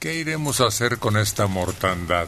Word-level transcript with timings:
¿Qué 0.00 0.14
iremos 0.14 0.62
a 0.62 0.66
hacer 0.66 0.98
con 0.98 1.18
esta 1.18 1.46
mortandad? 1.46 2.26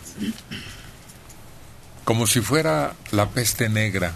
Como 2.05 2.27
si 2.27 2.43
fuera 2.43 2.95
la 3.13 3.31
peste 3.31 3.71
negra 3.71 4.13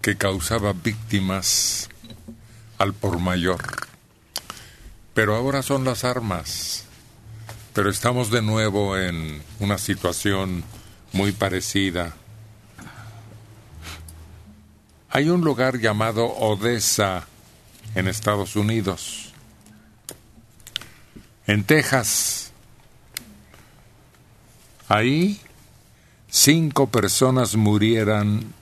que 0.00 0.16
causaba 0.16 0.72
víctimas 0.72 1.88
al 2.78 2.94
por 2.94 3.18
mayor. 3.18 3.60
Pero 5.14 5.34
ahora 5.34 5.62
son 5.62 5.84
las 5.84 6.04
armas. 6.04 6.84
Pero 7.74 7.90
estamos 7.90 8.30
de 8.30 8.40
nuevo 8.40 8.96
en 8.96 9.42
una 9.58 9.78
situación 9.78 10.62
muy 11.12 11.32
parecida. 11.32 12.14
Hay 15.10 15.28
un 15.28 15.40
lugar 15.40 15.80
llamado 15.80 16.24
Odessa 16.26 17.26
en 17.96 18.06
Estados 18.06 18.54
Unidos. 18.54 19.32
En 21.48 21.64
Texas. 21.64 22.45
Ahí 24.88 25.40
cinco 26.28 26.88
personas 26.88 27.56
murieran, 27.56 28.52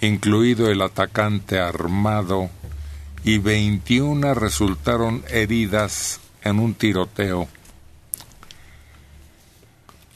incluido 0.00 0.70
el 0.70 0.82
atacante 0.82 1.58
armado, 1.58 2.50
y 3.24 3.38
21 3.38 4.34
resultaron 4.34 5.22
heridas 5.28 6.20
en 6.42 6.58
un 6.58 6.74
tiroteo. 6.74 7.48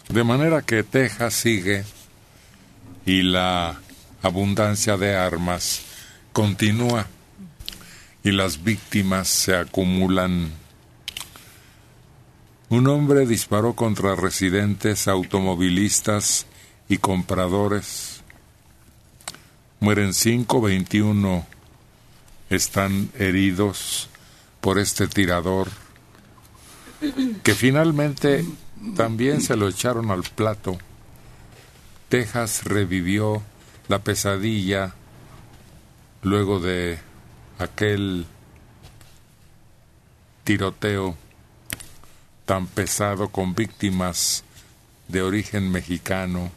De 0.08 0.24
manera 0.24 0.62
que 0.62 0.82
Texas 0.82 1.34
sigue 1.34 1.84
y 3.06 3.22
la 3.22 3.80
abundancia 4.22 4.96
de 4.96 5.16
armas 5.16 5.82
continúa 6.32 7.06
y 8.22 8.32
las 8.32 8.62
víctimas 8.62 9.28
se 9.28 9.54
acumulan. 9.54 10.63
Un 12.74 12.88
hombre 12.88 13.24
disparó 13.24 13.74
contra 13.74 14.16
residentes, 14.16 15.06
automovilistas 15.06 16.44
y 16.88 16.98
compradores. 16.98 18.24
Mueren 19.78 20.12
cinco, 20.12 20.60
veintiuno 20.60 21.46
están 22.50 23.10
heridos 23.16 24.08
por 24.60 24.80
este 24.80 25.06
tirador, 25.06 25.68
que 27.44 27.54
finalmente 27.54 28.44
también 28.96 29.40
se 29.40 29.54
lo 29.54 29.68
echaron 29.68 30.10
al 30.10 30.24
plato. 30.24 30.76
Texas 32.08 32.64
revivió 32.64 33.40
la 33.86 34.00
pesadilla 34.00 34.96
luego 36.22 36.58
de 36.58 36.98
aquel 37.60 38.26
tiroteo 40.42 41.16
tan 42.44 42.66
pesado 42.66 43.28
con 43.28 43.54
víctimas 43.54 44.44
de 45.08 45.22
origen 45.22 45.70
mexicano. 45.70 46.50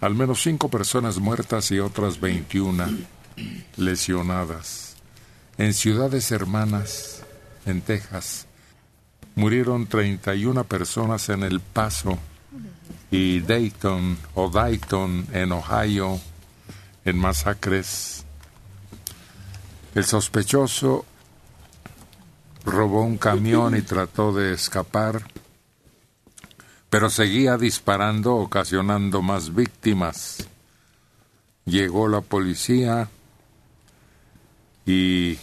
Al 0.00 0.14
menos 0.14 0.42
cinco 0.42 0.68
personas 0.68 1.18
muertas 1.18 1.70
y 1.70 1.80
otras 1.80 2.20
veintiuna 2.20 2.88
lesionadas. 3.76 4.96
En 5.56 5.74
ciudades 5.74 6.30
hermanas, 6.30 7.22
en 7.66 7.80
Texas, 7.80 8.46
murieron 9.34 9.86
31 9.86 10.64
personas 10.64 11.28
en 11.28 11.42
El 11.42 11.60
Paso 11.60 12.18
y 13.10 13.40
Dayton 13.40 14.18
o 14.34 14.50
Dayton 14.50 15.26
en 15.32 15.52
Ohio 15.52 16.20
en 17.04 17.18
masacres. 17.18 18.24
El 19.94 20.04
sospechoso 20.04 21.04
robó 22.68 23.02
un 23.02 23.18
camión 23.18 23.76
y 23.76 23.82
trató 23.82 24.32
de 24.32 24.52
escapar, 24.52 25.22
pero 26.90 27.10
seguía 27.10 27.56
disparando 27.56 28.36
ocasionando 28.36 29.22
más 29.22 29.54
víctimas. 29.54 30.46
Llegó 31.64 32.08
la 32.08 32.20
policía 32.20 33.08
y 34.86 35.38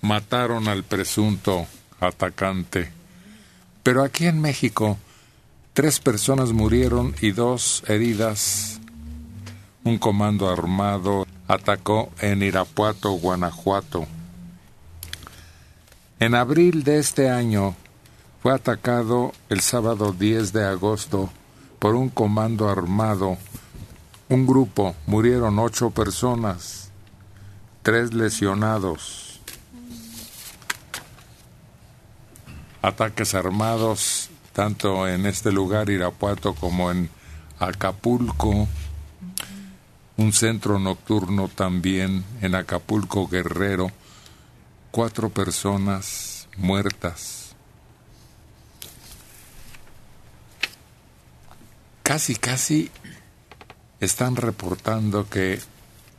mataron 0.00 0.68
al 0.68 0.82
presunto 0.82 1.66
atacante. 2.00 2.90
Pero 3.82 4.02
aquí 4.02 4.26
en 4.26 4.40
México, 4.40 4.96
tres 5.72 6.00
personas 6.00 6.52
murieron 6.52 7.14
y 7.20 7.32
dos 7.32 7.82
heridas. 7.86 8.80
Un 9.84 9.98
comando 9.98 10.48
armado 10.48 11.26
atacó 11.48 12.10
en 12.20 12.42
Irapuato, 12.42 13.10
Guanajuato. 13.12 14.06
En 16.22 16.36
abril 16.36 16.84
de 16.84 17.00
este 17.00 17.30
año 17.30 17.74
fue 18.40 18.54
atacado 18.54 19.32
el 19.48 19.60
sábado 19.60 20.12
10 20.12 20.52
de 20.52 20.64
agosto 20.64 21.32
por 21.80 21.96
un 21.96 22.10
comando 22.10 22.68
armado. 22.68 23.38
Un 24.28 24.46
grupo, 24.46 24.94
murieron 25.06 25.58
ocho 25.58 25.90
personas 25.90 26.92
tres 27.82 28.14
lesionados, 28.14 29.40
ataques 32.82 33.34
armados 33.34 34.30
tanto 34.52 35.08
en 35.08 35.26
este 35.26 35.50
lugar 35.50 35.90
Irapuato 35.90 36.54
como 36.54 36.92
en 36.92 37.10
Acapulco, 37.58 38.68
un 40.18 40.32
centro 40.32 40.78
nocturno 40.78 41.48
también 41.48 42.24
en 42.42 42.54
Acapulco 42.54 43.26
Guerrero, 43.26 43.90
cuatro 44.92 45.30
personas 45.30 46.46
muertas. 46.56 47.56
Casi, 52.04 52.36
casi 52.36 52.92
están 54.00 54.36
reportando 54.36 55.28
que 55.28 55.60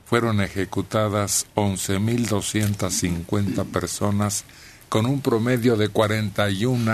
fueron 0.05 0.41
ejecutadas 0.41 1.47
11.250 1.55 3.65
personas 3.71 4.43
con 4.89 5.05
un 5.05 5.21
promedio 5.21 5.77
de 5.77 5.87
41 5.89 6.93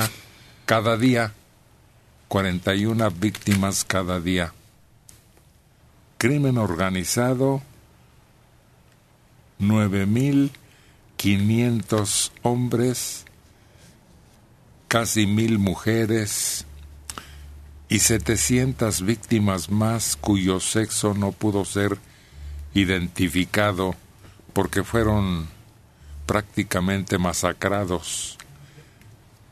cada 0.66 0.98
día, 0.98 1.32
41 2.28 3.10
víctimas 3.12 3.86
cada 3.86 4.20
día. 4.20 4.54
Crimen 6.18 6.58
organizado, 6.58 7.62
9.500 11.20 12.32
hombres, 12.44 13.26
casi 14.88 15.28
mil 15.28 15.60
mujeres 15.60 16.66
y 17.90 18.00
700 18.00 19.02
víctimas 19.02 19.70
más 19.70 20.16
cuyo 20.16 20.62
sexo 20.62 21.14
no 21.14 21.34
pudo 21.34 21.66
ser 21.66 21.98
identificado 22.74 23.96
porque 24.54 24.84
fueron 24.84 25.48
prácticamente 26.26 27.18
masacrados. 27.18 28.38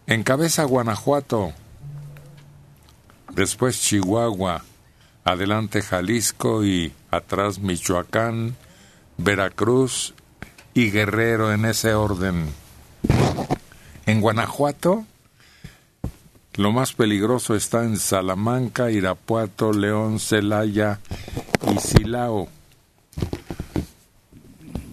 Encabeza 0.05 0.63
Guanajuato, 0.63 1.51
después 3.33 3.81
Chihuahua, 3.81 4.63
adelante 5.25 5.81
Jalisco 5.81 6.63
y 6.63 6.93
atrás 7.11 7.59
Michoacán, 7.59 8.55
Veracruz 9.17 10.13
y 10.77 10.91
Guerrero 10.91 11.51
en 11.51 11.65
ese 11.65 11.95
orden. 11.95 12.45
En 14.05 14.21
Guanajuato, 14.21 15.05
lo 16.53 16.71
más 16.71 16.93
peligroso 16.93 17.55
está 17.55 17.83
en 17.83 17.97
Salamanca, 17.97 18.91
Irapuato, 18.91 19.73
León, 19.73 20.19
Celaya 20.19 20.99
y 21.75 21.79
Silao 21.79 22.47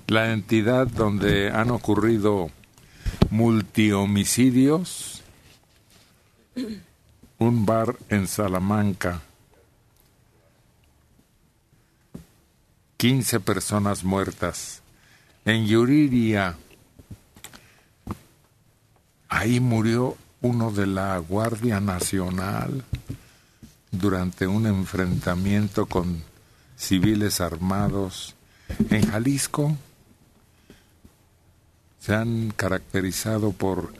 la 0.06 0.32
entidad 0.32 0.86
donde 0.86 1.50
han 1.50 1.70
ocurrido 1.70 2.50
multihomicidios, 3.28 5.22
un 7.38 7.66
bar 7.66 7.96
en 8.08 8.26
Salamanca, 8.26 9.20
15 12.96 13.40
personas 13.40 14.02
muertas. 14.02 14.83
En 15.46 15.66
Yuriria, 15.66 16.56
ahí 19.28 19.60
murió 19.60 20.16
uno 20.40 20.70
de 20.70 20.86
la 20.86 21.18
Guardia 21.18 21.80
Nacional 21.80 22.82
durante 23.90 24.46
un 24.46 24.66
enfrentamiento 24.66 25.84
con 25.84 26.22
civiles 26.78 27.42
armados. 27.42 28.34
En 28.88 29.06
Jalisco, 29.06 29.76
se 32.00 32.14
han 32.14 32.50
caracterizado 32.56 33.52
por 33.52 33.92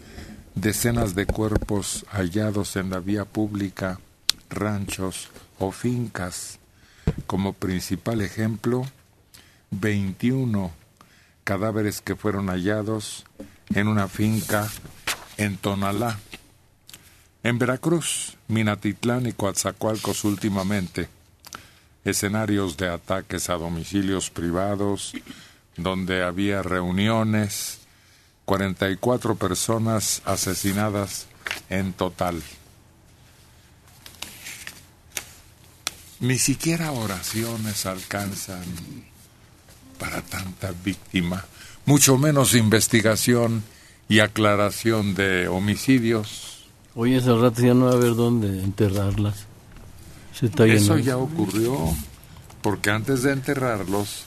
decenas 0.55 1.15
de 1.15 1.27
cuerpos 1.27 2.07
hallados 2.11 2.77
en 2.77 2.89
la 2.89 3.01
vía 3.01 3.27
pública, 3.27 4.01
ranchos 4.49 5.29
o 5.59 5.73
fincas. 5.73 6.59
Como 7.27 7.53
principal 7.53 8.23
ejemplo, 8.23 8.87
21 9.71 10.84
cadáveres 11.45 12.01
que 12.01 12.17
fueron 12.17 12.49
hallados 12.49 13.25
en 13.75 13.89
una 13.89 14.09
finca 14.09 14.69
en 15.37 15.57
Tonalá, 15.57 16.19
En 17.43 17.59
Veracruz, 17.59 18.39
Minatitlán 18.49 19.27
y 19.27 19.33
Coatzacoalcos 19.33 20.25
últimamente, 20.25 21.09
escenarios 22.05 22.79
de 22.79 22.89
ataques 22.89 23.51
a 23.51 23.55
domicilios 23.55 24.31
privados, 24.31 25.13
donde 25.77 26.23
había 26.23 26.63
reuniones, 26.63 27.81
44 28.47 29.35
personas 29.37 30.23
asesinadas 30.25 31.27
en 31.69 31.93
total. 31.93 32.43
Ni 36.21 36.39
siquiera 36.39 36.93
oraciones 36.93 37.85
alcanzan 37.85 38.65
para 39.99 40.23
tanta 40.23 40.73
víctima, 40.85 41.45
mucho 41.87 42.19
menos 42.19 42.55
investigación 42.55 43.63
y 44.09 44.21
aclaración 44.21 45.15
de 45.15 45.49
homicidios. 45.49 46.67
Oye, 46.95 47.17
ese 47.17 47.35
rato 47.35 47.63
ya 47.63 47.75
no 47.75 47.87
va 47.87 47.93
a 47.93 47.95
haber 47.95 48.15
dónde 48.15 48.63
enterrarlas. 48.63 49.47
Eso 50.41 50.99
ya 50.99 51.17
ocurrió, 51.17 51.79
porque 52.61 52.91
antes 52.91 53.23
de 53.23 53.33
enterrarlos 53.33 54.25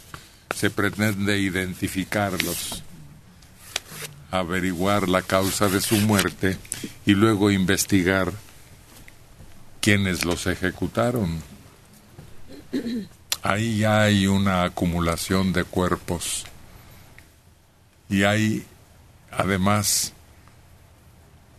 se 0.55 0.69
pretende 0.69 1.37
identificarlos, 1.37 2.83
averiguar 4.31 5.09
la 5.09 5.21
causa 5.21 5.67
de 5.67 5.81
su 5.81 5.97
muerte 5.97 6.57
y 7.05 7.13
luego 7.13 7.51
investigar 7.51 8.31
quiénes 9.81 10.25
los 10.25 10.47
ejecutaron. 10.47 11.41
Ahí 13.47 13.77
ya 13.77 14.01
hay 14.01 14.27
una 14.27 14.63
acumulación 14.63 15.53
de 15.53 15.63
cuerpos 15.63 16.43
y 18.09 18.23
hay 18.23 18.65
además 19.31 20.11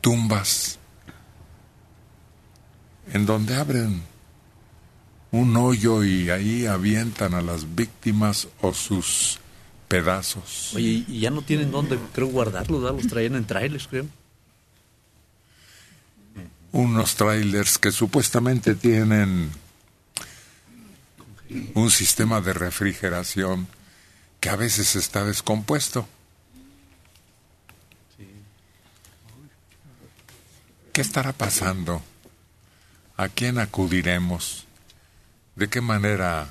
tumbas 0.03 0.79
en 3.11 3.25
donde 3.25 3.57
abren 3.57 4.03
un 5.31 5.57
hoyo 5.57 6.05
y 6.05 6.29
ahí 6.29 6.67
avientan 6.67 7.33
a 7.33 7.41
las 7.41 7.75
víctimas 7.75 8.49
o 8.61 8.75
sus 8.75 9.39
pedazos. 9.89 10.75
Oye, 10.75 11.07
y 11.09 11.21
ya 11.21 11.31
no 11.31 11.41
tienen 11.41 11.71
dónde, 11.71 11.99
creo, 12.13 12.27
guardarlos, 12.27 12.83
los 12.83 13.09
traían 13.09 13.35
en 13.35 13.47
trailers, 13.47 13.89
creo. 13.89 14.05
Unos 16.73 17.15
trailers 17.15 17.79
que 17.79 17.93
supuestamente 17.93 18.75
tienen 18.75 19.51
un 21.75 21.91
sistema 21.91 22.41
de 22.41 22.53
refrigeración 22.53 23.69
que 24.41 24.51
a 24.51 24.57
veces 24.57 24.97
está 24.97 25.25
descompuesto. 25.25 26.09
¿Qué 30.93 31.01
estará 31.01 31.33
pasando? 31.33 32.03
¿A 33.17 33.29
quién 33.29 33.59
acudiremos? 33.59 34.67
¿De 35.57 35.69
qué 35.69 35.81
manera 35.81 36.49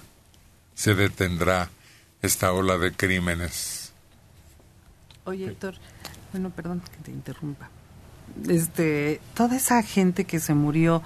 se 0.76 0.96
detendrá 0.96 1.70
esta 2.22 2.52
ola 2.52 2.78
de 2.78 2.94
crímenes? 2.94 3.92
Oye, 5.26 5.48
Héctor, 5.48 5.76
bueno, 6.32 6.50
perdón 6.50 6.82
que 6.82 7.04
te 7.04 7.12
interrumpa. 7.12 7.70
Este, 8.48 9.20
toda 9.34 9.58
esa 9.58 9.82
gente 9.84 10.26
que 10.26 10.40
se 10.40 10.54
murió, 10.54 11.04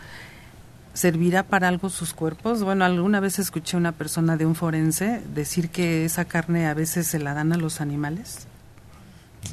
¿servirá 0.94 1.44
para 1.44 1.68
algo 1.68 1.90
sus 1.90 2.14
cuerpos? 2.14 2.64
Bueno, 2.64 2.86
alguna 2.86 3.20
vez 3.20 3.40
escuché 3.40 3.76
a 3.76 3.80
una 3.80 3.92
persona 3.92 4.38
de 4.38 4.46
un 4.46 4.56
forense 4.56 5.22
decir 5.34 5.70
que 5.70 6.06
esa 6.06 6.26
carne 6.26 6.68
a 6.68 6.74
veces 6.74 7.08
se 7.08 7.20
la 7.20 7.34
dan 7.34 7.54
a 7.54 7.58
los 7.58 7.82
animales. 7.82 8.48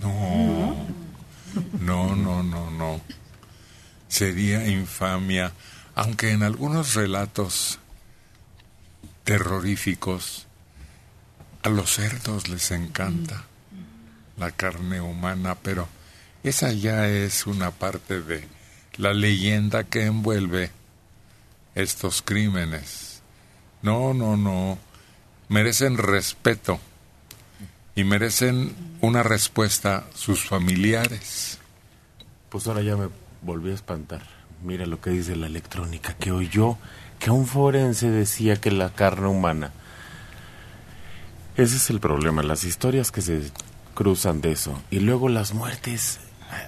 No, 0.03 0.77
no, 1.81 2.17
no, 2.17 2.43
no, 2.43 2.71
no. 2.71 3.01
Sería 4.09 4.67
infamia, 4.69 5.53
aunque 5.95 6.31
en 6.33 6.43
algunos 6.43 6.95
relatos 6.95 7.79
terroríficos. 9.25 10.47
A 11.63 11.69
los 11.69 11.93
cerdos 11.93 12.49
les 12.49 12.71
encanta 12.71 13.45
la 14.39 14.53
carne 14.53 15.01
humana, 15.01 15.57
pero 15.61 15.89
esa 16.45 16.73
ya 16.73 17.09
es 17.09 17.47
una 17.47 17.73
parte 17.73 18.23
de 18.23 18.49
la 18.97 19.13
leyenda 19.13 19.85
que 19.85 20.07
envuelve 20.07 20.71
estos 21.83 22.23
crímenes. 22.23 23.23
No, 23.83 24.15
no, 24.15 24.37
no. 24.37 24.79
Merecen 25.49 25.97
respeto 25.97 26.79
y 27.95 28.05
merecen 28.05 28.75
una 29.01 29.23
respuesta 29.23 30.07
sus 30.15 30.45
familiares. 30.45 31.59
Pues 32.49 32.67
ahora 32.67 32.83
ya 32.83 32.97
me 32.97 33.09
volví 33.43 33.71
a 33.71 33.75
espantar. 33.75 34.23
Mira 34.63 34.87
lo 34.87 35.01
que 35.01 35.11
dice 35.11 35.37
la 35.37 35.47
electrónica, 35.47 36.15
que 36.15 36.33
oyó 36.33 36.77
que 37.19 37.31
un 37.31 37.47
forense 37.47 38.11
decía 38.11 38.57
que 38.57 38.71
la 38.71 38.91
carne 38.91 39.29
humana. 39.29 39.73
Ese 41.57 41.77
es 41.77 41.91
el 41.91 42.01
problema, 42.01 42.43
las 42.43 42.65
historias 42.65 43.11
que 43.11 43.21
se 43.21 43.51
cruzan 43.95 44.41
de 44.41 44.53
eso. 44.53 44.81
Y 44.91 45.01
luego 45.01 45.29
las 45.29 45.55
muertes. 45.55 46.21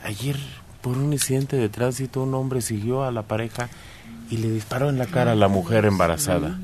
ayer, 0.05 0.37
por 0.81 0.97
un 0.97 1.13
incidente 1.13 1.57
de 1.57 1.69
tránsito, 1.69 2.23
un 2.23 2.35
hombre 2.35 2.63
siguió 2.63 3.05
a 3.05 3.13
la 3.13 3.23
pareja 3.23 3.69
y 4.31 4.39
le 4.39 4.51
disparó 4.51 4.89
en 4.89 4.99
la 4.99 5.07
cara 5.07 5.33
a 5.33 5.37
la 5.37 5.49
mujer 5.49 5.85
embarazada. 5.85 6.59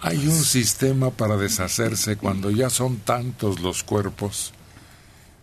Hay 0.00 0.26
un 0.28 0.44
sistema 0.44 1.10
para 1.10 1.36
deshacerse 1.36 2.16
cuando 2.16 2.50
ya 2.50 2.70
son 2.70 2.98
tantos 2.98 3.60
los 3.60 3.82
cuerpos. 3.82 4.52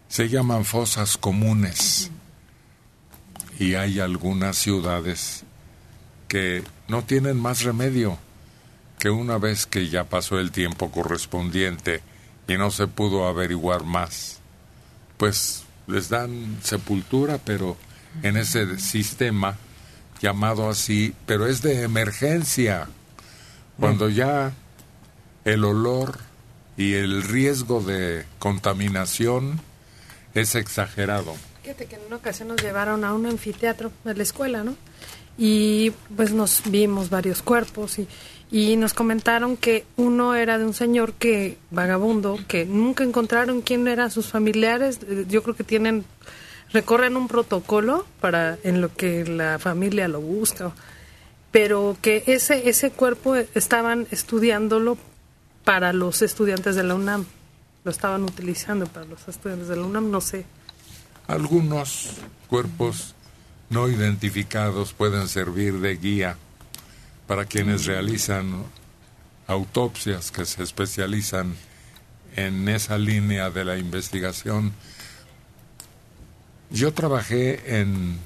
Se 0.07 0.29
llaman 0.29 0.63
fosas 0.63 1.17
comunes 1.17 2.11
y 3.59 3.73
hay 3.73 3.99
algunas 3.99 4.57
ciudades 4.57 5.43
que 6.29 6.63
no 6.87 7.03
tienen 7.03 7.37
más 7.37 7.63
remedio 7.63 8.17
que 8.99 9.09
una 9.09 9.37
vez 9.37 9.65
que 9.65 9.89
ya 9.89 10.05
pasó 10.05 10.39
el 10.39 10.51
tiempo 10.51 10.89
correspondiente 10.89 12.01
y 12.47 12.57
no 12.57 12.71
se 12.71 12.87
pudo 12.87 13.27
averiguar 13.27 13.83
más, 13.83 14.39
pues 15.17 15.64
les 15.87 16.09
dan 16.09 16.57
sepultura, 16.63 17.37
pero 17.37 17.77
en 18.23 18.37
ese 18.37 18.79
sistema 18.79 19.57
llamado 20.21 20.69
así, 20.69 21.13
pero 21.25 21.47
es 21.47 21.61
de 21.61 21.83
emergencia, 21.83 22.87
cuando 23.79 24.09
ya 24.09 24.53
el 25.43 25.63
olor 25.63 26.19
y 26.77 26.93
el 26.93 27.23
riesgo 27.23 27.81
de 27.81 28.25
contaminación 28.39 29.59
es 30.33 30.55
exagerado. 30.55 31.35
Fíjate 31.61 31.85
que 31.85 31.95
en 31.95 32.01
una 32.07 32.17
ocasión 32.17 32.49
nos 32.49 32.61
llevaron 32.61 33.03
a 33.03 33.13
un 33.13 33.25
anfiteatro 33.25 33.91
de 34.03 34.15
la 34.15 34.23
escuela, 34.23 34.63
¿no? 34.63 34.75
Y 35.37 35.91
pues 36.15 36.31
nos 36.31 36.61
vimos 36.65 37.09
varios 37.09 37.41
cuerpos 37.41 37.99
y, 37.99 38.07
y 38.51 38.75
nos 38.77 38.93
comentaron 38.93 39.57
que 39.57 39.85
uno 39.97 40.35
era 40.35 40.57
de 40.57 40.65
un 40.65 40.73
señor 40.73 41.13
que 41.13 41.57
vagabundo, 41.71 42.39
que 42.47 42.65
nunca 42.65 43.03
encontraron 43.03 43.61
quién 43.61 43.87
eran 43.87 44.11
sus 44.11 44.27
familiares. 44.27 44.99
Yo 45.27 45.43
creo 45.43 45.55
que 45.55 45.63
tienen 45.63 46.05
recorren 46.71 47.15
un 47.15 47.27
protocolo 47.27 48.05
para 48.19 48.57
en 48.63 48.81
lo 48.81 48.93
que 48.93 49.25
la 49.25 49.59
familia 49.59 50.07
lo 50.07 50.21
busca, 50.21 50.71
pero 51.51 51.97
que 52.01 52.23
ese 52.27 52.69
ese 52.69 52.91
cuerpo 52.91 53.35
estaban 53.35 54.07
estudiándolo 54.11 54.97
para 55.63 55.93
los 55.93 56.21
estudiantes 56.21 56.75
de 56.75 56.83
la 56.83 56.95
UNAM. 56.95 57.25
Lo 57.83 57.91
estaban 57.91 58.23
utilizando 58.23 58.87
para 58.87 59.05
los 59.05 59.27
estudiantes 59.27 59.67
de 59.67 59.75
la 59.75 59.83
UNAM, 59.83 60.09
no 60.11 60.21
sé 60.21 60.45
algunos 61.27 62.11
cuerpos 62.47 63.15
no 63.69 63.87
identificados 63.89 64.93
pueden 64.93 65.27
servir 65.27 65.79
de 65.79 65.95
guía 65.95 66.37
para 67.27 67.45
quienes 67.45 67.85
realizan 67.85 68.63
autopsias 69.47 70.31
que 70.31 70.45
se 70.45 70.63
especializan 70.63 71.55
en 72.35 72.67
esa 72.67 72.97
línea 72.97 73.49
de 73.49 73.65
la 73.65 73.77
investigación. 73.77 74.73
Yo 76.69 76.93
trabajé 76.93 77.79
en 77.79 78.19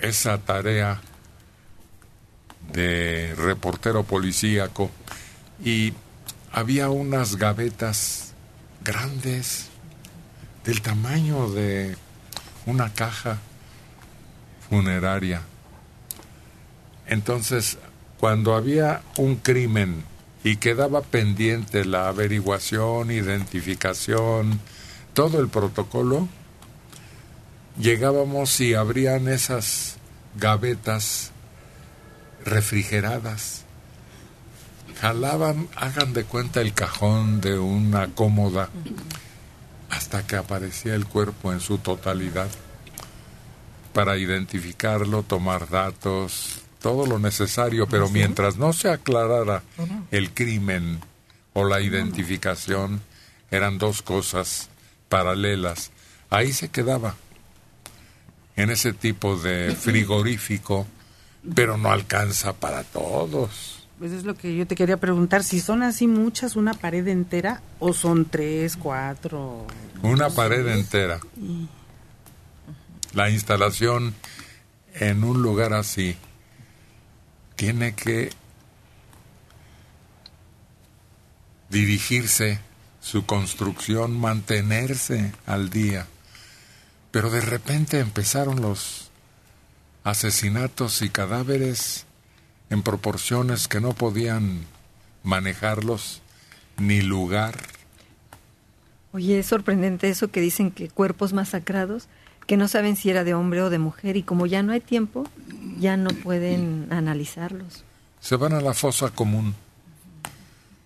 esa 0.00 0.38
tarea 0.38 1.00
de 2.72 3.34
reportero 3.36 4.04
policíaco 4.04 4.90
y 5.64 5.92
había 6.52 6.88
unas 6.88 7.36
gavetas 7.36 8.32
grandes 8.82 9.68
del 10.64 10.82
tamaño 10.82 11.50
de 11.50 11.96
una 12.66 12.92
caja 12.92 13.38
funeraria. 14.68 15.42
Entonces, 17.08 17.78
cuando 18.18 18.54
había 18.54 19.02
un 19.16 19.36
crimen 19.36 20.04
y 20.44 20.56
quedaba 20.56 21.02
pendiente 21.02 21.84
la 21.84 22.08
averiguación, 22.08 23.10
identificación, 23.10 24.60
todo 25.14 25.40
el 25.40 25.48
protocolo, 25.48 26.28
llegábamos 27.78 28.60
y 28.60 28.74
abrían 28.74 29.28
esas 29.28 29.96
gavetas 30.36 31.32
refrigeradas. 32.44 33.64
Jalaban, 35.00 35.68
hagan 35.76 36.12
de 36.12 36.24
cuenta 36.24 36.60
el 36.60 36.74
cajón 36.74 37.40
de 37.40 37.58
una 37.58 38.08
cómoda 38.08 38.68
hasta 39.90 40.26
que 40.26 40.36
aparecía 40.36 40.94
el 40.94 41.06
cuerpo 41.06 41.52
en 41.52 41.60
su 41.60 41.78
totalidad. 41.78 42.48
para 43.94 44.16
identificarlo, 44.16 45.24
tomar 45.24 45.68
datos, 45.68 46.60
todo 46.80 47.06
lo 47.06 47.18
necesario, 47.18 47.86
pero 47.88 48.08
mientras 48.08 48.56
no 48.56 48.72
se 48.72 48.90
aclarara 48.90 49.62
el 50.10 50.32
crimen 50.32 51.00
o 51.52 51.64
la 51.64 51.80
identificación, 51.80 53.00
eran 53.50 53.78
dos 53.78 54.02
cosas 54.02 54.68
paralelas. 55.08 55.90
Ahí 56.30 56.52
se 56.52 56.68
quedaba, 56.68 57.16
en 58.56 58.70
ese 58.70 58.92
tipo 58.92 59.36
de 59.36 59.74
frigorífico, 59.74 60.86
pero 61.54 61.78
no 61.78 61.90
alcanza 61.90 62.52
para 62.52 62.84
todos. 62.84 63.86
Pues 63.98 64.12
es 64.12 64.24
lo 64.24 64.34
que 64.34 64.54
yo 64.54 64.66
te 64.66 64.76
quería 64.76 64.98
preguntar, 64.98 65.42
si 65.42 65.60
son 65.60 65.82
así 65.82 66.06
muchas, 66.06 66.54
una 66.54 66.74
pared 66.74 67.06
entera, 67.08 67.62
o 67.80 67.92
son 67.92 68.26
tres, 68.26 68.76
cuatro. 68.76 69.66
Una 70.02 70.30
pared 70.30 70.66
entera. 70.68 71.18
La 73.14 73.30
instalación 73.30 74.14
en 74.94 75.24
un 75.24 75.42
lugar 75.42 75.72
así 75.72 76.16
tiene 77.58 77.92
que 77.92 78.30
dirigirse 81.70 82.60
su 83.00 83.26
construcción, 83.26 84.16
mantenerse 84.16 85.32
al 85.44 85.68
día. 85.68 86.06
Pero 87.10 87.30
de 87.30 87.40
repente 87.40 87.98
empezaron 87.98 88.62
los 88.62 89.10
asesinatos 90.04 91.02
y 91.02 91.08
cadáveres 91.08 92.06
en 92.70 92.84
proporciones 92.84 93.66
que 93.66 93.80
no 93.80 93.92
podían 93.92 94.60
manejarlos 95.24 96.22
ni 96.76 97.00
lugar. 97.00 97.58
Oye, 99.10 99.40
es 99.40 99.46
sorprendente 99.46 100.08
eso 100.08 100.30
que 100.30 100.40
dicen 100.40 100.70
que 100.70 100.88
cuerpos 100.90 101.32
masacrados, 101.32 102.06
que 102.48 102.56
no 102.56 102.66
saben 102.66 102.96
si 102.96 103.10
era 103.10 103.22
de 103.24 103.34
hombre 103.34 103.62
o 103.62 103.70
de 103.70 103.78
mujer 103.78 104.16
y 104.16 104.22
como 104.24 104.46
ya 104.46 104.62
no 104.64 104.72
hay 104.72 104.80
tiempo, 104.80 105.24
ya 105.78 105.96
no 105.96 106.10
pueden 106.10 106.88
analizarlos. 106.90 107.84
Se 108.20 108.34
van 108.36 108.54
a 108.54 108.60
la 108.60 108.72
fosa 108.74 109.10
común, 109.10 109.54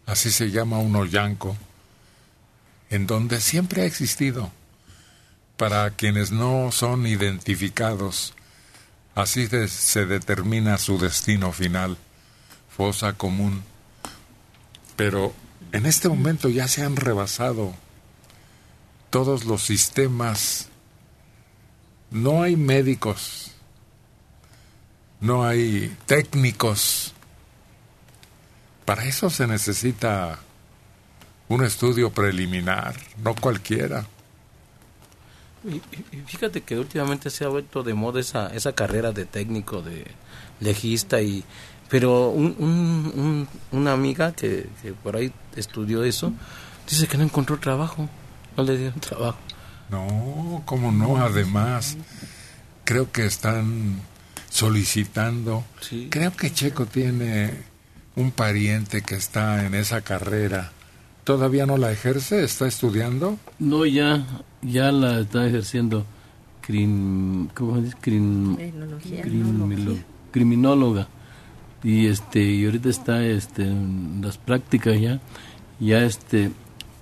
así 0.05 0.31
se 0.31 0.51
llama 0.51 0.79
un 0.81 0.95
hoyanco, 0.97 1.57
en 2.91 3.07
donde 3.07 3.41
siempre 3.41 3.83
ha 3.83 3.85
existido, 3.87 4.51
para 5.57 5.89
quienes 5.93 6.33
no 6.33 6.73
son 6.73 7.07
identificados, 7.07 8.35
así 9.15 9.47
de- 9.47 9.69
se 9.69 10.05
determina 10.05 10.79
su 10.79 10.99
destino 10.99 11.53
final, 11.53 11.97
fosa 12.77 13.13
común. 13.13 13.63
Pero 14.97 15.33
en 15.71 15.87
este 15.87 16.09
momento 16.09 16.49
ya 16.49 16.67
se 16.67 16.83
han 16.83 16.97
rebasado 16.97 17.73
todos 19.11 19.45
los 19.45 19.63
sistemas. 19.63 20.69
No 22.13 22.43
hay 22.43 22.57
médicos, 22.57 23.53
no 25.21 25.45
hay 25.45 25.97
técnicos. 26.07 27.15
Para 28.85 29.05
eso 29.05 29.31
se 29.31 29.47
necesita 29.47 30.39
un 31.49 31.65
estudio 31.65 32.11
preliminar, 32.11 32.95
no 33.23 33.35
cualquiera. 33.35 34.07
Y, 35.65 35.81
fíjate 36.27 36.63
que 36.63 36.79
últimamente 36.79 37.31
se 37.31 37.45
ha 37.45 37.49
vuelto 37.49 37.83
de 37.85 37.95
moda 37.95 38.21
esa, 38.21 38.49
esa 38.49 38.73
carrera 38.75 39.13
de 39.13 39.25
técnico, 39.25 39.81
de 39.81 40.07
legista, 40.61 41.23
y 41.23 41.45
pero 41.89 42.31
un, 42.31 42.57
un- 42.59 43.13
un- 43.15 43.49
una 43.79 43.93
amiga 43.93 44.33
que, 44.33 44.69
que 44.83 44.93
por 44.93 45.15
ahí 45.17 45.33
estudió 45.57 46.03
eso, 46.05 46.33
dice 46.89 47.07
que 47.07 47.17
no 47.17 47.25
encontró 47.25 47.59
trabajo, 47.61 48.09
no 48.57 48.65
le 48.65 48.77
dieron 48.77 48.99
trabajo. 49.01 49.39
No, 49.91 50.63
cómo 50.65 50.91
no, 50.93 51.17
además, 51.19 51.97
creo 52.85 53.13
que 53.13 53.27
están 53.27 54.01
solicitando. 54.51 55.65
Sí. 55.81 56.09
Creo 56.11 56.33
que 56.35 56.53
Checo 56.53 56.87
tiene 56.87 57.51
un 58.17 58.31
pariente 58.31 59.03
que 59.03 59.15
está 59.17 59.67
en 59.67 59.75
esa 59.75 60.01
carrera. 60.03 60.73
¿Todavía 61.25 61.67
no 61.67 61.77
la 61.77 61.93
ejerce? 61.93 62.43
¿Está 62.43 62.67
estudiando? 62.67 63.39
No, 63.59 63.85
ya, 63.87 64.27
ya 64.63 64.91
la 64.93 65.21
está 65.21 65.47
ejerciendo 65.47 66.05
crim, 66.61 67.49
¿cómo 67.49 67.77
se 67.77 67.83
dice? 67.83 67.97
Crim- 68.01 68.57
Tecnología. 68.57 69.23
crimilo- 69.23 69.99
criminóloga 70.31 71.09
y 71.85 72.07
este 72.07 72.41
y 72.43 72.65
ahorita 72.65 72.89
está 72.89 73.25
este 73.25 73.63
en 73.65 74.21
las 74.23 74.39
prácticas 74.39 74.99
ya 75.01 75.21
ya 75.81 76.05
este 76.05 76.51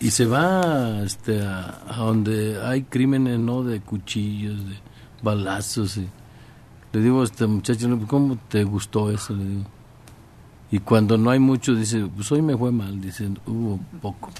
y 0.01 0.11
se 0.11 0.25
va 0.27 1.03
este 1.05 1.43
a, 1.43 1.83
a 1.89 1.97
donde 1.97 2.61
hay 2.63 2.83
crímenes 2.83 3.39
no 3.39 3.63
de 3.63 3.81
cuchillos 3.81 4.59
de 4.69 4.77
balazos 5.23 5.97
y 5.99 6.09
le 6.93 7.01
digo 7.01 7.21
a 7.21 7.25
este 7.25 7.47
muchacho 7.47 7.87
"No, 7.89 8.07
cómo 8.09 8.37
te 8.49 8.65
gustó 8.65 9.11
eso 9.13 9.35
le 9.35 9.45
digo. 9.45 9.65
Y 10.73 10.79
cuando 10.79 11.19
no 11.19 11.31
hay 11.31 11.39
mucho 11.39 11.75
dice 11.75 12.07
pues 12.17 12.31
hoy 12.33 12.43
me 12.43 12.57
fue 12.57 12.73
mal 12.73 13.01
dice 13.01 13.29
hubo 13.47 13.79
poco 14.01 14.31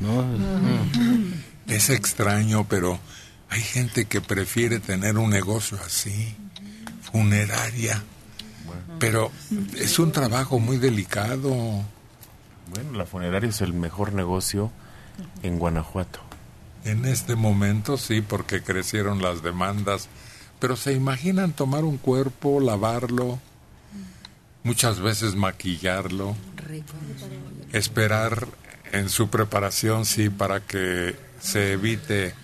no 0.00 0.24
Es 1.66 1.88
extraño, 1.90 2.66
pero 2.68 2.98
hay 3.48 3.60
gente 3.60 4.04
que 4.04 4.20
prefiere 4.20 4.80
tener 4.80 5.16
un 5.16 5.30
negocio 5.30 5.78
así, 5.84 6.34
funeraria. 7.00 8.02
Pero 8.98 9.30
es 9.76 9.98
un 9.98 10.12
trabajo 10.12 10.58
muy 10.58 10.76
delicado. 10.76 11.82
Bueno, 12.70 12.92
la 12.92 13.06
funeraria 13.06 13.50
es 13.50 13.60
el 13.60 13.72
mejor 13.72 14.12
negocio 14.12 14.70
en 15.42 15.58
Guanajuato. 15.58 16.20
En 16.84 17.04
este 17.04 17.34
momento 17.34 17.96
sí, 17.96 18.20
porque 18.20 18.62
crecieron 18.62 19.22
las 19.22 19.42
demandas. 19.42 20.08
Pero 20.60 20.76
se 20.76 20.92
imaginan 20.92 21.52
tomar 21.52 21.84
un 21.84 21.98
cuerpo, 21.98 22.60
lavarlo, 22.60 23.38
muchas 24.62 25.00
veces 25.00 25.34
maquillarlo, 25.34 26.36
esperar 27.72 28.48
en 28.92 29.08
su 29.08 29.28
preparación, 29.28 30.06
sí, 30.06 30.30
para 30.30 30.60
que 30.60 31.16
se 31.40 31.72
evite 31.72 32.34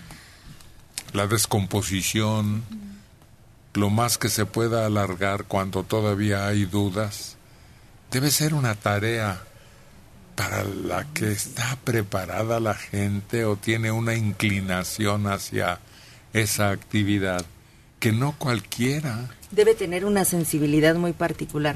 la 1.13 1.27
descomposición, 1.27 2.63
lo 3.73 3.89
más 3.89 4.17
que 4.17 4.29
se 4.29 4.45
pueda 4.45 4.85
alargar 4.85 5.45
cuando 5.45 5.83
todavía 5.83 6.47
hay 6.47 6.65
dudas. 6.65 7.37
Debe 8.11 8.29
ser 8.29 8.53
una 8.53 8.75
tarea 8.75 9.41
para 10.41 10.63
la 10.63 11.05
que 11.13 11.31
está 11.31 11.77
preparada 11.83 12.59
la 12.59 12.73
gente 12.73 13.45
o 13.45 13.57
tiene 13.57 13.91
una 13.91 14.15
inclinación 14.15 15.27
hacia 15.27 15.79
esa 16.33 16.71
actividad 16.71 17.45
que 17.99 18.11
no 18.11 18.33
cualquiera. 18.39 19.29
debe 19.51 19.75
tener 19.75 20.03
una 20.03 20.25
sensibilidad 20.25 20.95
muy 20.95 21.13
particular. 21.13 21.75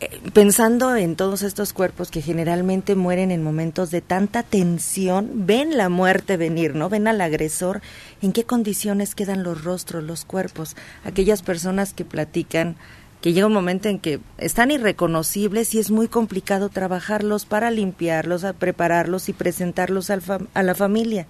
Eh, 0.00 0.20
Pensando 0.32 0.96
en 0.96 1.14
todos 1.14 1.42
estos 1.42 1.72
cuerpos 1.72 2.10
que 2.10 2.22
generalmente 2.22 2.96
mueren 2.96 3.30
en 3.30 3.44
momentos 3.44 3.92
de 3.92 4.00
tanta 4.00 4.42
tensión, 4.42 5.46
ven 5.46 5.76
la 5.76 5.88
muerte 5.88 6.36
venir, 6.36 6.74
¿no? 6.74 6.88
Ven 6.88 7.06
al 7.06 7.20
agresor, 7.20 7.82
en 8.20 8.32
qué 8.32 8.42
condiciones 8.42 9.14
quedan 9.14 9.44
los 9.44 9.62
rostros, 9.62 10.02
los 10.02 10.24
cuerpos, 10.24 10.74
aquellas 11.04 11.42
personas 11.42 11.94
que 11.94 12.04
platican 12.04 12.74
que 13.22 13.32
llega 13.32 13.46
un 13.46 13.52
momento 13.54 13.88
en 13.88 13.98
que 13.98 14.20
están 14.36 14.70
irreconocibles 14.70 15.74
y 15.74 15.78
es 15.78 15.90
muy 15.90 16.08
complicado 16.08 16.68
trabajarlos 16.68 17.46
para 17.46 17.70
limpiarlos, 17.70 18.44
a 18.44 18.52
prepararlos 18.52 19.28
y 19.28 19.32
presentarlos 19.32 20.10
al 20.10 20.20
fam- 20.22 20.48
a 20.54 20.62
la 20.62 20.74
familia. 20.74 21.26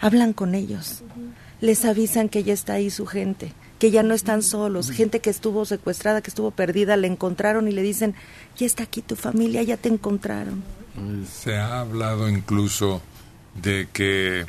Hablan 0.00 0.32
con 0.32 0.54
ellos, 0.56 1.02
les 1.60 1.84
avisan 1.84 2.28
que 2.28 2.42
ya 2.42 2.52
está 2.52 2.74
ahí 2.74 2.90
su 2.90 3.06
gente, 3.06 3.52
que 3.78 3.92
ya 3.92 4.02
no 4.02 4.14
están 4.14 4.42
solos, 4.42 4.90
gente 4.90 5.20
que 5.20 5.30
estuvo 5.30 5.64
secuestrada, 5.64 6.20
que 6.22 6.30
estuvo 6.30 6.50
perdida, 6.50 6.96
le 6.96 7.06
encontraron 7.06 7.68
y 7.68 7.72
le 7.72 7.82
dicen, 7.82 8.14
ya 8.58 8.66
está 8.66 8.82
aquí 8.82 9.00
tu 9.00 9.14
familia, 9.14 9.62
ya 9.62 9.76
te 9.76 9.88
encontraron. 9.88 10.64
Se 11.32 11.56
ha 11.56 11.80
hablado 11.80 12.28
incluso 12.28 13.00
de 13.62 13.88
que 13.92 14.44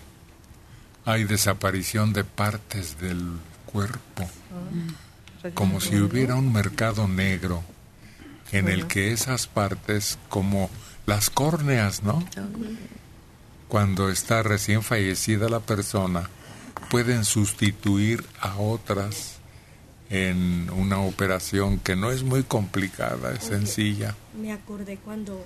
hay 1.05 1.23
desaparición 1.25 2.13
de 2.13 2.23
partes 2.23 2.99
del 2.99 3.21
cuerpo, 3.67 4.27
como 5.53 5.81
si 5.81 5.97
hubiera 5.97 6.35
un 6.35 6.51
mercado 6.53 7.07
negro 7.07 7.63
en 8.51 8.67
el 8.69 8.87
que 8.87 9.11
esas 9.11 9.47
partes, 9.47 10.17
como 10.29 10.69
las 11.05 11.29
córneas, 11.29 12.03
¿no? 12.03 12.23
Cuando 13.67 14.09
está 14.09 14.43
recién 14.43 14.83
fallecida 14.83 15.49
la 15.49 15.59
persona, 15.59 16.29
pueden 16.89 17.25
sustituir 17.25 18.23
a 18.39 18.57
otras 18.57 19.37
en 20.09 20.69
una 20.69 20.99
operación 20.99 21.79
que 21.79 21.95
no 21.95 22.11
es 22.11 22.23
muy 22.23 22.43
complicada, 22.43 23.33
es 23.33 23.45
sencilla. 23.45 24.15
Me 24.39 24.51
acordé 24.51 24.97
cuando 24.97 25.43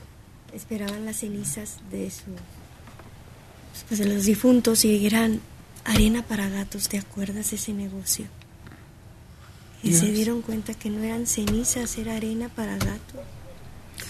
esperaban 0.54 1.06
las 1.06 1.18
cenizas 1.18 1.78
de 1.90 2.12
su 2.12 2.36
pues, 3.88 4.00
de 4.00 4.06
los 4.08 4.26
difuntos 4.26 4.84
y 4.84 5.06
eran 5.06 5.40
arena 5.86 6.24
para 6.24 6.50
gatos, 6.50 6.90
¿te 6.90 6.98
acuerdas 6.98 7.52
de 7.52 7.56
ese 7.56 7.74
negocio? 7.74 8.26
Y 9.84 9.94
se 9.94 10.12
dieron 10.12 10.42
cuenta 10.42 10.74
que 10.74 10.90
no 10.90 11.04
eran 11.04 11.28
cenizas, 11.28 11.98
era 11.98 12.16
arena 12.16 12.50
para 12.50 12.74
gatos. 12.74 13.22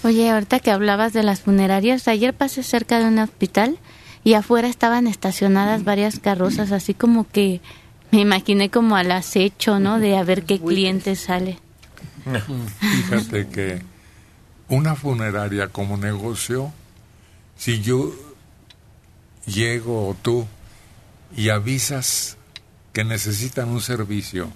Oye, 0.03 0.29
ahorita 0.29 0.59
que 0.59 0.71
hablabas 0.71 1.13
de 1.13 1.23
las 1.23 1.41
funerarias, 1.41 2.07
ayer 2.07 2.33
pasé 2.33 2.63
cerca 2.63 2.99
de 2.99 3.05
un 3.05 3.19
hospital 3.19 3.77
y 4.23 4.33
afuera 4.33 4.67
estaban 4.67 5.07
estacionadas 5.07 5.83
varias 5.83 6.19
carrozas, 6.19 6.71
así 6.71 6.93
como 6.93 7.27
que 7.29 7.61
Me 8.11 8.21
imaginé 8.21 8.69
como 8.69 8.95
al 8.95 9.11
acecho, 9.11 9.79
¿no? 9.79 9.99
De 9.99 10.17
a 10.17 10.23
ver 10.23 10.43
qué 10.43 10.59
cliente 10.59 11.15
sale. 11.15 11.59
Fíjate 12.79 13.47
que 13.47 13.81
una 14.69 14.95
funeraria 14.95 15.67
como 15.69 15.97
negocio, 15.97 16.71
si 17.57 17.81
yo 17.81 18.13
llego 19.45 20.07
o 20.09 20.13
tú 20.13 20.47
y 21.35 21.49
avisas 21.49 22.37
que 22.93 23.03
necesitan 23.03 23.69
un 23.69 23.81
servicio, 23.81 24.49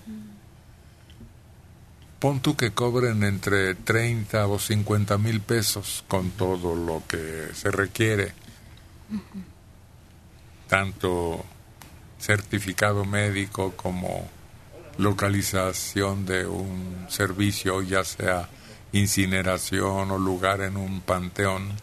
pon 2.21 2.39
tú 2.39 2.55
que 2.55 2.69
cobren 2.69 3.23
entre 3.23 3.73
30 3.73 4.45
o 4.45 4.59
50 4.59 5.17
mil 5.17 5.41
pesos 5.41 6.05
con 6.07 6.29
todo 6.29 6.75
lo 6.75 7.01
que 7.07 7.49
se 7.55 7.71
requiere, 7.71 8.33
tanto 10.67 11.43
certificado 12.19 13.05
médico 13.05 13.73
como 13.75 14.29
localización 14.99 16.27
de 16.27 16.45
un 16.45 17.07
servicio, 17.09 17.81
ya 17.81 18.03
sea 18.03 18.47
incineración 18.91 20.11
o 20.11 20.17
lugar 20.19 20.61
en 20.61 20.77
un 20.77 21.01
panteón, 21.01 21.73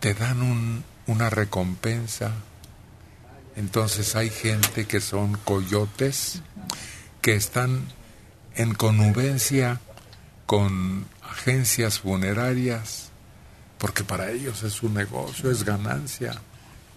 te 0.00 0.12
dan 0.12 0.42
un, 0.42 0.84
una 1.06 1.30
recompensa. 1.30 2.34
Entonces 3.56 4.14
hay 4.14 4.28
gente 4.28 4.84
que 4.84 5.00
son 5.00 5.38
coyotes 5.38 6.42
que 7.22 7.34
están 7.34 7.86
en 8.56 8.74
connubencia 8.74 9.80
con 10.46 11.06
agencias 11.22 12.00
funerarias, 12.00 13.10
porque 13.78 14.04
para 14.04 14.30
ellos 14.30 14.62
es 14.62 14.82
un 14.82 14.94
negocio, 14.94 15.50
es 15.50 15.64
ganancia. 15.64 16.34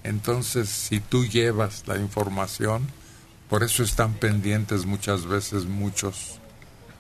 Entonces, 0.03 0.69
si 0.69 0.99
tú 0.99 1.25
llevas 1.25 1.87
la 1.87 1.97
información, 1.97 2.87
por 3.49 3.63
eso 3.63 3.83
están 3.83 4.13
pendientes 4.13 4.85
muchas 4.85 5.25
veces 5.25 5.65
muchos, 5.65 6.39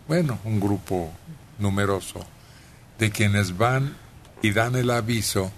bueno, 0.07 0.39
un 0.43 0.59
grupo 0.59 1.11
numeroso, 1.59 2.25
de 2.97 3.11
quienes 3.11 3.57
van 3.57 3.95
y 4.41 4.51
dan 4.51 4.75
el 4.75 4.91
aviso 4.91 5.51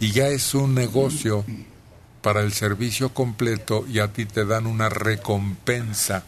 y 0.00 0.12
ya 0.12 0.28
es 0.28 0.54
un 0.54 0.74
negocio 0.74 1.44
para 2.20 2.42
el 2.42 2.52
servicio 2.52 3.14
completo 3.14 3.84
y 3.88 4.00
a 4.00 4.12
ti 4.12 4.26
te 4.26 4.44
dan 4.44 4.66
una 4.66 4.88
recompensa. 4.88 6.24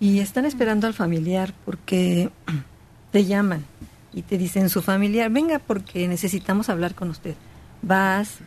Y 0.00 0.20
están 0.20 0.44
esperando 0.44 0.86
al 0.86 0.94
familiar 0.94 1.54
porque 1.64 2.30
te 3.12 3.24
llaman 3.24 3.64
y 4.12 4.22
te 4.22 4.38
dicen 4.38 4.68
su 4.68 4.82
familiar, 4.82 5.30
venga 5.30 5.58
porque 5.58 6.08
necesitamos 6.08 6.68
hablar 6.68 6.94
con 6.94 7.10
usted. 7.10 7.34
Vas 7.82 8.38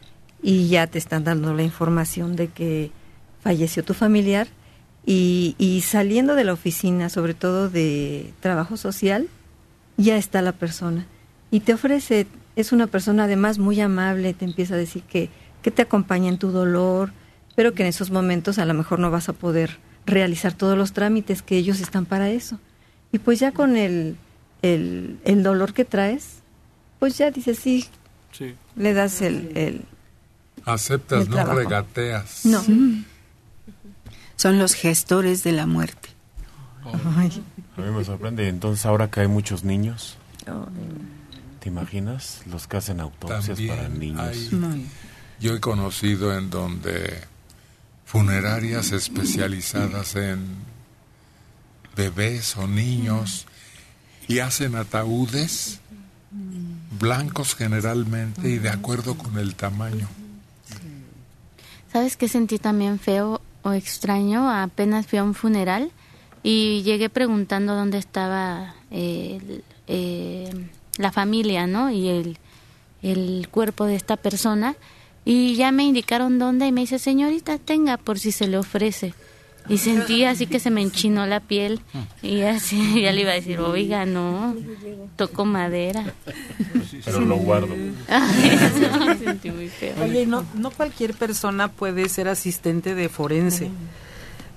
y 0.42 0.68
ya 0.68 0.88
te 0.88 0.98
están 0.98 1.24
dando 1.24 1.54
la 1.54 1.64
información 1.64 2.36
de 2.36 2.48
que 2.48 2.92
falleció 3.42 3.84
tu 3.84 3.94
familiar 3.94 4.48
y, 5.06 5.56
y 5.58 5.82
saliendo 5.82 6.36
de 6.36 6.44
la 6.44 6.54
oficina, 6.54 7.10
sobre 7.10 7.34
todo 7.34 7.70
de 7.70 8.34
trabajo 8.40 8.78
social, 8.78 9.28
ya 9.98 10.18
está 10.18 10.42
la 10.42 10.54
persona 10.54 11.06
y 11.52 11.62
te 11.62 11.74
ofrece, 11.74 12.28
es 12.56 12.72
una 12.72 12.88
persona 12.88 13.24
además 13.24 13.60
muy 13.60 13.80
amable, 13.82 14.34
te 14.34 14.46
empieza 14.46 14.76
a 14.76 14.78
decir 14.78 15.04
que, 15.04 15.30
que 15.62 15.72
te 15.72 15.82
acompaña 15.82 16.30
en 16.30 16.38
tu 16.38 16.52
dolor, 16.52 17.12
pero 17.56 17.74
que 17.74 17.84
en 17.84 17.90
esos 17.90 18.12
momentos 18.12 18.60
a 18.60 18.66
lo 18.66 18.74
mejor 18.74 19.00
no 19.00 19.12
vas 19.12 19.30
a 19.30 19.34
poder 19.34 19.78
realizar 20.06 20.54
todos 20.54 20.78
los 20.78 20.94
trámites 20.94 21.42
que 21.42 21.58
ellos 21.58 21.80
están 21.82 22.06
para 22.06 22.30
eso. 22.30 22.60
Y 23.12 23.20
pues 23.20 23.40
ya 23.40 23.52
con 23.52 23.78
el, 23.78 24.18
el, 24.62 25.20
el 25.26 25.44
dolor 25.44 25.74
que 25.74 25.86
traes, 25.86 26.40
pues 27.00 27.18
ya 27.18 27.32
dices, 27.32 27.60
sí, 27.60 27.88
Sí. 28.32 28.56
le 28.76 28.94
das 28.94 29.22
el... 29.22 29.52
el 29.58 29.82
Aceptas, 30.66 31.24
El 31.24 31.30
no 31.30 31.36
trabajo. 31.38 31.58
regateas. 31.58 32.46
no. 32.46 32.62
Son 34.36 34.58
los 34.60 34.74
gestores 34.74 35.44
de 35.44 35.52
la 35.52 35.66
muerte. 35.66 36.10
Ay, 37.18 37.44
A 37.78 37.82
mí 37.82 37.92
me 37.92 38.04
sorprende. 38.06 38.48
Entonces, 38.48 38.86
ahora 38.86 39.10
que 39.10 39.20
hay 39.22 39.28
muchos 39.28 39.64
niños, 39.64 40.18
¿te 41.60 41.70
imaginas? 41.70 42.42
Los 42.50 42.68
que 42.68 42.78
hacen 42.78 43.00
autopsias 43.02 43.46
También 43.48 43.76
para 43.76 43.90
niños. 43.90 44.22
hay-. 44.22 44.86
Yo 45.40 45.56
he 45.56 45.60
conocido 45.60 46.38
en 46.38 46.50
donde 46.50 47.22
funerarias 48.10 48.92
especializadas 48.92 50.16
en 50.16 50.48
bebés 51.96 52.58
o 52.58 52.66
niños 52.68 53.46
y 54.28 54.40
hacen 54.40 54.74
ataúdes 54.76 55.80
blancos 57.00 57.54
generalmente 57.54 58.50
y 58.50 58.58
de 58.58 58.70
acuerdo 58.70 59.16
con 59.16 59.38
el 59.38 59.54
tamaño. 59.54 60.08
¿Sabes 61.94 62.18
qué 62.18 62.28
sentí 62.28 62.58
también 62.58 62.98
feo 63.00 63.42
o 63.62 63.74
extraño? 63.74 64.50
Apenas 64.50 65.06
fui 65.06 65.20
a 65.20 65.24
un 65.24 65.36
funeral 65.36 65.92
y 66.42 66.82
llegué 66.82 67.10
preguntando 67.12 67.76
dónde 67.76 68.00
estaba 68.00 68.74
el- 68.90 69.64
eh, 69.88 70.50
la 70.98 71.12
familia, 71.12 71.68
¿no? 71.68 71.92
Y 71.92 72.08
el, 72.08 72.38
el 73.04 73.48
cuerpo 73.52 73.86
de 73.86 73.96
esta 73.96 74.18
persona. 74.18 74.76
Y 75.32 75.54
ya 75.56 75.72
me 75.72 75.84
indicaron 75.84 76.40
dónde 76.40 76.66
y 76.66 76.72
me 76.72 76.82
dice, 76.82 76.98
señorita, 76.98 77.60
tenga 77.60 77.98
por 77.98 78.18
si 78.18 78.32
se 78.32 78.48
le 78.48 78.58
ofrece. 78.58 79.14
Y 79.68 79.78
sentí 79.78 80.24
así 80.24 80.48
que 80.48 80.60
se 80.60 80.72
me 80.72 80.82
enchinó 80.82 81.28
la 81.28 81.42
piel 81.42 81.82
y 82.24 82.42
así 82.42 83.02
ya 83.04 83.12
le 83.12 83.22
iba 83.22 83.32
a 83.32 83.36
decir, 83.36 83.60
oiga, 83.60 84.08
no, 84.08 84.56
toco 85.16 85.46
madera. 85.46 86.14
Pero 87.06 87.20
lo 87.22 87.36
guardo. 87.36 87.76
No, 87.78 89.18
sentí 89.20 89.52
muy 89.52 89.68
feo. 89.70 89.94
Oye, 90.04 90.26
no, 90.26 90.44
no 90.56 90.72
cualquier 90.72 91.14
persona 91.14 91.68
puede 91.68 92.10
ser 92.10 92.28
asistente 92.28 92.96
de 92.96 93.10
forense. 93.10 93.70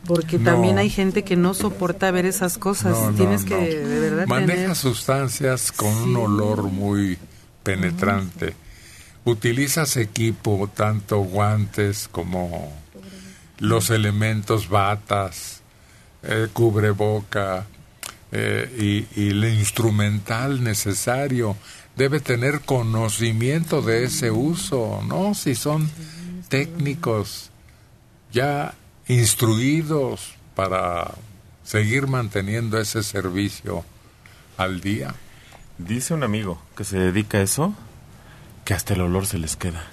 Porque 0.07 0.39
No. 0.39 0.45
también 0.53 0.79
hay 0.79 0.89
gente 0.89 1.23
que 1.23 1.37
no 1.37 1.53
soporta 1.53 2.11
ver 2.11 2.25
esas 2.25 2.57
cosas. 2.57 2.99
No, 2.99 3.13
Tienes 3.13 3.43
no. 3.43 3.49
que 3.51 3.57
de 3.79 4.01
verdad 4.01 4.27
Maneja 4.27 4.55
tener... 4.55 4.77
sustancias 4.77 5.71
con 5.71 5.95
un 5.95 6.17
olor 6.17 6.63
muy 6.65 7.19
penetrante. 7.63 8.55
Utilizas 9.25 9.97
equipo, 9.97 10.71
tanto 10.75 11.19
guantes 11.19 12.09
como 12.11 12.73
los 13.59 13.91
elementos, 13.91 14.69
batas, 14.69 15.63
eh, 16.23 16.49
cubreboca 16.53 17.67
eh, 18.33 19.07
y, 19.15 19.21
y 19.21 19.31
el 19.31 19.45
instrumental 19.45 20.65
necesario. 20.65 21.57
Debe 21.97 22.21
tener 22.21 22.63
conocimiento 22.63 23.83
de 23.83 24.05
ese 24.05 24.31
uso, 24.31 25.03
¿no? 25.07 25.35
Si 25.35 25.55
son 25.55 25.91
técnicos 26.49 27.51
ya 28.33 28.75
instruidos 29.07 30.35
para 30.55 31.13
seguir 31.65 32.07
manteniendo 32.07 32.79
ese 32.79 33.03
servicio 33.03 33.85
al 34.57 34.81
día. 34.81 35.15
Dice 35.79 36.15
un 36.15 36.23
amigo 36.23 36.61
que 36.77 36.85
se 36.85 36.99
dedica 36.99 37.39
a 37.39 37.43
eso, 37.43 37.75
que 38.65 38.75
hasta 38.75 38.95
el 38.95 39.01
olor 39.01 39.27
se 39.27 39.39
les 39.39 39.57
queda. 39.57 39.85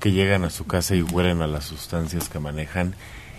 Que 0.00 0.12
llegan 0.12 0.44
a 0.44 0.50
su 0.50 0.66
casa 0.66 0.94
y 0.94 1.02
huelen 1.02 1.42
a 1.42 1.46
las 1.46 1.64
sustancias 1.64 2.28
que 2.28 2.38
manejan 2.38 2.94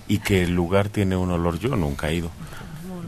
y 0.07 0.19
que 0.19 0.43
el 0.43 0.53
lugar 0.53 0.89
tiene 0.89 1.15
un 1.15 1.31
olor, 1.31 1.59
yo 1.59 1.75
nunca 1.75 2.09
he 2.09 2.15
ido, 2.15 2.31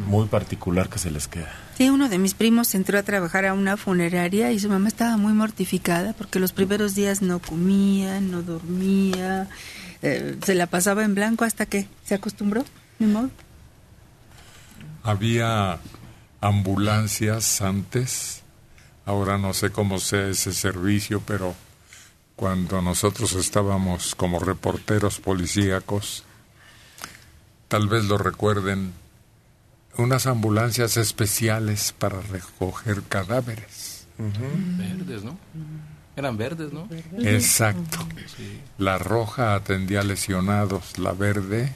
muy 0.08 0.28
particular 0.28 0.89
que 0.89 1.00
se 1.00 1.12
les 1.12 1.28
queda. 1.28 1.52
Sí, 1.78 1.89
uno 1.89 2.08
de 2.08 2.18
mis 2.18 2.34
primos 2.34 2.74
entró 2.74 2.98
a 2.98 3.04
trabajar 3.04 3.46
a 3.46 3.54
una 3.54 3.76
funeraria 3.76 4.52
y 4.52 4.60
su 4.60 4.70
mamá 4.70 4.88
estaba 4.88 5.18
muy 5.18 5.34
mortificada 5.34 6.13
porque 6.13 6.39
los 6.39 6.54
primeros 6.54 6.96
días 6.96 7.22
no 7.22 7.39
comía, 7.39 8.22
no 8.22 8.41
dormía, 8.44 9.50
eh, 10.02 10.38
se 10.41 10.56
la 10.56 10.68
pasaba 10.68 11.04
en 11.04 11.15
blanco 11.15 11.44
hasta 11.44 11.65
que 11.65 11.88
se 12.06 12.15
acostumbró, 12.15 12.63
ni 13.00 13.08
modo. 13.08 13.30
Había 15.04 15.80
ambulancias 16.39 17.62
antes, 17.62 18.44
ahora 19.06 19.38
no 19.38 19.54
sé 19.54 19.72
cómo 19.72 20.00
sea 20.00 20.28
ese 20.28 20.54
servicio, 20.54 21.22
pero 21.26 21.56
cuando 22.36 22.82
nosotros 22.82 23.34
estábamos 23.34 24.15
como 24.15 24.39
reporteros 24.39 25.20
policíacos, 25.20 26.24
tal 27.68 27.88
vez 27.88 28.06
lo 28.06 28.18
recuerden, 28.18 28.94
unas 29.98 30.26
ambulancias 30.26 30.98
especiales 30.98 31.94
para 31.98 32.20
recoger 32.22 33.04
cadáveres. 33.04 34.08
Verdes, 34.18 35.24
¿no? 35.24 35.38
Eran 36.15 36.38
verdes, 36.38 36.72
¿no? 36.72 36.88
Exacto. 37.20 38.00
Sí. 38.36 38.62
La 38.78 38.98
roja 38.98 39.56
atendía 39.56 40.04
lesionados, 40.04 40.98
la 40.98 41.12
verde. 41.12 41.74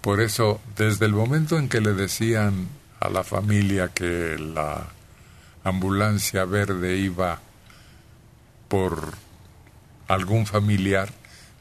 Por 0.00 0.20
eso, 0.20 0.60
desde 0.76 1.06
el 1.06 1.12
momento 1.12 1.58
en 1.58 1.68
que 1.68 1.80
le 1.80 1.92
decían 1.92 2.68
a 3.00 3.08
la 3.08 3.24
familia 3.24 3.88
que 3.88 4.36
la 4.38 4.88
ambulancia 5.68 6.44
verde 6.44 6.96
iba 6.96 7.40
por 8.68 9.14
algún 10.08 10.46
familiar, 10.46 11.10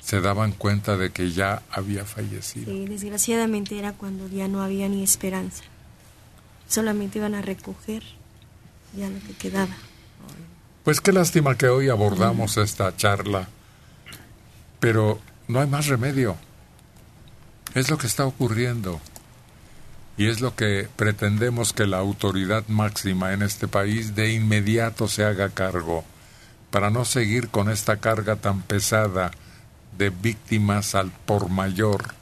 se 0.02 0.22
daban 0.22 0.52
cuenta 0.52 0.98
de 0.98 1.12
que 1.12 1.32
ya 1.32 1.62
había 1.70 2.06
fallecido. 2.06 2.72
Sí, 2.72 2.86
desgraciadamente 2.86 3.78
era 3.78 3.94
cuando 3.94 4.28
ya 4.28 4.48
no 4.48 4.62
había 4.62 4.88
ni 4.88 5.04
esperanza. 5.04 5.64
Solamente 6.68 7.20
iban 7.20 7.36
a 7.36 7.42
recoger 7.42 8.04
ya 8.96 9.10
lo 9.10 9.20
que 9.20 9.34
quedaba. 9.34 9.76
Pues 10.84 11.02
qué 11.02 11.12
lástima 11.12 11.58
que 11.58 11.68
hoy 11.68 11.90
abordamos 11.90 12.56
esta 12.58 12.96
charla, 12.96 13.50
pero 14.80 15.20
no 15.48 15.60
hay 15.60 15.68
más 15.68 15.88
remedio. 15.88 16.38
Es 17.74 17.90
lo 17.90 17.98
que 17.98 18.08
está 18.08 18.26
ocurriendo. 18.26 19.02
Y 20.18 20.28
es 20.28 20.42
lo 20.42 20.56
que 20.56 20.90
pretendemos 20.96 21.74
que 21.74 21.86
la 21.86 22.00
autoridad 22.00 22.64
máxima 22.68 23.34
en 23.34 23.44
este 23.44 23.68
país 23.68 24.16
de 24.16 24.34
inmediato 24.34 25.08
se 25.08 25.24
haga 25.24 25.50
cargo, 25.50 26.04
para 26.72 26.90
no 26.90 27.06
seguir 27.06 27.50
con 27.50 27.70
esta 27.70 27.98
carga 27.98 28.36
tan 28.36 28.64
pesada 28.64 29.30
de 29.96 30.10
víctimas 30.10 30.96
al 30.96 31.12
por 31.12 31.50
mayor, 31.50 32.16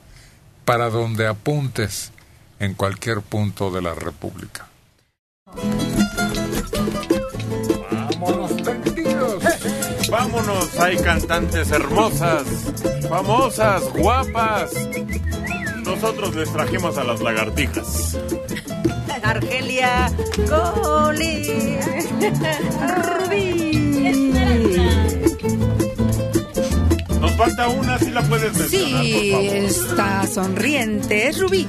para 0.65 0.89
donde 0.89 1.25
apuntes 1.25 2.11
en 2.59 2.73
cualquier 2.73 3.21
punto 3.21 3.71
de 3.71 3.81
la 3.81 3.93
República. 3.93 4.67
¡Vámonos, 8.19 8.55
vendidos! 8.63 9.43
¡Vámonos! 10.09 10.79
Hay 10.79 10.97
cantantes 10.97 11.71
hermosas, 11.71 12.43
famosas, 13.07 13.83
guapas. 13.93 14.71
Nosotros 15.85 16.35
les 16.35 16.51
trajimos 16.51 16.97
a 16.97 17.03
las 17.03 17.21
lagartijas. 17.21 18.17
Argelia 19.23 20.11
Coli. 20.49 21.77
Nos 27.19 27.31
falta 27.35 27.67
una, 27.69 27.97
si 27.99 28.11
la 28.11 28.21
puedes 28.23 28.53
mencionar, 28.57 29.03
Sí, 29.03 29.31
por 29.31 29.41
favor. 29.41 29.55
está 29.57 30.27
sonriente. 30.27 31.27
Es 31.27 31.39
Rubí. 31.39 31.67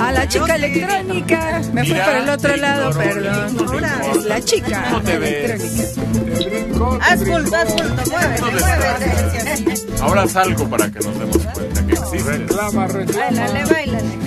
A 0.00 0.12
la 0.12 0.28
chica 0.28 0.54
electrónica. 0.56 1.60
Me 1.72 1.84
fui 1.84 1.94
por 1.98 2.14
el 2.14 2.28
otro 2.28 2.56
lado, 2.56 2.90
perdón. 2.98 3.56
Ahora 3.68 4.00
es 4.14 4.24
la 4.24 4.40
chica 4.40 4.88
No 4.90 5.02
te 5.02 5.18
ves. 5.18 5.50
electrónica. 5.50 7.06
Haz 7.06 7.24
bulto, 7.24 7.56
haz 7.56 7.68
bulto, 7.74 8.02
muévete. 8.10 10.02
Ahora 10.02 10.28
salgo 10.28 10.68
para 10.68 10.90
que 10.90 10.98
nos 11.00 11.18
demos 11.18 11.38
cuenta 11.52 11.86
que 11.86 11.92
existe. 11.92 12.32
Reclama, 12.38 12.86
reclama. 12.86 13.20
Báilale, 13.26 13.64
báilale. 13.64 14.18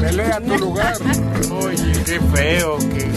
Pelea 0.00 0.40
tu 0.40 0.58
lugar. 0.58 0.94
Oye, 1.50 1.92
qué 2.04 2.20
feo, 2.34 2.78
qué 2.78 3.10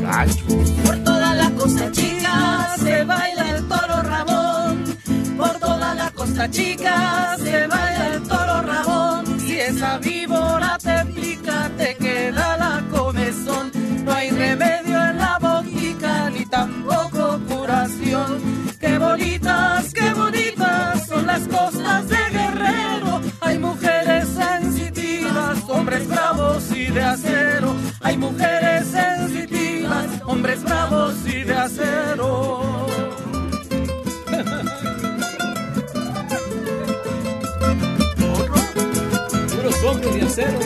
gacho. 0.00 0.44
Por 0.84 0.96
toda 1.04 1.34
la 1.34 1.50
costa 1.50 1.90
chica 1.92 2.74
se 2.78 3.04
baila 3.04 3.50
el 3.56 3.64
toro 3.68 4.02
Ramón. 4.02 4.84
Por 5.36 5.50
toda 5.58 5.94
la 5.94 6.10
costa 6.12 6.48
chica 6.50 7.36
se 7.42 7.66
baila 7.66 8.06
el 8.14 8.22
toro 8.22 8.62
Ramón. 8.62 9.15
Esa 9.58 9.98
víbora 9.98 10.76
te 10.78 11.04
pica, 11.12 11.70
te 11.78 11.96
queda 11.96 12.56
la 12.58 12.84
comezón. 12.90 13.72
No 14.04 14.12
hay 14.12 14.30
remedio 14.30 15.02
en 15.10 15.16
la 15.16 15.38
botica 15.40 16.28
ni 16.30 16.44
tampoco 16.44 17.40
curación. 17.48 18.38
Qué 18.78 18.98
bonitas, 18.98 19.92
qué 19.94 20.12
bonitas 20.12 21.06
son 21.06 21.26
las 21.26 21.48
costas 21.48 22.06
de 22.06 22.18
Guerrero. 22.30 23.20
Hay 23.40 23.58
mujeres 23.58 24.28
sensitivas, 24.28 25.58
hombres 25.68 26.06
bravos 26.06 26.70
y 26.72 26.86
de 26.86 27.02
acero. 27.02 27.74
Hay 28.02 28.18
mujeres 28.18 28.86
sensitivas, 28.88 30.06
hombres 30.26 30.62
bravos 30.62 31.14
y 31.26 31.42
de 31.42 31.54
acero. 31.56 33.15
Puros 39.86 39.96
hombres 39.96 40.14
de 40.14 40.26
acero. 40.26 40.58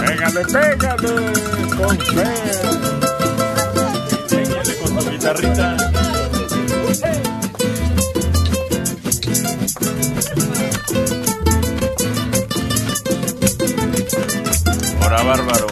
Pégale, 0.00 0.42
pégale, 0.46 1.14
con 1.76 1.96
fe. 1.98 2.26
Enséñale 4.24 4.76
con 4.78 4.98
tu 4.98 5.10
guitarrita. 5.10 5.81
Bárbaro. 15.24 15.66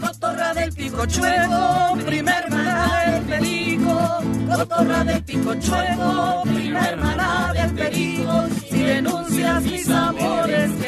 Cotorra 0.00 0.54
del 0.54 0.72
pico 0.72 1.06
chueco, 1.06 1.98
primer 2.06 2.50
maná 2.50 3.04
del 3.06 3.22
perico. 3.24 4.20
Cotorra 4.56 5.04
del 5.04 5.22
pico 5.22 5.54
chueco, 5.60 6.42
primer 6.44 6.96
maná 6.96 7.52
del 7.52 7.74
perico. 7.74 8.44
Si 8.70 8.78
denuncias 8.78 9.62
mis 9.62 9.88
amores 9.90 10.83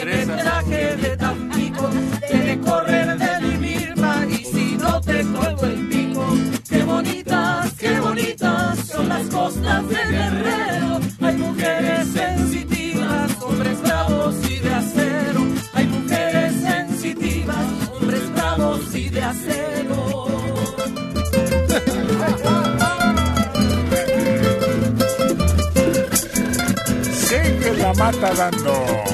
Hay 9.69 11.37
mujeres 11.39 12.09
sensitivas, 12.13 13.43
hombres 13.43 13.83
bravos 13.83 14.35
y 14.49 14.59
de 14.61 14.75
acero. 14.75 15.41
Hay 15.75 15.87
mujeres 15.87 16.53
sensitivas, 16.63 17.67
hombres 17.93 18.33
bravos 18.33 18.95
y 18.95 19.09
de 19.09 19.23
acero. 19.23 20.27
Sigue 27.13 27.77
la 27.79 27.93
mata 27.95 28.35
dando. 28.35 29.06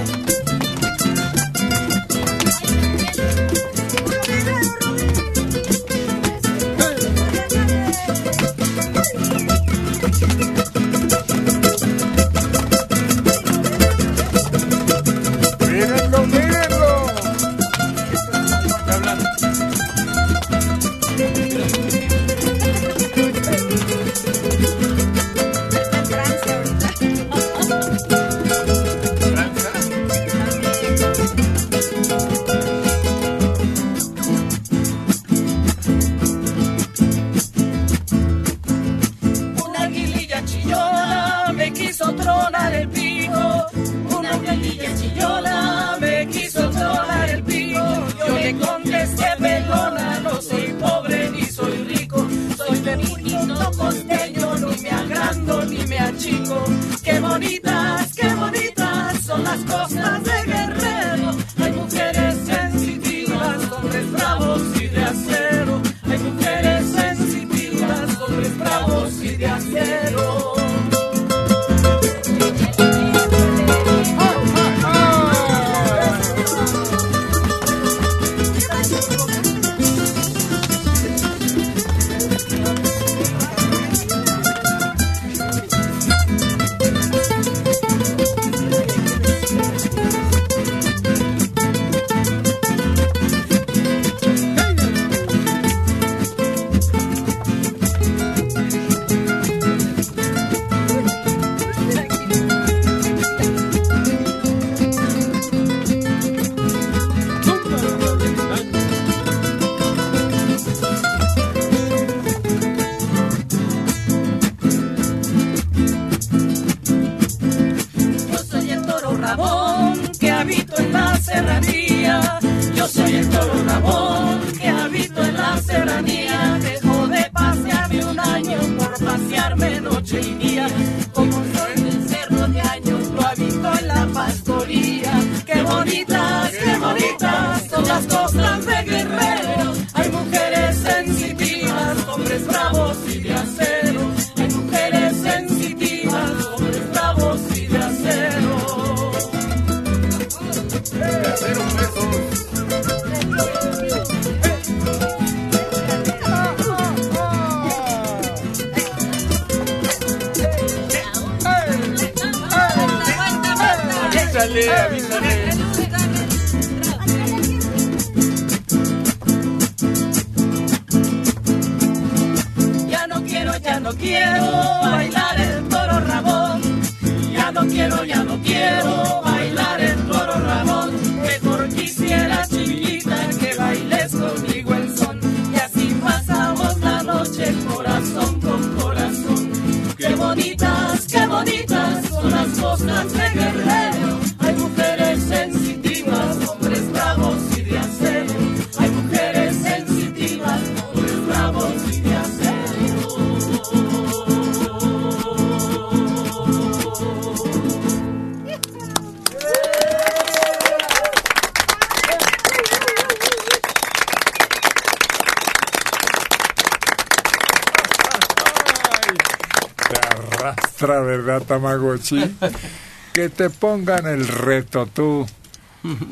Te 219.92 219.98
arrastra, 219.98 221.00
¿verdad, 221.02 221.42
Tamagotchi? 221.42 222.36
que 223.12 223.28
te 223.28 223.50
pongan 223.50 224.06
el 224.06 224.26
reto 224.26 224.86
tú, 224.86 225.26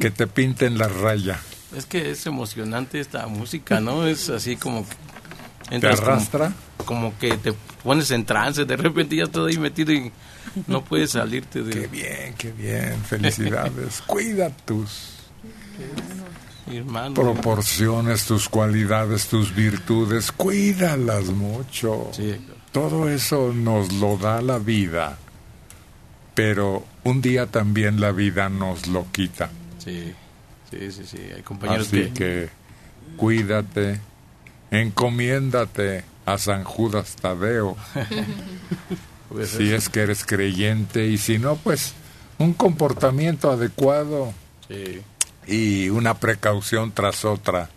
que 0.01 0.11
te 0.11 0.27
pinten 0.27 0.77
la 0.77 0.89
raya. 0.89 1.41
Es 1.75 1.87
que 1.87 2.11
es 2.11 2.27
emocionante 2.27 3.01
esta 3.01 3.27
música, 3.27 3.81
¿no? 3.81 4.07
Es 4.07 4.29
así 4.29 4.57
como 4.57 4.85
que 5.69 5.79
¿Te 5.79 5.89
como- 5.89 6.03
arrastra? 6.03 6.53
Como, 6.85 7.17
que 7.19 7.37
te 7.37 7.53
pones 7.83 8.11
en 8.11 8.25
trance, 8.27 8.65
de 8.65 8.77
repente 8.77 9.15
ya 9.17 9.25
estás 9.25 9.47
ahí 9.47 9.59
metido 9.59 9.93
y 9.93 10.11
no 10.67 10.83
puedes 10.85 11.11
salirte 11.13 11.63
de... 11.63 11.71
Qué 11.73 11.87
bien, 11.87 12.35
qué 12.37 12.53
bien, 12.53 12.97
felicidades. 13.05 14.03
Cuida 14.07 14.51
tus 14.51 15.11
hermano. 16.67 17.15
proporciones, 17.15 18.25
tus 18.25 18.49
cualidades, 18.49 19.29
tus 19.29 19.55
virtudes, 19.55 20.33
cuídalas 20.33 21.27
mucho. 21.27 22.11
Todo 22.73 23.09
eso 23.11 23.53
nos 23.53 23.93
lo 23.95 24.17
da 24.17 24.41
la 24.43 24.59
vida, 24.59 25.19
pero 26.35 26.85
un 27.05 27.21
día 27.21 27.47
también 27.47 28.01
la 28.01 28.13
vida 28.13 28.49
nos 28.49 28.87
lo 28.87 29.11
quita. 29.11 29.51
Sí, 29.79 30.13
sí, 30.71 30.93
sí, 30.93 31.03
sí. 31.05 31.19
Hay 31.35 31.43
compañeros 31.43 31.89
Así 31.89 32.05
que... 32.07 32.13
que 32.13 32.49
cuídate, 33.17 34.01
encomiéndate 34.71 36.05
a 36.27 36.39
San 36.39 36.65
Judas 36.65 37.17
Tadeo, 37.21 37.77
Pues 39.29 39.51
si 39.51 39.73
es 39.73 39.89
que 39.89 40.01
eres 40.01 40.25
creyente, 40.27 41.07
y 41.07 41.17
si 41.17 41.39
no, 41.39 41.55
pues 41.57 41.95
un 42.39 42.53
comportamiento 42.53 43.51
adecuado 43.51 44.33
Sí. 44.69 45.03
y 45.47 45.89
una 45.89 46.15
precaución 46.15 46.91
tras 46.93 47.25
otra. 47.25 47.69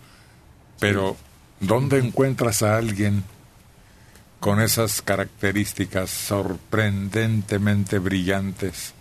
Pero, 0.80 1.16
¿dónde 1.60 2.00
encuentras 2.00 2.62
a 2.64 2.78
alguien 2.78 3.24
con 4.44 4.60
esas 4.60 5.02
características 5.02 6.10
sorprendentemente 6.10 7.98
brillantes? 7.98 8.94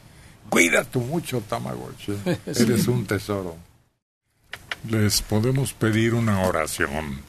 Cuida 0.48 0.84
tú 0.84 1.00
mucho, 1.00 1.40
Tamagotchi. 1.40 2.12
Sí. 2.54 2.62
Eres 2.62 2.86
un 2.86 3.06
tesoro. 3.06 3.56
Les 4.88 5.20
podemos 5.20 5.72
pedir 5.72 6.14
una 6.14 6.42
oración. 6.46 7.22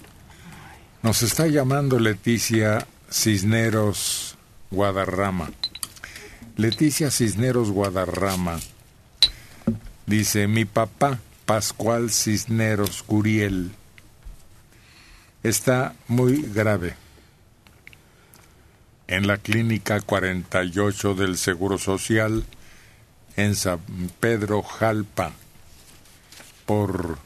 Nos 1.02 1.23
está 1.23 1.47
llamando 1.47 1.97
Leticia 1.97 2.86
Cisneros 3.12 4.38
Guadarrama. 4.69 5.49
Leticia 6.56 7.10
Cisneros 7.10 7.71
Guadarrama 7.71 8.60
dice, 10.06 10.47
mi 10.47 10.65
papá 10.65 11.17
Pascual 11.45 12.12
Cisneros 12.12 13.02
Curiel 13.02 13.71
está 15.41 15.95
muy 16.08 16.43
grave 16.43 17.02
en 19.13 19.28
la 19.28 19.38
clínica 19.38 20.02
48 20.02 21.13
del 21.13 21.38
Seguro 21.38 21.78
Social 21.78 22.43
en 23.36 23.54
San 23.54 23.80
Pedro 24.19 24.63
Jalpa 24.63 25.34
por 26.65 27.19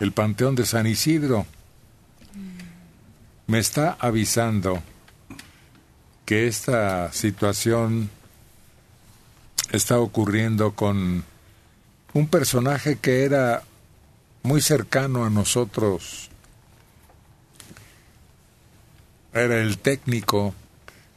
el 0.00 0.10
Panteón 0.10 0.56
de 0.56 0.66
San 0.66 0.88
Isidro. 0.88 1.46
Me 3.46 3.60
está 3.60 3.96
avisando 4.00 4.82
que 6.24 6.48
esta 6.48 7.12
situación 7.12 8.10
está 9.70 10.00
ocurriendo 10.00 10.72
con 10.72 11.24
un 12.14 12.26
personaje 12.26 12.98
que 12.98 13.22
era 13.22 13.62
muy 14.42 14.60
cercano 14.60 15.24
a 15.24 15.30
nosotros. 15.30 16.30
Era 19.32 19.60
el 19.60 19.78
técnico 19.78 20.52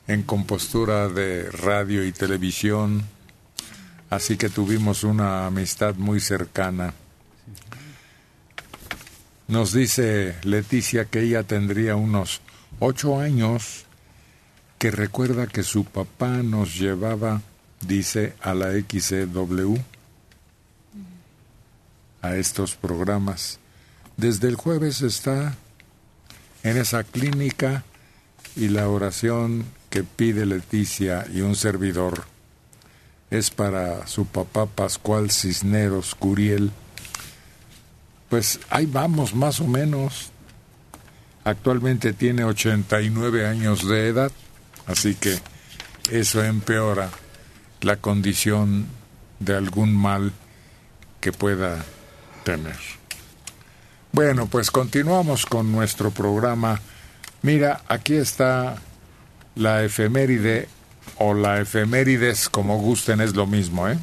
en 0.08 0.24
compostura 0.24 1.08
de 1.08 1.50
radio 1.50 2.06
y 2.06 2.12
televisión, 2.12 3.04
así 4.10 4.38
que 4.38 4.50
tuvimos 4.50 5.04
una 5.04 5.46
amistad 5.46 5.96
muy 5.96 6.20
cercana. 6.20 6.94
Nos 9.48 9.74
dice 9.74 10.36
Leticia 10.44 11.06
que 11.06 11.22
ella 11.22 11.44
tendría 11.44 11.96
unos 11.96 12.42
ocho 12.80 13.20
años, 13.20 13.86
que 14.78 14.92
recuerda 14.92 15.48
que 15.48 15.64
su 15.64 15.86
papá 15.86 16.30
nos 16.44 16.78
llevaba, 16.78 17.42
dice, 17.82 18.34
a 18.42 18.54
la 18.54 18.72
XCW, 18.72 19.76
a 22.22 22.36
estos 22.36 22.76
programas. 22.76 23.60
Desde 24.18 24.48
el 24.48 24.56
jueves 24.56 25.02
está 25.02 25.56
en 26.64 26.78
esa 26.78 27.04
clínica 27.04 27.84
y 28.56 28.70
la 28.70 28.88
oración 28.90 29.66
que 29.94 30.04
pide 30.04 30.48
Leticia 30.48 31.28
y 31.32 31.42
un 31.42 31.56
servidor 31.56 32.24
es 33.30 33.52
para 33.52 34.08
su 34.08 34.26
papá 34.26 34.66
Pascual 34.66 35.30
Cisneros 35.30 36.16
Curiel. 36.16 36.72
Pues 38.28 38.60
ahí 38.72 38.88
vamos 38.88 39.36
más 39.36 39.60
o 39.60 39.68
menos. 39.68 40.32
Actualmente 41.44 42.12
tiene 42.12 42.44
89 42.44 43.46
años 43.46 43.88
de 43.88 44.08
edad, 44.08 44.32
así 44.88 45.14
que 45.14 45.38
eso 46.10 46.44
empeora 46.44 47.12
la 47.82 47.98
condición 47.98 48.88
de 49.40 49.56
algún 49.56 49.94
mal 49.94 50.34
que 51.22 51.32
pueda 51.32 51.86
tener. 52.44 52.78
Bueno, 54.12 54.48
pues 54.48 54.72
continuamos 54.72 55.46
con 55.46 55.72
nuestro 55.72 56.10
programa. 56.10 56.82
Mira, 57.44 57.84
aquí 57.88 58.16
está 58.16 58.82
la 59.56 59.84
efeméride 59.84 60.68
o 61.18 61.34
la 61.34 61.62
efemérides, 61.62 62.50
como 62.50 62.78
gusten, 62.78 63.22
es 63.22 63.36
lo 63.36 63.48
mismo, 63.48 63.88
¿eh? 63.88 63.98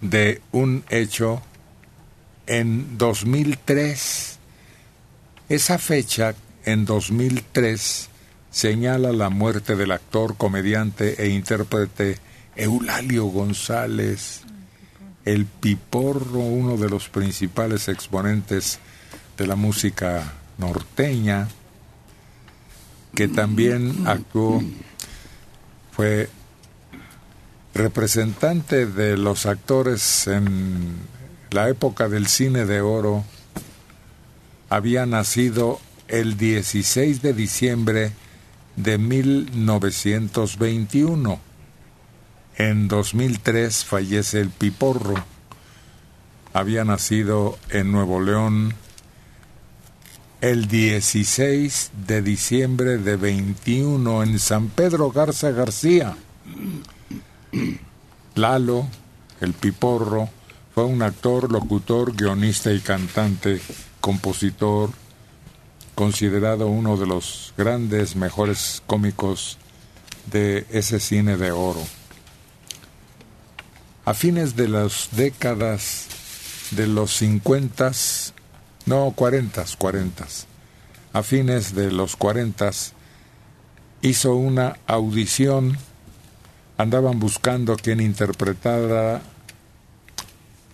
De 0.00 0.42
un 0.52 0.84
hecho 0.90 1.42
en 2.46 2.98
2003. 2.98 4.38
Esa 5.48 5.78
fecha, 5.78 6.34
en 6.64 6.84
2003, 6.84 8.08
señala 8.50 9.12
la 9.12 9.30
muerte 9.30 9.76
del 9.76 9.92
actor, 9.92 10.36
comediante 10.36 11.22
e 11.22 11.28
intérprete 11.28 12.18
Eulalio 12.56 13.26
González, 13.26 14.42
el 15.24 15.46
Piporro, 15.46 16.40
uno 16.40 16.76
de 16.76 16.88
los 16.88 17.08
principales 17.08 17.88
exponentes 17.88 18.78
de 19.36 19.46
la 19.46 19.56
música 19.56 20.34
norteña, 20.58 21.48
que 23.14 23.28
también 23.28 24.06
actuó, 24.06 24.62
fue 25.92 26.28
representante 27.74 28.86
de 28.86 29.16
los 29.16 29.46
actores 29.46 30.26
en 30.26 30.96
la 31.50 31.68
época 31.68 32.08
del 32.08 32.26
cine 32.26 32.66
de 32.66 32.80
oro, 32.80 33.24
había 34.68 35.06
nacido 35.06 35.80
el 36.08 36.36
16 36.36 37.22
de 37.22 37.32
diciembre 37.32 38.10
de 38.76 38.98
1921. 38.98 41.40
En 42.56 42.88
2003 42.88 43.84
fallece 43.84 44.40
el 44.40 44.50
Piporro. 44.50 45.14
Había 46.52 46.84
nacido 46.84 47.56
en 47.70 47.92
Nuevo 47.92 48.20
León 48.20 48.74
el 50.44 50.68
16 50.68 51.92
de 52.06 52.20
diciembre 52.20 52.98
de 52.98 53.16
21 53.16 54.22
en 54.24 54.38
San 54.38 54.68
Pedro 54.68 55.10
Garza 55.10 55.52
García. 55.52 56.18
Lalo, 58.34 58.86
el 59.40 59.54
Piporro, 59.54 60.28
fue 60.74 60.84
un 60.84 61.00
actor, 61.00 61.50
locutor, 61.50 62.14
guionista 62.14 62.70
y 62.74 62.80
cantante, 62.80 63.58
compositor, 64.02 64.90
considerado 65.94 66.66
uno 66.66 66.98
de 66.98 67.06
los 67.06 67.54
grandes, 67.56 68.14
mejores 68.14 68.82
cómicos 68.86 69.56
de 70.30 70.66
ese 70.68 71.00
cine 71.00 71.38
de 71.38 71.52
oro. 71.52 71.82
A 74.04 74.12
fines 74.12 74.56
de 74.56 74.68
las 74.68 75.08
décadas 75.12 76.06
de 76.72 76.86
los 76.86 77.12
50, 77.12 77.92
no 78.86 79.12
40, 79.12 79.64
40, 79.78 80.26
a 81.12 81.22
fines 81.22 81.74
de 81.74 81.90
los 81.90 82.16
40 82.16 82.70
hizo 84.02 84.34
una 84.34 84.76
audición, 84.86 85.78
andaban 86.76 87.18
buscando 87.18 87.76
quien 87.76 88.00
interpretara 88.00 89.22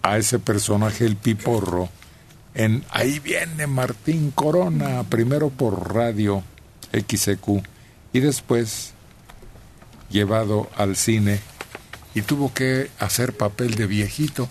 a 0.02 0.18
ese 0.18 0.38
personaje 0.38 1.04
el 1.04 1.16
piporro 1.16 1.88
en 2.54 2.84
Ahí 2.90 3.20
viene 3.20 3.66
Martín 3.66 4.32
Corona, 4.32 5.04
primero 5.04 5.50
por 5.50 5.94
radio 5.94 6.42
XQ 6.92 7.64
y 8.12 8.20
después 8.20 8.92
llevado 10.10 10.68
al 10.76 10.96
cine 10.96 11.38
y 12.14 12.22
tuvo 12.22 12.52
que 12.52 12.90
hacer 12.98 13.36
papel 13.36 13.76
de 13.76 13.86
viejito 13.86 14.48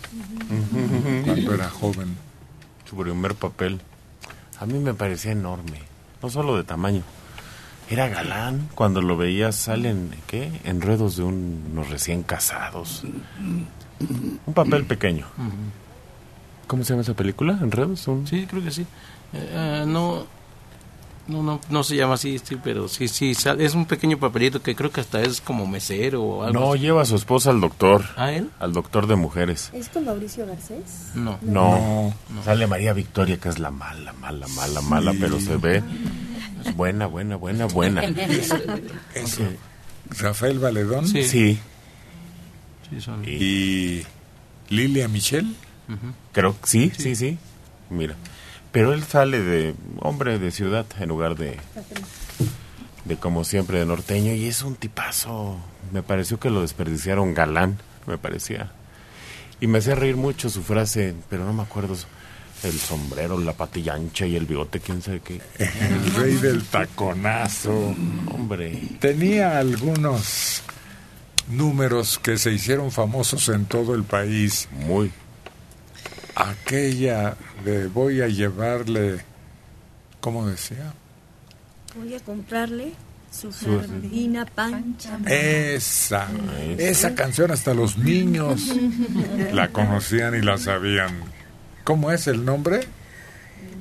cuando 1.26 1.54
era 1.54 1.68
joven. 1.68 2.29
Su 2.90 2.96
primer 2.96 3.36
papel. 3.36 3.80
A 4.58 4.66
mí 4.66 4.76
me 4.80 4.94
parecía 4.94 5.30
enorme, 5.30 5.78
no 6.20 6.28
solo 6.28 6.56
de 6.56 6.64
tamaño. 6.64 7.02
Era 7.88 8.08
galán 8.08 8.68
cuando 8.74 9.00
lo 9.00 9.16
veías 9.16 9.54
salen, 9.54 10.10
¿qué? 10.26 10.50
Enredos 10.64 11.16
de 11.16 11.22
unos 11.22 11.88
recién 11.88 12.24
casados. 12.24 13.04
Un 14.00 14.54
papel 14.54 14.86
pequeño. 14.86 15.26
¿Cómo 16.66 16.82
se 16.82 16.92
llama 16.92 17.02
esa 17.02 17.14
película? 17.14 17.60
¿Enredos? 17.62 18.08
Un... 18.08 18.26
Sí, 18.26 18.44
creo 18.50 18.64
que 18.64 18.72
sí. 18.72 18.82
Eh, 18.82 19.50
eh, 19.52 19.84
no, 19.86 20.24
no, 21.28 21.42
no, 21.42 21.60
no 21.70 21.84
se 21.84 21.96
llama 21.96 22.14
así, 22.14 22.38
sí, 22.38 22.56
pero 22.62 22.88
sí, 22.88 23.06
sí, 23.08 23.34
sale- 23.34 23.64
es 23.64 23.74
un 23.74 23.86
pequeño 23.86 24.18
papelito 24.18 24.62
que 24.62 24.74
creo 24.74 24.90
que 24.90 25.00
hasta 25.00 25.20
es 25.22 25.40
como 25.40 25.66
mesero 25.66 26.22
o 26.22 26.42
algo 26.42 26.58
No, 26.58 26.72
así. 26.72 26.82
lleva 26.82 27.02
a 27.02 27.04
su 27.04 27.16
esposa 27.16 27.50
al 27.50 27.60
doctor. 27.60 28.04
¿A 28.16 28.32
él? 28.32 28.50
Al 28.58 28.72
doctor 28.72 29.06
de 29.06 29.16
mujeres. 29.16 29.70
¿Es 29.72 29.88
con 29.88 30.04
Mauricio 30.04 30.46
Garcés? 30.46 31.12
No. 31.14 31.38
No, 31.42 32.12
sale 32.44 32.66
María 32.66 32.92
Victoria, 32.92 33.36
que 33.38 33.48
es 33.48 33.58
la 33.58 33.70
mala, 33.70 34.12
mala, 34.14 34.46
mala, 34.48 34.80
mala, 34.80 35.12
pero 35.20 35.40
se 35.40 35.56
ve. 35.56 35.82
Es 36.64 36.74
buena, 36.76 37.06
buena, 37.06 37.36
buena, 37.36 37.66
buena. 37.66 38.02
Eso. 39.14 39.44
Rafael 40.18 40.58
Valedón 40.58 41.06
Sí. 41.06 41.22
Sí, 41.24 41.58
Sí, 42.90 43.00
son- 43.00 43.22
y 43.24 44.02
Lilia 44.68 45.06
Michel. 45.08 45.54
creo 46.32 46.52
que 46.60 46.66
sí, 46.66 46.92
sí, 46.96 47.14
sí. 47.14 47.38
Mira. 47.88 48.16
Pero 48.72 48.92
él 48.92 49.02
sale 49.04 49.40
de 49.40 49.74
hombre 49.98 50.38
de 50.38 50.50
ciudad 50.50 50.86
en 51.00 51.08
lugar 51.08 51.36
de, 51.36 51.58
de 53.04 53.16
como 53.16 53.44
siempre 53.44 53.78
de 53.78 53.86
norteño 53.86 54.32
y 54.32 54.46
es 54.46 54.62
un 54.62 54.76
tipazo. 54.76 55.56
Me 55.92 56.02
pareció 56.02 56.38
que 56.38 56.50
lo 56.50 56.62
desperdiciaron 56.62 57.34
galán, 57.34 57.78
me 58.06 58.16
parecía. 58.16 58.72
Y 59.60 59.66
me 59.66 59.78
hacía 59.78 59.94
reír 59.94 60.16
mucho 60.16 60.48
su 60.48 60.62
frase, 60.62 61.14
pero 61.28 61.44
no 61.44 61.52
me 61.52 61.62
acuerdo. 61.62 61.96
El 62.62 62.78
sombrero, 62.78 63.38
la 63.38 63.54
patilla 63.54 63.94
ancha 63.94 64.26
y 64.26 64.36
el 64.36 64.44
bigote, 64.44 64.80
quién 64.80 65.00
sabe 65.00 65.20
qué. 65.20 65.40
El 65.58 66.12
rey 66.14 66.34
del 66.34 66.62
taconazo. 66.64 67.94
Hombre. 68.34 68.78
Tenía 69.00 69.58
algunos 69.58 70.62
números 71.48 72.18
que 72.18 72.36
se 72.36 72.52
hicieron 72.52 72.90
famosos 72.92 73.48
en 73.48 73.64
todo 73.64 73.94
el 73.94 74.04
país. 74.04 74.68
Muy. 74.72 75.10
Aquella 76.34 77.36
de 77.64 77.86
voy 77.88 78.20
a 78.22 78.28
llevarle, 78.28 79.20
¿cómo 80.20 80.46
decía? 80.46 80.92
Voy 81.96 82.14
a 82.14 82.20
comprarle 82.20 82.92
su 83.32 83.52
jardina 83.52 84.46
pancha. 84.46 85.18
Esa, 85.26 86.28
esa 86.78 87.14
canción 87.14 87.50
hasta 87.50 87.74
los 87.74 87.96
niños 87.98 88.62
la 89.52 89.68
conocían 89.68 90.34
y 90.34 90.42
la 90.42 90.56
sabían. 90.58 91.20
¿Cómo 91.84 92.10
es 92.10 92.26
el 92.26 92.44
nombre? 92.44 92.80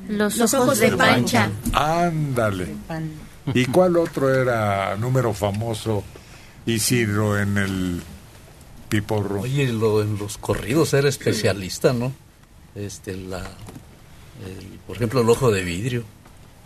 Los, 0.08 0.38
Los 0.38 0.54
ojos, 0.56 0.66
ojos 0.66 0.80
de 0.80 0.92
de 0.92 0.98
Pancha. 0.98 1.52
Ándale. 1.74 2.76
¿Y 3.54 3.66
cuál 3.66 3.98
otro 3.98 4.34
era 4.34 4.96
número 4.98 5.34
famoso 5.34 6.04
Isidro 6.66 7.40
en 7.40 7.58
el 7.58 8.02
Piporro? 8.90 9.42
Oye, 9.42 9.72
lo- 9.72 10.02
en 10.02 10.18
los 10.18 10.38
corridos 10.40 10.94
era 10.96 11.10
especialista, 11.10 11.94
¿no? 11.94 12.12
Este, 12.80 13.16
la, 13.18 13.40
el- 13.40 14.80
por 14.88 14.96
ejemplo, 14.96 15.22
el 15.22 15.30
ojo 15.30 15.52
de 15.52 15.64
vidrio. 15.64 16.04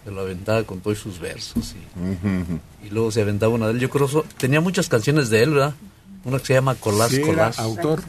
Se 0.03 0.11
lo 0.11 0.19
aventaba 0.21 0.63
con 0.63 0.81
todos 0.81 0.97
sus 0.99 1.17
versos. 1.19 1.75
Y, 2.83 2.87
y 2.87 2.89
luego 2.89 3.09
se 3.11 3.21
aventaba 3.21 3.53
una 3.53 3.67
de 3.67 3.73
él. 3.73 3.79
Yo 3.79 3.89
creo 3.89 4.07
que 4.07 4.21
tenía 4.37 4.59
muchas 4.59 4.89
canciones 4.89 5.29
de 5.29 5.43
él, 5.43 5.51
¿verdad? 5.51 5.73
Una 6.25 6.39
que 6.39 6.45
se 6.47 6.53
llama 6.55 6.75
Colás 6.75 7.11
Sí, 7.11 7.21
Colás. 7.21 7.57
autor. 7.59 8.01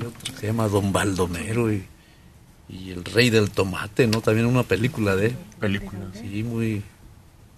Y 0.00 0.04
otra 0.04 0.32
que 0.34 0.40
se 0.40 0.46
llama 0.48 0.66
Don 0.68 0.92
Baldomero 0.92 1.72
y, 1.72 1.84
y 2.68 2.90
El 2.90 3.04
Rey 3.04 3.30
del 3.30 3.50
Tomate, 3.50 4.08
¿no? 4.08 4.20
También 4.22 4.46
una 4.46 4.64
película 4.64 5.14
de 5.14 5.26
él. 5.26 5.36
Película. 5.60 6.00
Sí, 6.14 6.42
muy... 6.42 6.82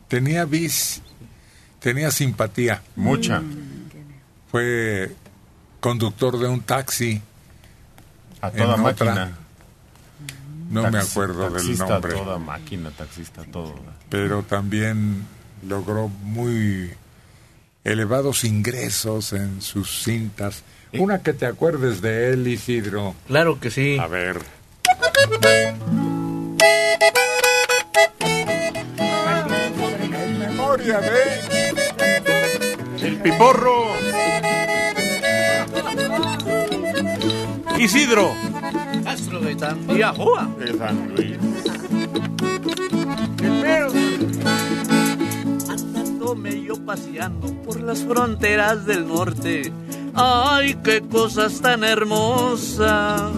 Tenía 0.09 0.45
bis, 0.45 1.01
tenía 1.81 2.11
simpatía. 2.11 2.83
Mucha. 2.95 3.43
Fue 4.51 5.15
conductor 5.81 6.39
de 6.39 6.47
un 6.49 6.61
taxi. 6.61 7.23
A 8.45 8.49
en 8.49 8.57
toda 8.57 8.75
otra. 8.75 9.15
máquina. 9.15 9.39
No 10.71 10.91
me 10.91 10.99
acuerdo 10.99 11.51
del 11.51 11.79
nombre. 11.79 12.13
a 12.15 12.23
toda 12.23 12.39
máquina, 12.39 12.91
taxista 12.91 13.43
todo. 13.45 13.75
Pero 14.11 14.43
también 14.43 15.27
logró 15.67 16.09
muy 16.09 16.93
elevados 17.85 18.45
ingresos 18.45 19.33
en 19.33 19.63
sus 19.63 20.03
cintas. 20.05 20.63
Una 20.93 21.23
que 21.23 21.33
te 21.33 21.47
acuerdes 21.47 22.01
de 22.03 22.33
él, 22.33 22.47
Isidro. 22.47 23.15
Claro 23.27 23.59
que 23.61 23.71
sí. 23.71 23.99
A 23.99 24.07
ver. 24.07 24.43
Memoria 30.39 31.01
de 31.01 31.41
El 33.07 33.17
piporro. 33.19 33.87
Isidro. 37.85 38.33
Castro 39.05 39.41
Gaitán. 39.43 39.79
Y 39.95 40.01
Ajoa. 40.01 40.49
De 40.59 40.79
San 40.79 41.15
Luis. 41.15 41.37
Andándome 45.69 46.63
yo 46.63 46.83
paseando 46.83 47.53
por 47.63 47.83
las 47.83 47.99
fronteras 48.05 48.87
del 48.87 49.07
norte. 49.07 49.71
Ay, 50.15 50.79
qué 50.83 51.03
cosas 51.03 51.61
tan 51.61 51.85
hermosas. 51.85 53.33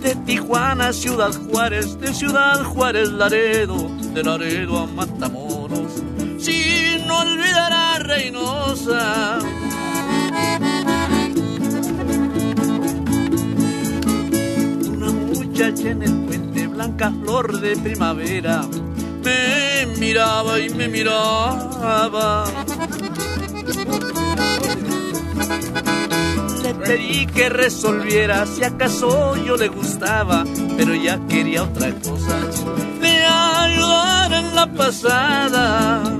De 0.00 0.14
Tijuana 0.26 0.88
a 0.88 0.92
Ciudad 0.92 1.32
Juárez, 1.50 1.98
de 1.98 2.14
Ciudad 2.14 2.62
Juárez 2.62 3.10
Laredo, 3.10 3.90
de 4.14 4.22
Laredo 4.22 4.78
a 4.78 4.86
Matamoros, 4.86 6.04
sin 6.38 7.10
olvidar 7.10 7.72
a 7.72 7.98
Reynosa. 7.98 9.40
En 15.78 16.02
el 16.02 16.26
puente 16.26 16.66
blanca 16.66 17.12
flor 17.22 17.60
de 17.60 17.76
primavera 17.76 18.62
me 19.22 19.86
miraba 19.98 20.58
y 20.58 20.70
me 20.70 20.88
miraba. 20.88 22.44
Le 26.62 26.74
pedí 26.74 27.26
que 27.26 27.48
resolviera 27.48 28.46
si 28.46 28.64
acaso 28.64 29.36
yo 29.36 29.56
le 29.56 29.68
gustaba, 29.68 30.44
pero 30.76 30.94
ya 30.94 31.20
quería 31.28 31.62
otra 31.62 31.92
cosa. 31.92 32.36
Le 33.00 33.24
ayudar 33.26 34.32
en 34.32 34.54
la 34.54 34.66
pasada. 34.66 36.19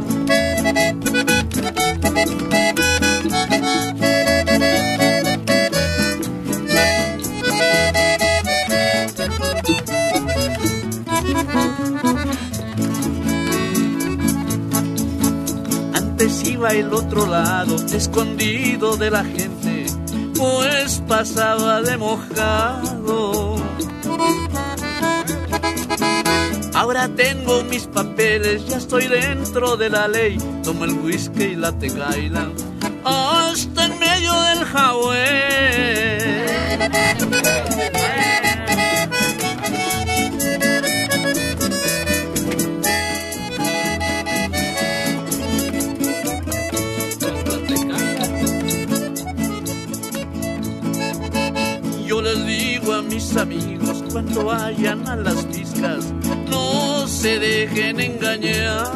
Al 16.79 16.95
otro 16.95 17.27
lado, 17.27 17.77
escondido 17.93 18.97
de 18.97 19.11
la 19.11 19.25
gente, 19.25 19.87
pues 20.37 21.03
pasaba 21.09 21.83
de 21.83 21.97
mojado. 21.97 23.57
Ahora 26.75 27.09
tengo 27.09 27.64
mis 27.64 27.87
papeles, 27.87 28.66
ya 28.66 28.77
estoy 28.77 29.09
dentro 29.09 29.77
de 29.77 29.91
la 29.91 30.07
ley. 30.07 30.39
Tomo 30.62 30.85
el 30.85 30.93
whisky 30.93 31.43
y 31.43 31.57
la 31.57 31.73
tegaila 31.73 32.49
hasta 33.05 33.87
en 33.87 33.99
medio 33.99 34.33
del 34.43 34.64
Hawái. 34.64 35.21
Amigos 53.37 54.03
cuando 54.12 54.45
vayan 54.45 55.07
a 55.09 55.16
las 55.16 55.45
piscas, 55.47 56.12
no 56.49 57.07
se 57.07 57.39
dejen 57.39 58.01
engañar. 58.01 58.87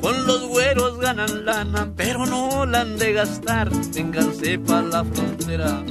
Con 0.00 0.26
los 0.26 0.48
güeros 0.48 0.98
ganan 0.98 1.44
lana, 1.44 1.92
pero 1.96 2.26
no 2.26 2.66
la 2.66 2.82
han 2.82 2.98
de 2.98 3.12
gastar. 3.12 3.70
Ténganse 3.92 4.58
para 4.58 4.82
la 4.82 5.04
frontera, 5.04 5.82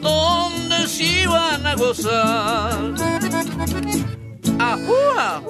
donde 0.00 0.88
sí 0.88 1.26
van 1.26 1.66
a 1.66 1.74
gozar. 1.74 2.94
¡Ajúa! 4.58 5.42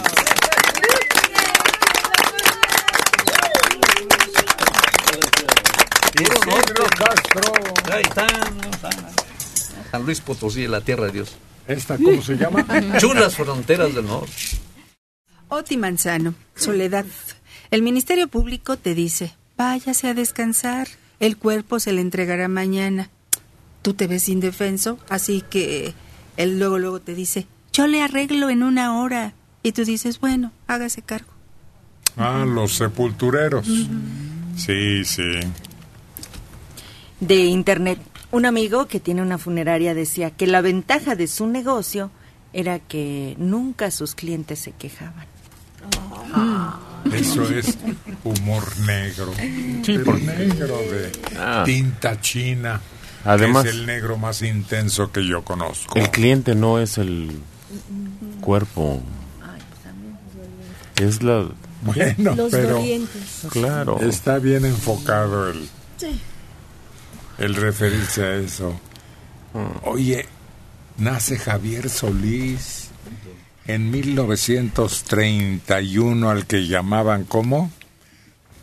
Isidro 7.26 7.52
Castro. 7.84 9.24
San 9.90 10.04
Luis 10.04 10.20
Potosí, 10.20 10.66
la 10.66 10.80
tierra 10.80 11.06
de 11.06 11.12
Dios. 11.12 11.36
¿Esta 11.66 11.96
cómo 11.96 12.22
se 12.22 12.36
llama? 12.36 12.64
Chulas 12.98 13.36
fronteras 13.36 13.94
del 13.94 14.06
norte. 14.06 14.32
Oti 15.48 15.76
Manzano, 15.76 16.34
Soledad. 16.54 17.06
El 17.70 17.82
Ministerio 17.82 18.28
Público 18.28 18.76
te 18.76 18.94
dice, 18.94 19.34
váyase 19.56 20.08
a 20.08 20.14
descansar, 20.14 20.88
el 21.20 21.36
cuerpo 21.36 21.80
se 21.80 21.92
le 21.92 22.00
entregará 22.00 22.48
mañana. 22.48 23.10
Tú 23.82 23.94
te 23.94 24.06
ves 24.06 24.28
indefenso, 24.28 24.98
así 25.08 25.42
que 25.48 25.94
él 26.36 26.58
luego 26.58 26.78
luego 26.78 27.00
te 27.00 27.14
dice, 27.14 27.46
yo 27.72 27.86
le 27.86 28.02
arreglo 28.02 28.50
en 28.50 28.62
una 28.62 29.00
hora. 29.00 29.34
Y 29.62 29.72
tú 29.72 29.84
dices, 29.84 30.20
bueno, 30.20 30.52
hágase 30.68 31.02
cargo. 31.02 31.32
Ah, 32.16 32.44
los 32.46 32.74
sepultureros. 32.74 33.66
Sí, 34.56 35.04
sí. 35.04 35.40
De 37.20 37.36
internet. 37.44 37.98
Un 38.32 38.44
amigo 38.46 38.86
que 38.86 39.00
tiene 39.00 39.22
una 39.22 39.38
funeraria 39.38 39.94
decía 39.94 40.30
que 40.30 40.46
la 40.46 40.60
ventaja 40.60 41.14
de 41.14 41.26
su 41.28 41.46
negocio 41.46 42.10
era 42.52 42.78
que 42.78 43.34
nunca 43.38 43.90
sus 43.90 44.14
clientes 44.14 44.58
se 44.58 44.72
quejaban. 44.72 45.26
Eso 47.12 47.44
es 47.48 47.78
humor 48.24 48.64
negro. 48.80 49.32
Sí, 49.84 49.98
porque- 50.04 50.22
negro 50.24 50.76
de 50.78 51.12
Ah. 51.38 51.62
tinta 51.64 52.20
china. 52.20 52.80
Además- 53.24 53.64
es 53.66 53.72
el 53.74 53.86
negro 53.86 54.16
más 54.18 54.42
intenso 54.42 55.10
que 55.12 55.26
yo 55.26 55.42
conozco. 55.44 55.98
El 55.98 56.10
cliente 56.10 56.54
no 56.54 56.78
es 56.80 56.98
el 56.98 57.30
cuerpo. 58.40 59.00
Es 61.00 61.22
la... 61.22 61.48
Bueno, 61.82 62.34
Los 62.34 62.50
pero 62.50 62.70
dolientes. 62.76 63.46
Claro. 63.50 64.00
está 64.00 64.38
bien 64.38 64.64
enfocado 64.64 65.48
el, 65.50 65.68
Sí. 65.98 66.18
El 67.38 67.54
referirse 67.54 68.24
a 68.24 68.34
eso. 68.36 68.78
Oye, 69.84 70.26
nace 70.98 71.38
Javier 71.38 71.88
Solís 71.88 72.88
en 73.66 73.90
1931 73.90 76.28
al 76.30 76.46
que 76.46 76.66
llamaban 76.66 77.24
¿cómo? 77.24 77.70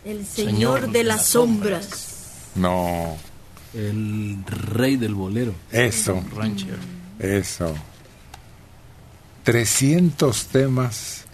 El 0.04 0.24
señor 0.26 0.90
de 0.92 1.02
las 1.04 1.26
sombras. 1.26 2.10
No, 2.54 3.16
El 3.74 4.38
rey 4.46 4.96
del 4.96 5.14
bolero. 5.14 5.54
eso, 5.72 6.22
Rancher. 6.36 6.78
eso. 7.18 7.74
300 9.44 10.46
temas 10.46 11.24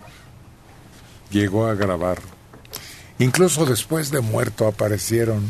llegó 1.30 1.66
a 1.66 1.74
grabar. 1.74 2.18
Incluso 3.20 3.66
después 3.66 4.10
de 4.10 4.20
muerto 4.20 4.66
aparecieron 4.66 5.48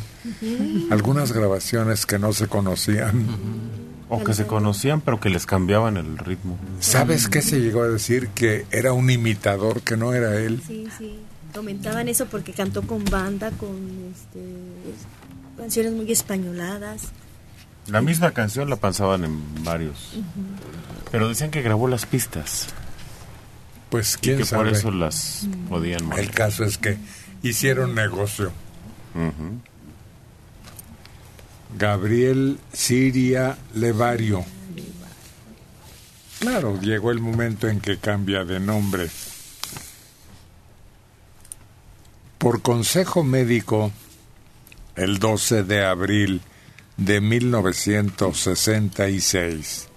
algunas 0.90 1.32
grabaciones 1.32 2.04
que 2.04 2.18
no 2.18 2.32
se 2.34 2.46
conocían. 2.48 3.26
O 4.12 4.24
que 4.24 4.34
se 4.34 4.44
conocían, 4.44 5.00
pero 5.00 5.20
que 5.20 5.30
les 5.30 5.46
cambiaban 5.46 5.96
el 5.96 6.18
ritmo. 6.18 6.58
¿Sabes 6.80 7.28
qué 7.28 7.42
se 7.42 7.60
llegó 7.60 7.82
a 7.82 7.88
decir? 7.88 8.28
Que 8.34 8.66
era 8.72 8.92
un 8.92 9.08
imitador, 9.08 9.82
que 9.82 9.96
no 9.96 10.12
era 10.12 10.34
él. 10.36 10.60
Sí, 10.66 10.88
sí. 10.98 11.20
Comentaban 11.54 12.08
eso 12.08 12.26
porque 12.26 12.52
cantó 12.52 12.82
con 12.82 13.04
banda, 13.04 13.50
con 13.52 13.70
este, 14.12 14.40
canciones 15.56 15.92
muy 15.92 16.10
españoladas. 16.10 17.02
La 17.86 18.00
misma 18.00 18.32
canción 18.32 18.68
la 18.68 18.76
pensaban 18.76 19.24
en 19.24 19.64
varios. 19.64 20.14
Pero 21.12 21.28
decían 21.28 21.50
que 21.52 21.62
grabó 21.62 21.86
las 21.86 22.04
pistas. 22.04 22.66
Pues 23.90 24.14
Y 24.16 24.18
quién 24.18 24.38
que 24.38 24.44
sabe. 24.44 24.64
por 24.64 24.72
eso 24.72 24.90
las 24.90 25.46
podían 25.68 26.00
El 26.00 26.06
manejar. 26.06 26.34
caso 26.34 26.64
es 26.64 26.78
que 26.78 26.98
hicieron 27.42 27.94
negocio. 27.94 28.52
Gabriel 31.76 32.58
Siria 32.72 33.58
Levario. 33.74 34.44
Claro, 36.40 36.80
llegó 36.80 37.10
el 37.10 37.20
momento 37.20 37.68
en 37.68 37.80
que 37.80 37.98
cambia 37.98 38.44
de 38.44 38.60
nombre. 38.60 39.10
Por 42.38 42.62
consejo 42.62 43.22
médico, 43.22 43.92
el 44.96 45.18
12 45.18 45.64
de 45.64 45.84
abril 45.84 46.40
de 46.96 47.20
1966, 47.20 49.88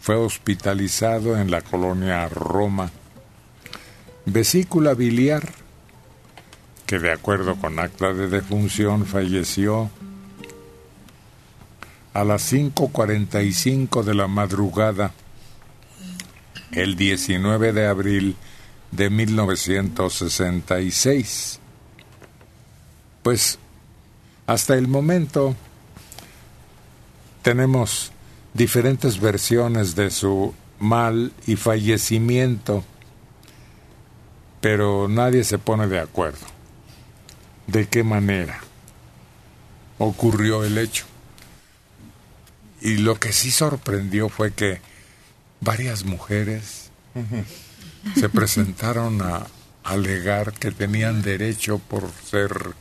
fue 0.00 0.14
hospitalizado 0.14 1.36
en 1.36 1.50
la 1.50 1.62
colonia 1.62 2.28
Roma. 2.28 2.92
Vesícula 4.26 4.94
biliar, 4.94 5.54
que 6.90 6.98
de 6.98 7.12
acuerdo 7.12 7.54
con 7.54 7.78
acta 7.78 8.12
de 8.12 8.26
defunción 8.26 9.06
falleció 9.06 9.88
a 12.12 12.24
las 12.24 12.52
5.45 12.52 14.02
de 14.02 14.12
la 14.12 14.26
madrugada, 14.26 15.12
el 16.72 16.96
19 16.96 17.72
de 17.72 17.86
abril 17.86 18.34
de 18.90 19.08
1966. 19.08 21.60
Pues 23.22 23.60
hasta 24.48 24.74
el 24.74 24.88
momento 24.88 25.54
tenemos 27.42 28.10
diferentes 28.52 29.20
versiones 29.20 29.94
de 29.94 30.10
su 30.10 30.52
mal 30.80 31.32
y 31.46 31.54
fallecimiento, 31.54 32.82
pero 34.60 35.06
nadie 35.06 35.44
se 35.44 35.58
pone 35.58 35.86
de 35.86 36.00
acuerdo. 36.00 36.59
¿De 37.70 37.86
qué 37.86 38.02
manera 38.02 38.58
ocurrió 39.98 40.64
el 40.64 40.76
hecho? 40.76 41.04
Y 42.80 42.96
lo 42.96 43.20
que 43.20 43.32
sí 43.32 43.52
sorprendió 43.52 44.28
fue 44.28 44.52
que 44.52 44.80
varias 45.60 46.04
mujeres 46.04 46.90
se 48.16 48.28
presentaron 48.28 49.22
a 49.22 49.46
alegar 49.84 50.52
que 50.52 50.72
tenían 50.72 51.22
derecho 51.22 51.78
por 51.78 52.10
ser 52.10 52.74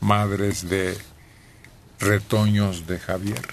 madres 0.00 0.68
de 0.68 0.98
retoños 2.00 2.88
de 2.88 2.98
Javier. 2.98 3.46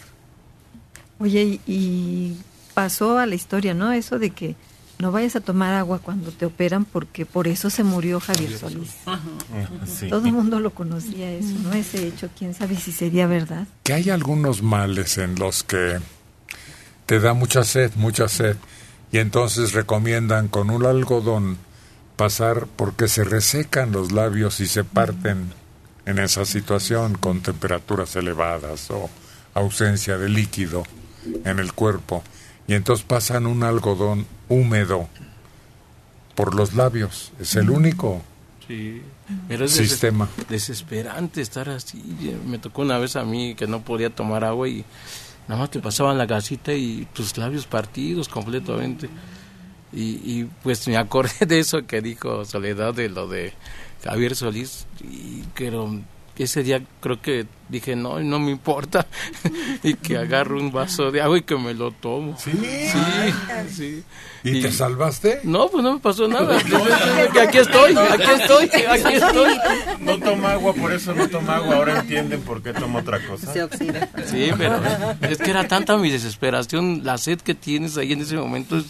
Oye, 1.19 1.59
y, 1.67 2.37
pasó 2.73 3.19
a 3.19 3.27
la 3.27 3.35
historia, 3.35 3.75
¿no? 3.75 3.91
Eso 3.91 4.17
de 4.17 4.31
que 4.31 4.55
no 5.01 5.11
vayas 5.11 5.35
a 5.35 5.41
tomar 5.41 5.73
agua 5.73 5.99
cuando 5.99 6.31
te 6.31 6.45
operan 6.45 6.85
porque 6.85 7.25
por 7.25 7.47
eso 7.47 7.69
se 7.69 7.83
murió 7.83 8.19
Javier 8.19 8.57
Solís. 8.57 8.91
Sí. 9.85 10.07
Todo 10.07 10.27
el 10.27 10.33
mundo 10.33 10.59
lo 10.59 10.71
conocía 10.71 11.31
eso, 11.31 11.55
¿no? 11.63 11.73
Ese 11.73 12.07
hecho, 12.07 12.29
quién 12.37 12.53
sabe 12.53 12.75
si 12.75 12.91
sería 12.91 13.27
verdad. 13.27 13.67
Que 13.83 13.93
hay 13.93 14.09
algunos 14.09 14.61
males 14.61 15.17
en 15.17 15.35
los 15.35 15.63
que 15.63 15.99
te 17.05 17.19
da 17.19 17.33
mucha 17.33 17.63
sed, 17.63 17.91
mucha 17.95 18.27
sed, 18.29 18.55
y 19.11 19.17
entonces 19.17 19.73
recomiendan 19.73 20.47
con 20.47 20.69
un 20.69 20.85
algodón 20.85 21.57
pasar 22.15 22.67
porque 22.75 23.07
se 23.07 23.23
resecan 23.23 23.91
los 23.91 24.11
labios 24.11 24.59
y 24.59 24.67
se 24.67 24.83
parten 24.83 25.51
en 26.05 26.19
esa 26.19 26.45
situación 26.45 27.15
con 27.15 27.41
temperaturas 27.41 28.15
elevadas 28.15 28.89
o 28.91 29.09
ausencia 29.53 30.17
de 30.17 30.29
líquido 30.29 30.83
en 31.43 31.59
el 31.59 31.73
cuerpo 31.73 32.23
y 32.67 32.73
entonces 32.73 33.05
pasan 33.05 33.45
un 33.47 33.63
algodón 33.63 34.25
húmedo 34.49 35.07
por 36.35 36.55
los 36.55 36.73
labios. 36.73 37.31
Es 37.39 37.55
el 37.55 37.69
único 37.69 38.21
Sí, 38.67 39.01
pero 39.47 39.65
es 39.65 39.71
sistema. 39.71 40.29
des- 40.37 40.47
desesperante 40.47 41.41
estar 41.41 41.67
así. 41.69 42.01
Me 42.47 42.57
tocó 42.57 42.83
una 42.83 42.97
vez 42.97 43.15
a 43.15 43.23
mí 43.25 43.55
que 43.55 43.67
no 43.67 43.81
podía 43.81 44.09
tomar 44.09 44.43
agua 44.45 44.67
y 44.69 44.85
nada 45.47 45.61
más 45.61 45.71
te 45.71 45.79
pasaban 45.79 46.17
la 46.17 46.25
gasita 46.25 46.73
y 46.73 47.07
tus 47.13 47.37
labios 47.37 47.65
partidos 47.67 48.29
completamente. 48.29 49.09
Y, 49.93 50.01
y 50.23 50.49
pues 50.63 50.87
me 50.87 50.95
acordé 50.95 51.45
de 51.45 51.59
eso 51.59 51.85
que 51.85 52.01
dijo 52.01 52.45
Soledad, 52.45 52.93
de 52.93 53.09
lo 53.09 53.27
de 53.27 53.53
Javier 54.05 54.35
Solís, 54.37 54.85
y 55.03 55.43
pero 55.53 55.99
ese 56.43 56.63
día 56.63 56.81
creo 56.99 57.21
que 57.21 57.45
dije, 57.69 57.95
no, 57.95 58.19
no 58.19 58.39
me 58.39 58.51
importa, 58.51 59.07
y 59.83 59.93
que 59.95 60.17
agarro 60.17 60.59
un 60.59 60.71
vaso 60.71 61.11
de 61.11 61.21
agua 61.21 61.37
y 61.37 61.41
que 61.43 61.55
me 61.55 61.73
lo 61.73 61.91
tomo. 61.91 62.37
Sí, 62.37 62.51
sí. 62.51 63.73
sí. 63.73 64.03
¿Y, 64.43 64.61
te 64.61 64.71
salvaste? 64.71 65.41
No, 65.43 65.69
pues 65.69 65.83
no 65.83 65.93
me 65.93 65.99
pasó 65.99 66.27
nada. 66.27 66.57
aquí 67.41 67.57
estoy, 67.57 67.95
aquí 67.95 68.31
estoy, 68.41 68.69
aquí 68.87 69.13
estoy. 69.13 69.57
No 69.99 70.19
toma 70.19 70.53
agua, 70.53 70.73
por 70.73 70.91
eso 70.91 71.13
no 71.13 71.27
toma 71.29 71.57
agua. 71.57 71.75
Ahora 71.75 71.99
entienden 71.99 72.41
por 72.41 72.61
qué 72.61 72.73
toma 72.73 72.99
otra 72.99 73.25
cosa. 73.25 73.53
Sí, 73.53 74.51
pero 74.57 74.81
es 75.21 75.37
que 75.37 75.49
era 75.49 75.67
tanta 75.67 75.97
mi 75.97 76.09
desesperación, 76.09 77.01
la 77.03 77.17
sed 77.17 77.39
que 77.39 77.55
tienes 77.55 77.97
ahí 77.97 78.13
en 78.13 78.21
ese 78.21 78.35
momento 78.35 78.77
es, 78.77 78.85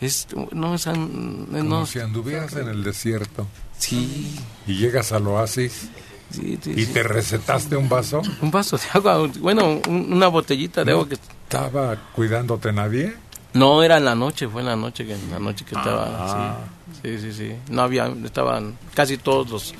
es 0.00 0.26
no 0.52 0.74
es 0.74 0.84
Como 0.84 1.48
no 1.50 1.86
si 1.86 1.98
anduvieras 1.98 2.54
en 2.54 2.68
el 2.68 2.82
desierto. 2.82 3.46
Sí. 3.78 4.38
Y 4.66 4.76
llegas 4.76 5.12
al 5.12 5.26
oasis. 5.26 5.88
Sí, 6.34 6.58
sí, 6.62 6.72
¿Y 6.76 6.84
sí. 6.86 6.92
te 6.92 7.02
recetaste 7.02 7.76
un 7.76 7.88
vaso? 7.88 8.22
un 8.40 8.50
vaso 8.50 8.76
de 8.76 8.84
agua, 8.92 9.28
bueno, 9.40 9.80
un- 9.88 10.12
una 10.12 10.28
botellita 10.28 10.84
de 10.84 10.92
agua 10.92 11.08
que 11.08 11.14
¿Estaba 11.14 11.96
cuidándote 12.14 12.72
nadie? 12.72 13.14
no 13.52 13.82
era 13.82 13.98
en 13.98 14.04
la 14.04 14.14
noche, 14.14 14.48
fue 14.48 14.62
en 14.62 14.66
la 14.66 14.76
noche 14.76 15.06
que 15.06 15.14
en 15.14 15.30
la 15.30 15.38
noche 15.38 15.64
que 15.64 15.76
Ah. 15.76 15.78
estaba 15.78 16.64
sí, 17.02 17.18
sí, 17.20 17.32
sí, 17.32 17.32
sí. 17.32 17.54
No 17.70 17.82
había 17.82 18.06
estaban 18.24 18.76
casi 18.94 19.16
todos 19.18 19.48
los 19.50 19.74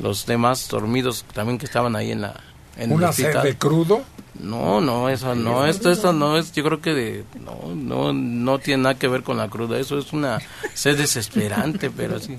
los 0.00 0.24
demás 0.26 0.66
dormidos 0.68 1.24
también 1.34 1.58
que 1.58 1.66
estaban 1.66 1.94
ahí 1.94 2.10
en 2.10 2.22
la 2.22 2.40
en 2.78 2.90
¿Una 2.92 3.12
sed 3.12 3.36
de 3.42 3.56
crudo? 3.56 4.02
No, 4.40 4.80
no, 4.80 5.10
eso 5.10 5.34
no, 5.34 5.66
esto, 5.66 5.90
esto 5.90 6.14
no 6.14 6.38
es, 6.38 6.52
yo 6.52 6.64
creo 6.64 6.80
que 6.80 6.94
de, 6.94 7.24
no, 7.44 7.74
no, 7.74 8.12
no 8.14 8.58
tiene 8.58 8.84
nada 8.84 8.94
que 8.94 9.06
ver 9.06 9.22
con 9.22 9.36
la 9.36 9.48
cruda, 9.48 9.78
eso 9.78 9.98
es 9.98 10.14
una 10.14 10.38
sed 10.72 10.96
desesperante, 10.96 11.90
pero 11.90 12.18
sí. 12.18 12.38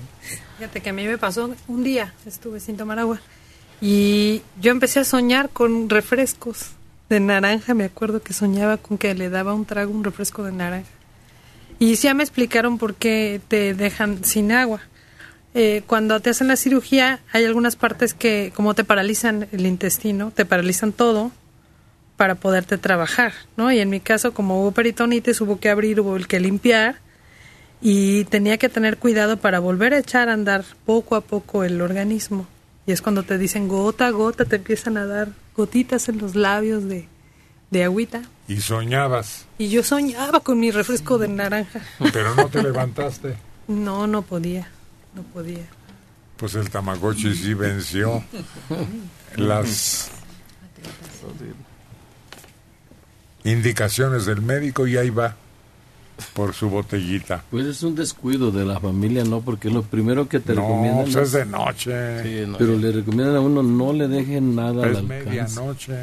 Fíjate 0.58 0.80
que 0.80 0.90
a 0.90 0.92
mí 0.92 1.04
me 1.06 1.16
pasó 1.18 1.48
un 1.68 1.84
día, 1.84 2.12
estuve 2.26 2.58
sin 2.58 2.76
tomar 2.76 2.98
agua. 2.98 3.20
Y 3.84 4.42
yo 4.60 4.70
empecé 4.70 5.00
a 5.00 5.04
soñar 5.04 5.50
con 5.50 5.90
refrescos 5.90 6.70
de 7.08 7.18
naranja. 7.18 7.74
Me 7.74 7.82
acuerdo 7.82 8.22
que 8.22 8.32
soñaba 8.32 8.76
con 8.76 8.96
que 8.96 9.12
le 9.14 9.28
daba 9.28 9.54
un 9.54 9.64
trago, 9.64 9.92
un 9.92 10.04
refresco 10.04 10.44
de 10.44 10.52
naranja. 10.52 10.88
Y 11.80 11.96
ya 11.96 12.14
me 12.14 12.22
explicaron 12.22 12.78
por 12.78 12.94
qué 12.94 13.40
te 13.48 13.74
dejan 13.74 14.24
sin 14.24 14.52
agua. 14.52 14.82
Eh, 15.54 15.82
cuando 15.88 16.20
te 16.20 16.30
hacen 16.30 16.46
la 16.46 16.54
cirugía, 16.54 17.18
hay 17.32 17.44
algunas 17.44 17.74
partes 17.74 18.14
que, 18.14 18.52
como 18.54 18.74
te 18.74 18.84
paralizan 18.84 19.48
el 19.50 19.66
intestino, 19.66 20.30
te 20.30 20.44
paralizan 20.44 20.92
todo 20.92 21.32
para 22.16 22.36
poderte 22.36 22.78
trabajar, 22.78 23.32
¿no? 23.56 23.72
Y 23.72 23.80
en 23.80 23.90
mi 23.90 23.98
caso, 23.98 24.32
como 24.32 24.62
hubo 24.62 24.70
peritonitis, 24.70 25.40
hubo 25.40 25.58
que 25.58 25.70
abrir, 25.70 25.98
hubo 25.98 26.14
el 26.14 26.28
que 26.28 26.38
limpiar 26.38 27.00
y 27.80 28.26
tenía 28.26 28.58
que 28.58 28.68
tener 28.68 28.96
cuidado 28.96 29.38
para 29.38 29.58
volver 29.58 29.92
a 29.92 29.98
echar 29.98 30.28
a 30.28 30.34
andar 30.34 30.64
poco 30.86 31.16
a 31.16 31.20
poco 31.20 31.64
el 31.64 31.82
organismo. 31.82 32.46
Y 32.86 32.92
es 32.92 33.00
cuando 33.02 33.22
te 33.22 33.38
dicen 33.38 33.68
gota 33.68 34.06
a 34.08 34.10
gota, 34.10 34.44
te 34.44 34.56
empiezan 34.56 34.96
a 34.96 35.06
dar 35.06 35.28
gotitas 35.56 36.08
en 36.08 36.18
los 36.18 36.34
labios 36.34 36.84
de, 36.88 37.06
de 37.70 37.84
agüita. 37.84 38.22
Y 38.48 38.60
soñabas, 38.60 39.46
Y 39.58 39.68
yo 39.68 39.82
soñaba 39.84 40.40
con 40.40 40.58
mi 40.58 40.70
refresco 40.72 41.16
de 41.18 41.28
naranja. 41.28 41.80
pero 42.12 42.34
no 42.34 42.48
te 42.48 42.62
levantaste. 42.62 43.36
No, 43.68 44.08
no 44.08 44.22
podía, 44.22 44.68
no 45.14 45.22
podía. 45.22 45.64
Pues 46.36 46.56
el 46.56 46.68
Tamagotchi 46.68 47.32
sí 47.36 47.54
venció 47.54 48.24
las 49.36 50.10
indicaciones 53.44 54.26
del 54.26 54.42
médico 54.42 54.86
y 54.86 54.96
ahí 54.96 55.10
va 55.10 55.36
por 56.34 56.54
su 56.54 56.68
botellita. 56.70 57.44
Pues 57.50 57.66
es 57.66 57.82
un 57.82 57.94
descuido 57.94 58.50
de 58.50 58.64
la 58.64 58.78
familia, 58.80 59.24
¿no? 59.24 59.40
Porque 59.40 59.70
lo 59.70 59.82
primero 59.82 60.28
que 60.28 60.40
te 60.40 60.54
No, 60.54 60.62
recomiendan 60.62 61.04
pues 61.04 61.16
es 61.16 61.32
de 61.32 61.44
noche. 61.46 62.22
Sí, 62.22 62.44
no, 62.50 62.58
pero 62.58 62.76
le 62.76 62.92
recomiendan 62.92 63.36
a 63.36 63.40
uno 63.40 63.62
no 63.62 63.92
le 63.92 64.08
dejen 64.08 64.54
nada 64.54 64.86
Es 64.86 64.96
al 64.96 65.02
alcance. 65.02 65.24
medianoche. 65.24 65.96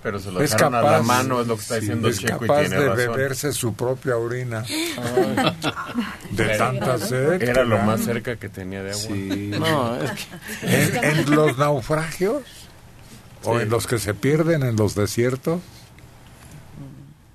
Pero 0.00 0.20
se 0.20 0.30
lo 0.30 0.40
Es 0.40 0.52
dejaron 0.52 0.76
a 0.76 0.82
la 0.82 0.90
capaz, 0.92 1.02
mano, 1.02 1.40
es 1.40 1.46
lo 1.48 1.56
que 1.56 1.62
está 1.62 1.74
sí, 1.74 1.80
diciendo 1.80 2.08
es 2.08 2.18
Checo 2.20 2.44
y 2.44 2.48
capaz 2.48 2.60
tiene 2.60 2.76
de 2.76 2.88
razón. 2.88 2.96
beberse 3.16 3.52
su 3.52 3.74
propia 3.74 4.16
orina. 4.16 4.64
De 6.30 6.56
tanta 6.56 6.98
sed. 6.98 7.42
Era 7.42 7.64
lo 7.64 7.78
más 7.78 8.02
cerca 8.02 8.36
que 8.36 8.48
tenía 8.48 8.82
de 8.82 8.90
agua. 8.92 9.02
Sí. 9.02 9.50
No, 9.58 9.96
es 9.96 10.10
que- 10.12 10.98
¿En, 10.98 11.04
en 11.04 11.30
los 11.34 11.58
naufragios? 11.58 12.42
¿O 13.44 13.58
en 13.60 13.70
los 13.70 13.86
que 13.86 13.98
se 13.98 14.14
pierden 14.14 14.62
en 14.62 14.76
los 14.76 14.94
desiertos? 14.94 15.60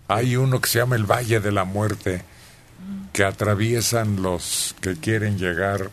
Hay 0.07 0.35
uno 0.35 0.59
que 0.61 0.69
se 0.69 0.79
llama 0.79 0.95
el 0.95 1.09
Valle 1.09 1.39
de 1.39 1.51
la 1.51 1.63
Muerte, 1.63 2.23
que 3.13 3.23
atraviesan 3.23 4.21
los 4.21 4.75
que 4.81 4.95
quieren 4.95 5.37
llegar 5.37 5.89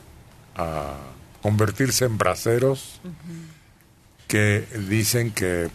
a 0.56 0.96
convertirse 1.42 2.04
en 2.04 2.18
braceros, 2.18 3.00
que 4.26 4.66
dicen 4.88 5.30
que 5.30 5.70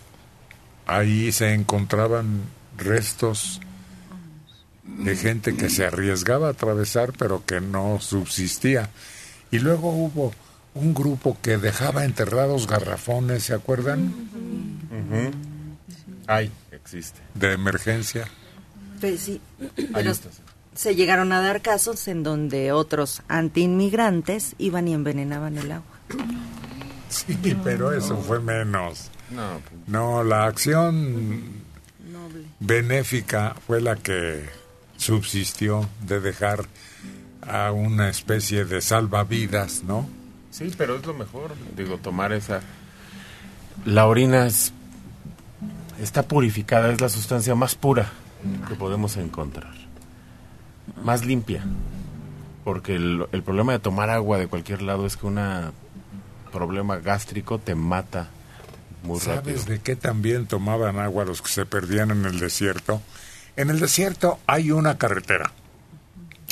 ahí 0.86 1.32
se 1.32 1.54
encontraban 1.54 2.42
restos 2.78 3.62
de 4.84 5.16
gente 5.16 5.56
que 5.56 5.70
se 5.70 5.86
arriesgaba 5.86 6.48
a 6.48 6.52
atravesar 6.52 7.14
pero 7.18 7.46
que 7.46 7.62
no 7.62 8.00
subsistía. 8.00 8.90
Y 9.52 9.60
luego 9.60 9.90
hubo 9.90 10.34
un 10.74 10.94
grupo 10.94 11.38
que 11.42 11.58
dejaba 11.58 12.06
enterrados 12.06 12.68
garrafones, 12.68 13.44
¿se 13.44 13.54
acuerdan? 13.54 14.14
Ay, 16.28 16.52
existe. 16.86 17.20
De 17.34 17.54
emergencia. 17.54 18.28
Pues 19.02 19.20
sí, 19.22 19.42
Ahí 19.78 19.88
pero 19.94 20.12
está. 20.12 20.30
se 20.76 20.96
llegaron 20.96 21.32
a 21.34 21.42
dar 21.42 21.62
casos 21.62 22.08
en 22.08 22.24
donde 22.24 22.72
otros 22.72 23.24
antiinmigrantes 23.28 24.56
iban 24.60 24.88
y 24.88 24.94
envenenaban 24.94 25.58
el 25.58 25.72
agua. 25.72 25.86
Sí, 27.10 27.38
pero 27.64 27.92
eso 27.94 28.18
fue 28.18 28.40
menos. 28.40 29.10
No, 29.32 29.60
pues, 29.68 29.88
No, 29.88 30.24
la 30.24 30.46
acción 30.46 31.44
benéfica 32.60 33.56
fue 33.66 33.82
la 33.82 33.96
que 33.96 34.46
subsistió 34.98 35.88
de 36.06 36.20
dejar 36.20 36.66
a 37.42 37.72
una 37.72 38.10
especie 38.10 38.66
de 38.66 38.82
salvavidas, 38.82 39.84
¿no? 39.84 40.08
Sí, 40.52 40.72
pero 40.78 40.96
es 40.98 41.06
lo 41.06 41.14
mejor. 41.14 41.54
Digo, 41.76 41.98
tomar 41.98 42.32
esa. 42.34 42.62
La 43.86 44.08
orina 44.08 44.48
es. 44.48 44.72
Está 46.00 46.24
purificada, 46.24 46.92
es 46.92 47.02
la 47.02 47.10
sustancia 47.10 47.56
más 47.56 47.76
pura 47.76 48.12
que 48.68 48.76
podemos 48.76 49.18
encontrar. 49.18 49.74
Más 51.04 51.26
limpia. 51.26 51.64
Porque 52.64 52.96
el, 52.96 53.28
el 53.32 53.44
problema 53.44 53.74
de 53.74 53.80
tomar 53.80 54.10
agua 54.10 54.38
de 54.38 54.48
cualquier 54.48 54.82
lado 54.82 55.06
es 55.06 55.18
que 55.18 55.28
un 55.28 55.40
problema 56.52 56.98
gástrico 56.98 57.60
te 57.60 57.76
mata 57.76 58.28
muy 59.04 59.20
rápido. 59.20 59.58
¿Sabes 59.58 59.66
de 59.68 59.80
qué 59.80 59.96
también 59.96 60.48
tomaban 60.48 61.00
agua 61.00 61.26
los 61.26 61.42
que 61.42 61.50
se 61.50 61.66
perdían 61.66 62.12
en 62.12 62.26
el 62.26 62.40
desierto? 62.40 63.02
En 63.56 63.70
el 63.70 63.80
desierto 63.80 64.40
hay 64.48 64.72
una 64.72 64.98
carretera, 64.98 65.52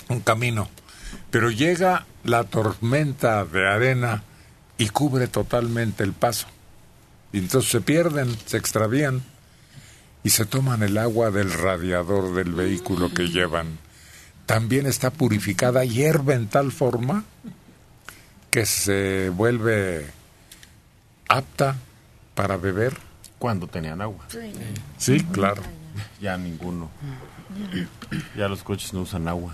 un 0.07 0.21
camino, 0.21 0.69
pero 1.31 1.51
llega 1.51 2.05
la 2.23 2.43
tormenta 2.43 3.43
de 3.43 3.67
arena 3.67 4.23
y 4.77 4.89
cubre 4.89 5.27
totalmente 5.27 6.03
el 6.03 6.13
paso. 6.13 6.47
Y 7.33 7.39
entonces 7.39 7.71
se 7.71 7.81
pierden, 7.81 8.37
se 8.45 8.57
extravían 8.57 9.23
y 10.23 10.29
se 10.29 10.45
toman 10.45 10.83
el 10.83 10.97
agua 10.97 11.31
del 11.31 11.51
radiador 11.51 12.33
del 12.35 12.53
vehículo 12.53 13.13
que 13.13 13.29
llevan. 13.29 13.77
También 14.45 14.85
está 14.85 15.09
purificada, 15.09 15.83
hierve 15.85 16.33
en 16.33 16.47
tal 16.47 16.71
forma 16.71 17.23
que 18.51 18.65
se 18.65 19.29
vuelve 19.29 20.05
apta 21.27 21.75
para 22.35 22.57
beber. 22.57 22.97
Cuando 23.39 23.67
tenían 23.67 24.01
agua. 24.01 24.25
Sí, 24.97 25.19
claro. 25.31 25.61
Ya 26.21 26.37
ninguno. 26.37 26.89
Ya 28.37 28.47
los 28.47 28.63
coches 28.63 28.93
no 28.93 29.01
usan 29.01 29.27
agua. 29.27 29.53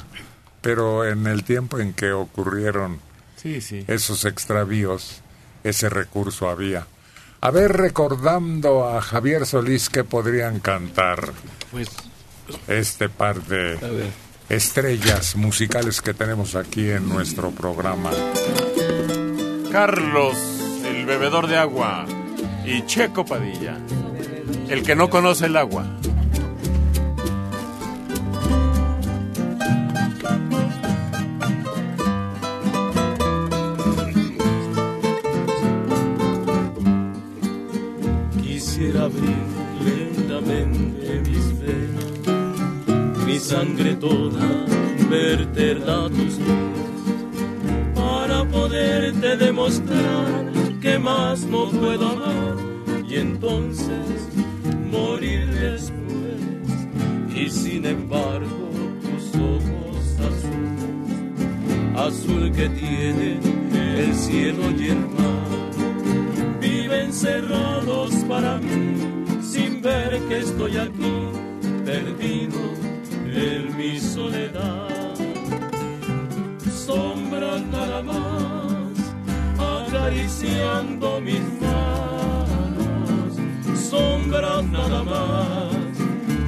Pero 0.61 1.05
en 1.07 1.25
el 1.27 1.43
tiempo 1.43 1.79
en 1.79 1.93
que 1.93 2.11
ocurrieron 2.11 2.99
Sí, 3.35 3.61
sí. 3.61 3.85
esos 3.87 4.25
extravíos, 4.25 5.21
ese 5.63 5.89
recurso 5.89 6.49
había. 6.49 6.85
A 7.41 7.51
ver, 7.51 7.71
recordando 7.71 8.87
a 8.89 9.01
Javier 9.01 9.45
Solís, 9.45 9.89
que 9.89 10.03
podrían 10.03 10.59
cantar 10.59 11.31
Pues, 11.71 11.87
este 12.67 13.07
par 13.07 13.41
de 13.43 13.77
estrellas 14.49 15.35
musicales 15.35 16.01
que 16.01 16.13
tenemos 16.13 16.55
aquí 16.55 16.89
en 16.89 17.07
nuestro 17.07 17.51
programa. 17.51 18.11
Carlos, 19.71 20.35
el 20.85 21.05
bebedor 21.05 21.47
de 21.47 21.57
agua. 21.57 22.05
Y 22.65 22.85
Checo 22.85 23.25
Padilla, 23.25 23.77
el 24.67 24.83
que 24.83 24.95
no 24.95 25.09
conoce 25.09 25.45
el 25.45 25.55
agua. 25.57 25.85
Mi 43.29 43.37
sangre 43.37 43.93
toda 43.93 44.47
verterla 45.07 46.05
a 46.05 46.09
tus 46.09 46.33
pies, 46.43 46.89
para 47.93 48.43
poderte 48.43 49.37
demostrar 49.37 50.51
que 50.81 50.97
más 50.97 51.43
no 51.45 51.69
puedo 51.69 52.07
amar 52.09 52.55
y 53.07 53.17
entonces 53.17 54.07
morir 54.91 55.45
después. 55.65 56.39
Y 57.35 57.49
sin 57.51 57.85
embargo 57.85 58.63
tus 59.03 59.25
ojos 59.53 60.01
azules, 60.29 60.81
azul 62.07 62.51
que 62.51 62.67
tienen 62.69 63.39
el 64.07 64.15
cielo 64.15 64.63
y 64.71 64.87
el 64.95 65.03
mar, 65.17 66.59
viven 66.59 67.13
cerrados 67.13 68.11
para 68.27 68.57
mí 68.57 69.43
sin 69.43 69.83
ver 69.83 70.19
que 70.27 70.39
estoy 70.39 70.77
aquí 70.77 71.15
perdido 71.85 72.48
en 73.33 73.77
mi 73.77 73.99
soledad. 73.99 75.15
Sombras 76.71 77.61
nada 77.67 78.01
más 78.01 78.67
acariciando 79.59 81.21
mis 81.21 81.41
manos, 81.61 83.37
sombras 83.89 84.63
nada 84.65 85.03
más 85.03 85.73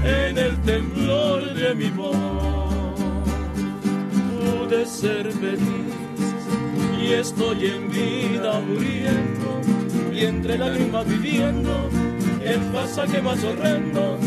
en 0.04 0.38
el 0.38 0.58
temblor 0.62 1.54
de 1.54 1.76
mi 1.76 1.90
voz. 1.92 2.16
Pude 4.40 4.86
ser 4.86 5.32
feliz 5.32 5.96
y 7.00 7.14
estoy 7.14 7.66
en 7.66 7.90
vida 7.90 8.60
muriendo 8.62 9.62
y 10.14 10.26
entre 10.26 10.58
lágrimas 10.58 11.06
viviendo 11.08 11.90
el 12.44 12.60
pasaje 12.74 13.22
más 13.22 13.44
horrendo 13.44 14.18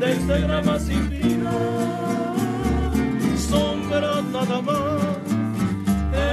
de 0.00 0.12
este 0.12 0.40
drama 0.40 0.78
sin. 0.78 1.19
Sombra 3.36 4.22
nada 4.22 4.62
más 4.62 5.02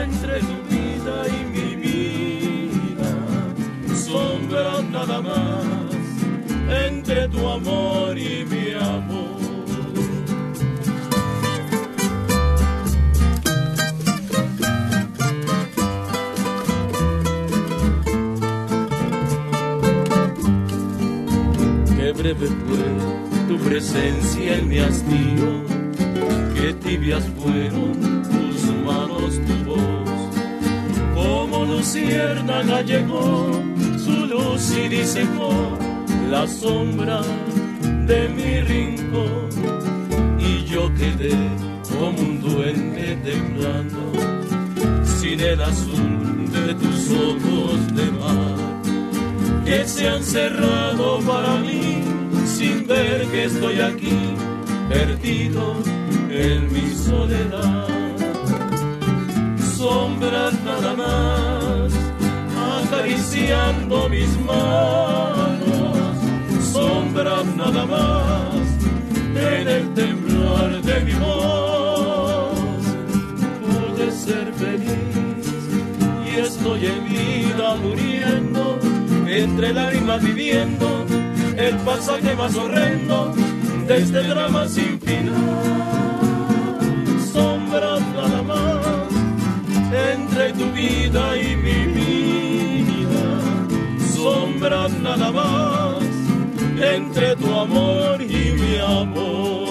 entre 0.02 0.40
tu 0.40 0.56
vida 0.70 1.16
y 1.28 1.40
mi 1.54 1.76
vida. 1.76 3.12
Sombra 3.96 4.82
nada 4.92 5.22
más 5.22 5.66
entre 6.88 7.28
tu 7.30 7.48
amor 7.48 8.18
y 8.18 8.46
mi 8.46 8.74
amor. 8.74 9.38
Qué 21.98 22.12
breve 22.14 22.48
fue 22.48 23.27
tu 23.48 23.58
presencia 23.60 24.58
en 24.58 24.68
mi 24.68 24.80
hastío, 24.80 25.64
qué 26.56 26.74
tibias 26.74 27.24
fueron 27.38 28.24
tus 28.24 28.64
manos, 28.86 29.40
tu 29.48 29.56
voz, 29.70 31.16
como 31.16 31.66
luciérnaga 31.66 32.82
llegó 32.82 33.64
su 33.98 34.26
luz 34.26 34.78
y 34.78 34.90
disipó 34.90 35.78
la 36.30 36.46
sombra 36.46 37.22
de 38.06 38.30
mi 38.30 38.62
rincón. 38.62 39.48
Y 40.40 40.66
yo 40.66 40.94
quedé 40.96 41.38
como 41.90 42.20
un 42.20 42.42
duende 42.42 43.16
temblando 43.24 44.12
sin 45.06 45.40
el 45.40 45.62
azul 45.62 46.52
de 46.52 46.74
tus 46.74 47.12
ojos 47.12 47.96
de 47.96 48.12
mar 48.12 48.68
que 49.66 49.86
se 49.86 50.08
han 50.08 50.24
cerrado 50.24 51.20
para 51.20 51.58
mí 51.58 52.17
sin 52.58 52.88
ver 52.88 53.28
que 53.28 53.44
estoy 53.46 53.80
aquí 53.80 54.18
perdido 54.90 55.76
en 56.30 56.74
mi 56.74 56.90
soledad 56.96 57.88
sombras 59.78 60.54
nada 60.64 60.94
más 60.96 61.94
acariciando 62.82 64.10
mis 64.10 64.32
manos, 64.40 66.18
sombras 66.74 67.46
nada 67.56 67.86
más 67.86 68.66
en 69.36 69.68
el 69.68 69.94
temblor 69.94 70.82
de 70.82 71.00
mi 71.02 71.14
voz. 71.14 72.84
Pude 73.66 74.12
ser 74.12 74.52
feliz 74.54 75.46
y 76.28 76.40
estoy 76.40 76.86
en 76.88 77.04
vida 77.08 77.76
muriendo, 77.84 78.80
entre 79.28 79.74
lágrimas 79.74 80.24
viviendo 80.24 81.06
el 81.58 81.76
pasaje 81.78 82.36
más 82.36 82.56
horrendo 82.56 83.34
de 83.88 83.98
este 83.98 84.24
drama 84.24 84.68
sin 84.68 85.00
final. 85.00 85.34
Sombras 87.34 88.02
nada 88.16 88.42
más 88.44 89.08
entre 89.92 90.54
tu 90.54 90.72
vida 90.72 91.38
y 91.38 91.56
mi 91.56 91.80
vida, 92.84 93.26
sombras 94.16 94.92
nada 95.00 95.32
más 95.32 95.98
entre 96.80 97.36
tu 97.36 97.54
amor 97.54 98.22
y 98.22 98.52
mi 98.54 98.78
amor. 98.78 99.67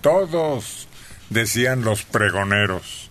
Todos, 0.00 0.88
decían 1.30 1.82
los 1.82 2.04
pregoneros. 2.04 3.10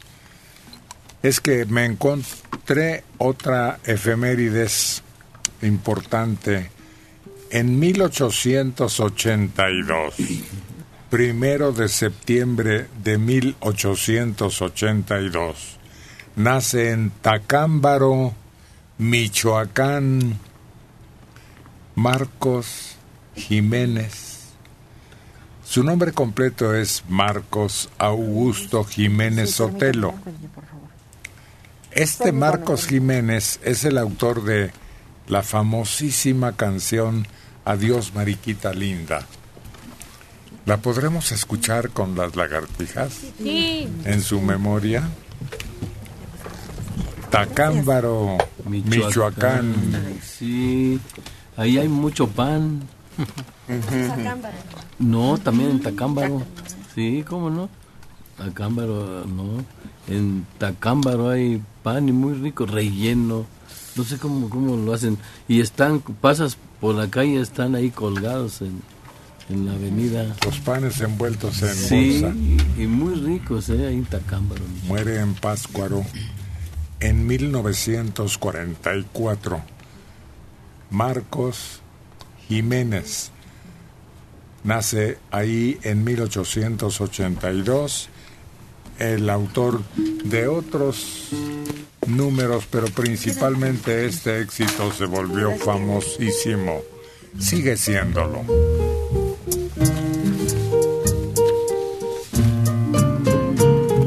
Es 1.22 1.41
que 1.41 1.66
me 1.66 1.84
encontré 1.86 3.03
otra 3.18 3.80
efemérides 3.84 5.03
importante. 5.62 6.72
En 7.49 7.78
1882, 7.80 10.16
primero 11.10 11.72
de 11.72 11.88
septiembre 11.89 12.88
de 13.03 13.18
1882, 13.18 15.80
nace 16.36 16.91
en 16.91 17.10
Tacámbaro, 17.22 18.34
Michoacán, 18.97 20.39
Marcos 21.95 22.97
Jiménez. 23.36 24.34
Su 25.66 25.84
nombre 25.84 26.11
completo 26.13 26.76
es 26.76 27.03
Marcos 27.09 27.89
Augusto 27.97 28.84
Jiménez 28.84 29.51
Sotelo. 29.51 30.13
Este 31.91 32.32
Marcos 32.32 32.86
Jiménez 32.88 33.59
es 33.63 33.84
el 33.84 33.97
autor 33.97 34.43
de 34.43 34.72
la 35.28 35.41
famosísima 35.41 36.55
canción 36.55 37.28
Adiós 37.66 38.13
Mariquita 38.13 38.74
Linda. 38.74 39.26
¿La 40.66 40.78
podremos 40.78 41.32
escuchar 41.32 41.89
con 41.89 42.16
las 42.16 42.36
lagartijas? 42.36 43.13
Sí. 43.39 43.89
En 44.05 44.22
su 44.22 44.41
memoria. 44.41 45.03
Tacámbaro, 47.32 48.38
Michoacán. 48.66 49.76
Sí, 50.24 50.99
ahí 51.57 51.80
hay 51.80 51.88
mucho 51.88 52.28
pan. 52.28 52.84
No, 54.99 55.38
también 55.38 55.72
en 55.72 55.82
Tacámbaro. 55.82 56.43
Sí, 56.93 57.24
¿cómo 57.28 57.49
no? 57.49 57.70
Tacámbaro, 58.38 59.26
no. 59.26 59.63
En 60.07 60.45
Tacámbaro 60.57 61.30
hay 61.30 61.61
pan 61.84 62.07
y 62.09 62.11
muy 62.11 62.34
rico, 62.36 62.66
relleno. 62.66 63.45
No 63.95 64.03
sé 64.03 64.18
cómo, 64.18 64.49
cómo 64.49 64.76
lo 64.76 64.93
hacen. 64.93 65.18
Y 65.47 65.61
están, 65.61 65.99
pasas 66.01 66.57
por 66.82 66.95
la 66.95 67.09
calle, 67.09 67.39
están 67.39 67.76
ahí 67.76 67.89
colgados 67.91 68.61
en, 68.61 68.82
en 69.49 69.66
la 69.66 69.72
avenida. 69.74 70.36
Los 70.45 70.59
panes 70.59 70.99
envueltos 71.01 71.61
en 71.63 71.74
Sí, 71.76 72.22
bolsa. 72.22 72.36
y 72.78 72.88
muy 72.88 73.16
ricos, 73.16 73.70
¿eh? 73.70 73.88
Ahí 73.88 73.95
en 73.95 74.05
Tacámbaro. 74.05 74.61
Muere 74.88 75.20
en 75.22 75.34
Pátzcuaro 75.36 76.03
en 76.99 77.26
1944. 77.28 79.61
Marcos 80.91 81.82
Jiménez 82.47 83.31
nace 84.65 85.17
ahí 85.31 85.79
en 85.83 86.03
1882. 86.03 88.09
El 88.99 89.29
autor 89.29 89.81
de 90.25 90.47
otros 90.47 91.29
números, 92.07 92.67
pero 92.69 92.87
principalmente 92.87 94.05
este 94.05 94.41
éxito 94.41 94.91
se 94.91 95.05
volvió 95.05 95.55
famosísimo. 95.57 96.81
Sigue 97.39 97.77
siéndolo. 97.77 98.43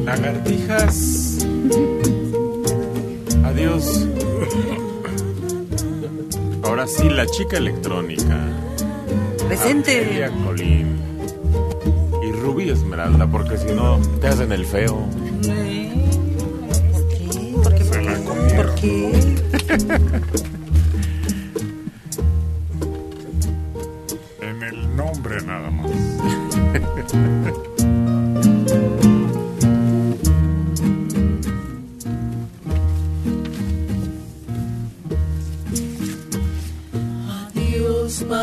Lagartijas. 0.04 1.38
Adiós. 3.44 4.17
Ahora 6.78 6.92
sí, 6.92 7.08
la 7.08 7.26
chica 7.26 7.56
electrónica. 7.56 8.38
Presente. 9.48 9.98
Argelia 9.98 10.30
Colín. 10.44 10.96
Y 12.22 12.30
Rubí 12.30 12.70
Esmeralda, 12.70 13.26
porque 13.26 13.58
si 13.58 13.72
no, 13.72 13.98
te 14.20 14.28
hacen 14.28 14.52
el 14.52 14.64
feo. 14.64 15.08
¿Por 17.64 17.74
qué? 17.74 17.82
La 18.00 18.14
comieron. 18.22 18.66
¿Por 18.66 18.74
qué? 18.76 19.10
En 24.40 24.62
el 24.62 24.96
nombre 24.96 25.42
nada 25.42 25.70
más. 25.72 25.90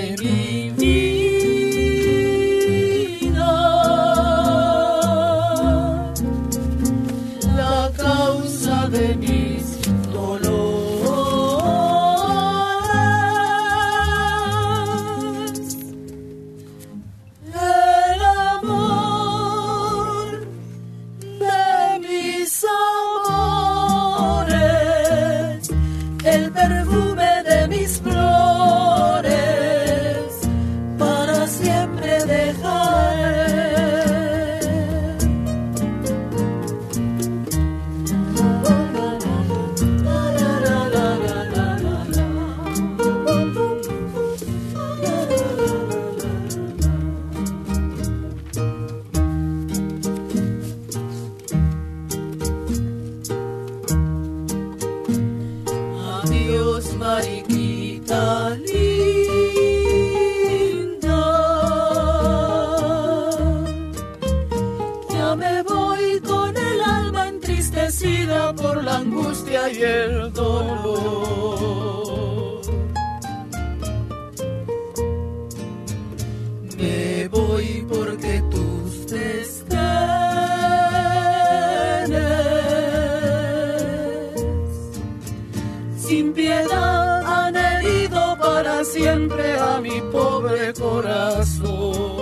siempre 88.92 89.58
a 89.58 89.80
mi 89.80 90.02
pobre 90.12 90.74
corazón. 90.74 92.22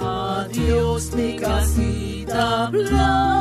Adiós 0.00 1.12
mi 1.14 1.36
casita 1.36 2.68
blanca. 2.70 3.37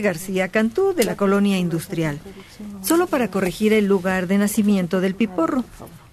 García 0.00 0.48
Cantú, 0.48 0.94
de 0.94 1.04
la 1.04 1.16
colonia 1.16 1.58
industrial. 1.58 2.18
Solo 2.82 3.06
para 3.06 3.28
corregir 3.28 3.72
el 3.72 3.86
lugar 3.86 4.26
de 4.26 4.38
nacimiento 4.38 5.00
del 5.00 5.14
piporro. 5.14 5.64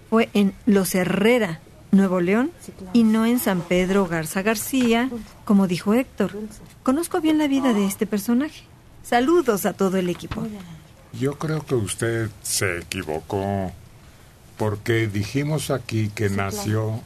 Fue 0.10 0.30
en 0.34 0.54
Los 0.66 0.94
Herrera, 0.96 1.60
Nuevo 1.92 2.22
León, 2.22 2.52
y 2.94 3.04
no 3.04 3.26
en 3.26 3.40
San 3.40 3.62
Pedro 3.62 4.08
Garza 4.08 4.42
García, 4.42 5.10
como 5.46 5.68
dijo 5.68 5.94
Héctor. 5.94 6.32
Conozco 6.84 7.22
bien 7.22 7.38
la 7.38 7.48
vida 7.48 7.74
de 7.74 7.86
este 7.86 8.06
personaje. 8.06 8.64
Saludos 9.04 9.66
a 9.66 9.74
todo 9.74 9.98
el 9.98 10.10
equipo. 10.10 10.48
Yo 11.20 11.38
creo 11.38 11.66
que 11.66 11.76
usted 11.76 12.30
se 12.42 12.80
equivocó 12.80 13.72
porque 14.58 15.08
dijimos 15.08 15.72
aquí 15.72 16.10
que 16.10 16.30
nació 16.30 17.02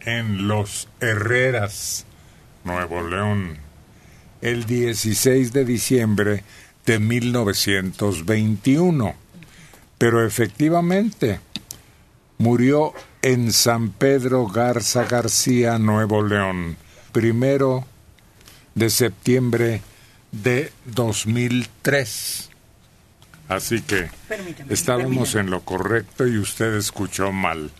en 0.00 0.48
Los 0.48 0.88
Herreras, 1.00 2.06
Nuevo 2.64 3.02
León, 3.02 3.58
el 4.42 4.66
16 4.66 5.52
de 5.52 5.64
diciembre 5.64 6.44
de 6.84 6.98
1921. 6.98 9.14
Pero 9.96 10.26
efectivamente 10.26 11.40
murió 12.38 12.92
en 13.22 13.52
San 13.52 13.90
Pedro 13.90 14.48
Garza 14.48 15.04
García, 15.04 15.78
Nuevo 15.78 16.22
León, 16.22 16.76
primero 17.12 17.86
de 18.74 18.90
septiembre 18.90 19.80
de 20.32 20.72
2003. 20.86 22.50
Así 23.48 23.82
que 23.82 24.08
Permítame, 24.28 24.72
estábamos 24.72 25.32
permítame. 25.32 25.40
en 25.40 25.50
lo 25.50 25.60
correcto 25.60 26.26
y 26.26 26.38
usted 26.38 26.74
escuchó 26.74 27.32
mal. 27.32 27.70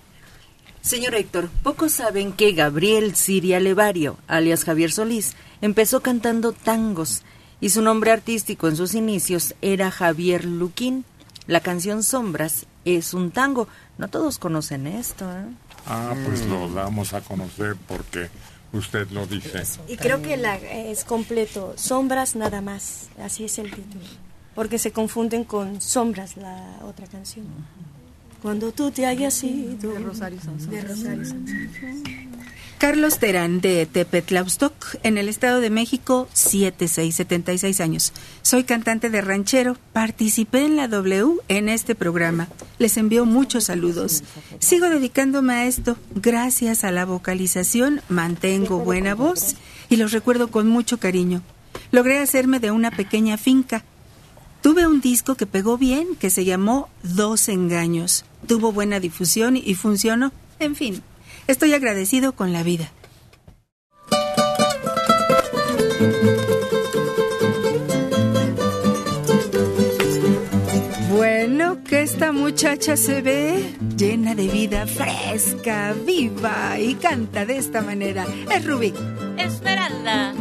Señor 0.83 1.15
Héctor, 1.15 1.49
pocos 1.63 1.93
saben 1.93 2.33
que 2.33 2.53
Gabriel 2.53 3.15
Siria 3.15 3.59
Levario, 3.61 4.19
alias 4.27 4.65
Javier 4.65 4.93
Solís, 4.93 5.35
empezó 5.63 6.03
cantando 6.03 6.53
tangos 6.53 7.23
y 7.61 7.71
su 7.71 7.81
nombre 7.81 8.11
artístico 8.11 8.69
en 8.69 8.77
sus 8.77 8.95
inicios 8.95 9.55
era 9.63 9.91
Javier 9.91 10.45
Luquín. 10.45 11.07
La 11.47 11.61
canción 11.61 12.03
Sombras 12.03 12.67
es 12.85 13.15
un 13.15 13.31
tango. 13.31 13.69
No 13.97 14.09
todos 14.09 14.39
conocen 14.39 14.87
esto. 14.87 15.25
¿eh? 15.25 15.47
Ah, 15.87 16.15
pues 16.27 16.45
lo 16.47 16.69
damos 16.71 17.15
a 17.15 17.21
conocer 17.21 17.77
porque 17.89 18.29
usted 18.73 19.09
lo 19.11 19.27
dice. 19.27 19.63
Y 19.89 19.97
creo 19.97 20.21
que 20.23 20.37
la, 20.37 20.57
es 20.57 21.05
completo, 21.05 21.75
sombras 21.77 22.37
nada 22.37 22.61
más, 22.61 23.09
así 23.23 23.45
es 23.45 23.59
el 23.59 23.71
título, 23.71 24.05
porque 24.55 24.79
se 24.79 24.93
confunden 24.93 25.45
con 25.45 25.81
sombras 25.81 26.37
la 26.37 26.79
otra 26.83 27.07
canción. 27.07 27.47
Cuando 28.41 28.73
tú 28.73 28.91
te 28.91 29.07
hayas 29.07 29.43
ido. 29.45 29.93
De 29.93 29.99
Rosario 30.01 30.41
Sanz. 30.41 30.69
De 30.69 30.81
Rosario 30.81 31.25
Sanz. 31.25 31.51
Carlos 32.83 33.21
Terán 33.21 33.61
de 33.61 33.87
Tepetlaustoc, 33.87 34.75
en 35.05 35.17
el 35.17 35.29
Estado 35.29 35.61
de 35.61 35.71
México, 35.71 36.29
7676 36.33 37.81
años. 37.81 38.13
Soy 38.43 38.65
cantante 38.65 39.09
de 39.09 39.21
ranchero. 39.21 39.77
Participé 39.93 40.65
en 40.65 40.75
la 40.75 40.89
W 40.89 41.37
en 41.47 41.69
este 41.69 41.95
programa. 41.95 42.49
Les 42.81 42.97
envío 42.97 43.25
muchos 43.25 43.67
saludos. 43.67 44.25
Sigo 44.59 44.91
dedicándome 44.91 45.53
a 45.53 45.67
esto. 45.67 45.97
Gracias 46.17 46.83
a 46.83 46.91
la 46.91 47.05
vocalización 47.05 48.01
mantengo 48.09 48.81
buena 48.81 49.15
voz 49.15 49.55
y 49.89 49.95
los 49.95 50.11
recuerdo 50.11 50.51
con 50.51 50.67
mucho 50.67 50.99
cariño. 50.99 51.41
Logré 51.93 52.19
hacerme 52.19 52.59
de 52.59 52.73
una 52.73 52.91
pequeña 52.91 53.39
finca. 53.39 53.85
Tuve 54.61 54.89
un 54.89 55.01
disco 55.01 55.37
que 55.37 55.47
pegó 55.47 55.79
bien, 55.79 56.17
que 56.17 56.31
se 56.31 56.45
llamó 56.45 56.89
Dos 57.05 57.49
Engaños. 57.49 58.25
Tuvo 58.49 58.73
buena 58.73 58.99
difusión 58.99 59.57
y 59.57 59.77
funcionó. 59.77 60.33
En 60.59 60.75
fin, 60.75 61.01
Estoy 61.47 61.75
agradecido 61.75 62.33
con 62.33 62.53
la 62.53 62.63
vida. 62.63 62.91
Bueno, 71.11 71.83
que 71.85 72.03
esta 72.03 72.33
muchacha 72.33 72.97
se 72.97 73.23
ve 73.23 73.75
llena 73.97 74.35
de 74.35 74.49
vida, 74.49 74.87
fresca, 74.87 75.95
viva 76.07 76.79
y 76.79 76.95
canta 76.95 77.45
de 77.45 77.59
esta 77.59 77.83
manera. 77.83 78.25
Es 78.55 78.65
Rubí. 78.65 78.95
Esmeralda. 79.37 80.35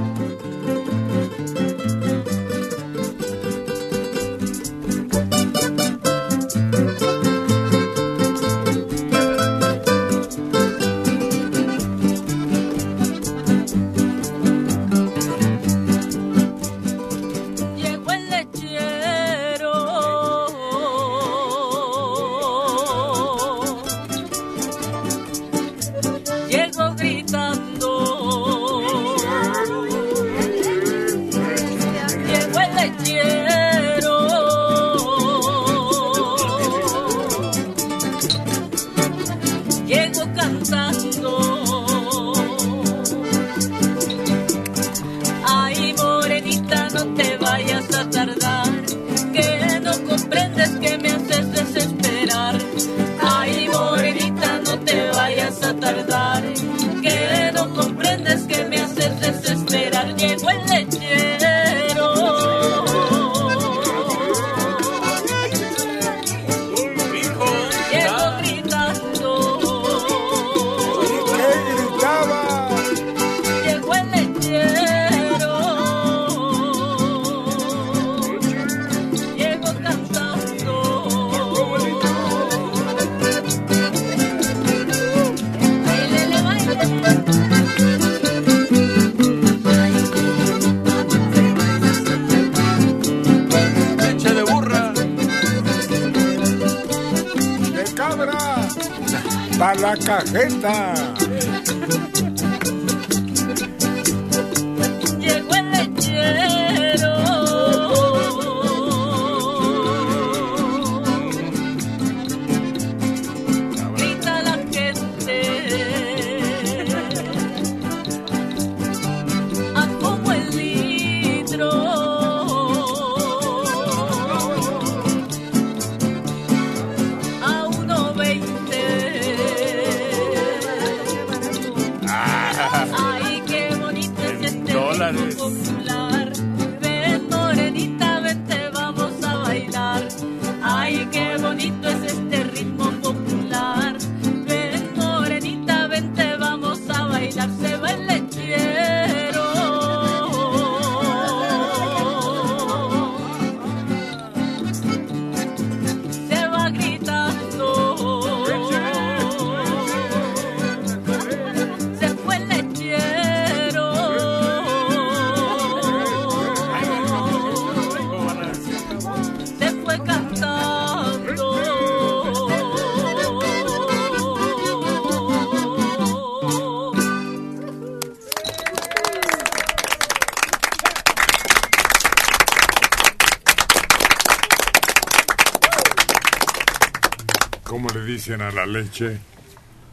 ¿Cómo 188.31 188.37
le 188.37 188.41
dicen 188.41 188.41
a 188.41 188.51
la 188.51 188.65
leche? 188.65 189.17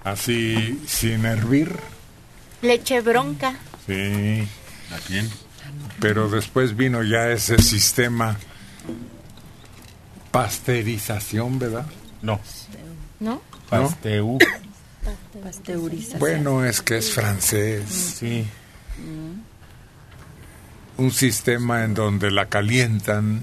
Así, 0.05 0.80
sin 0.86 1.24
hervir. 1.24 1.74
Leche 2.62 3.01
bronca. 3.01 3.57
Sí. 3.86 4.47
¿A 4.93 4.99
quién? 5.07 5.28
Pero 6.01 6.28
después 6.28 6.76
vino 6.76 7.03
ya 7.03 7.30
ese 7.30 7.59
sistema 7.59 8.36
pasteurización, 10.30 11.59
¿verdad? 11.59 11.86
No. 12.22 12.41
¿No? 13.20 13.43
Pasteu. 13.68 14.39
Pasteurización. 15.43 16.20
Bueno, 16.20 16.64
es 16.64 16.80
que 16.80 16.99
es 16.99 17.12
francés. 17.12 17.84
Sí. 18.18 18.47
Un 20.97 21.11
sistema 21.11 21.84
en 21.84 21.95
donde 21.95 22.30
la 22.30 22.47
calientan 22.47 23.43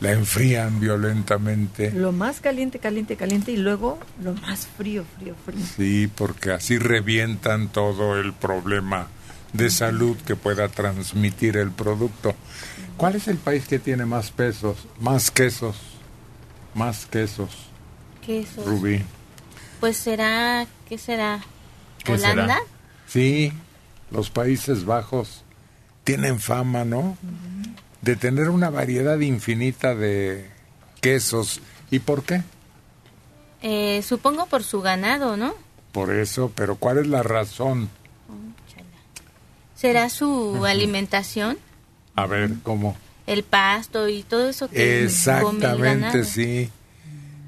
la 0.00 0.12
enfrían 0.12 0.80
violentamente. 0.80 1.90
Lo 1.92 2.12
más 2.12 2.40
caliente, 2.40 2.78
caliente, 2.78 3.16
caliente 3.16 3.52
y 3.52 3.56
luego 3.56 3.98
lo 4.22 4.34
más 4.34 4.66
frío, 4.66 5.04
frío, 5.18 5.34
frío. 5.44 5.64
Sí, 5.76 6.10
porque 6.14 6.52
así 6.52 6.78
revientan 6.78 7.68
todo 7.68 8.18
el 8.18 8.32
problema 8.32 9.08
de 9.52 9.70
salud 9.70 10.16
que 10.26 10.36
pueda 10.36 10.68
transmitir 10.68 11.56
el 11.56 11.70
producto. 11.70 12.34
¿Cuál 12.96 13.16
es 13.16 13.28
el 13.28 13.38
país 13.38 13.66
que 13.66 13.78
tiene 13.78 14.04
más 14.04 14.30
pesos, 14.30 14.76
más 15.00 15.30
quesos, 15.30 15.76
más 16.74 17.06
quesos, 17.06 17.50
Quesos. 18.24 18.64
Rubí? 18.64 19.02
Pues 19.80 19.96
será, 19.96 20.66
¿qué 20.88 20.96
será? 20.98 21.40
¿Qué 22.02 22.16
será? 22.16 22.32
¿Holanda? 22.32 22.58
Sí, 23.06 23.52
los 24.10 24.30
Países 24.30 24.84
Bajos 24.84 25.44
tienen 26.04 26.40
fama, 26.40 26.84
¿no? 26.84 27.16
De 28.04 28.16
tener 28.16 28.50
una 28.50 28.68
variedad 28.68 29.18
infinita 29.20 29.94
de 29.94 30.50
quesos. 31.00 31.60
¿Y 31.90 32.00
por 32.00 32.22
qué? 32.22 32.42
Eh, 33.62 34.02
supongo 34.02 34.44
por 34.46 34.62
su 34.62 34.82
ganado, 34.82 35.38
¿no? 35.38 35.54
Por 35.90 36.12
eso, 36.12 36.52
pero 36.54 36.76
¿cuál 36.76 36.98
es 36.98 37.06
la 37.06 37.22
razón? 37.22 37.88
¿Será 39.74 40.10
su 40.10 40.64
alimentación? 40.66 41.56
A 42.14 42.26
ver, 42.26 42.50
¿cómo? 42.62 42.94
El 43.26 43.42
pasto 43.42 44.06
y 44.08 44.22
todo 44.22 44.50
eso 44.50 44.68
que 44.68 44.74
come 44.74 44.98
el 44.98 45.04
Exactamente, 45.04 46.06
ganado. 46.06 46.24
sí. 46.24 46.70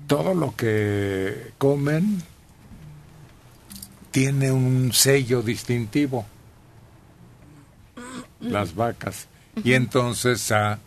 Todo 0.07 0.35
lo 0.35 0.55
que 0.57 1.53
comen 1.59 2.23
tiene 4.11 4.53
un 4.53 4.93
sello 4.95 5.43
distintivo. 5.43 6.25
Las 8.41 8.75
vacas. 8.75 9.27
Y 9.63 9.73
entonces, 9.75 10.53
a 10.53 10.79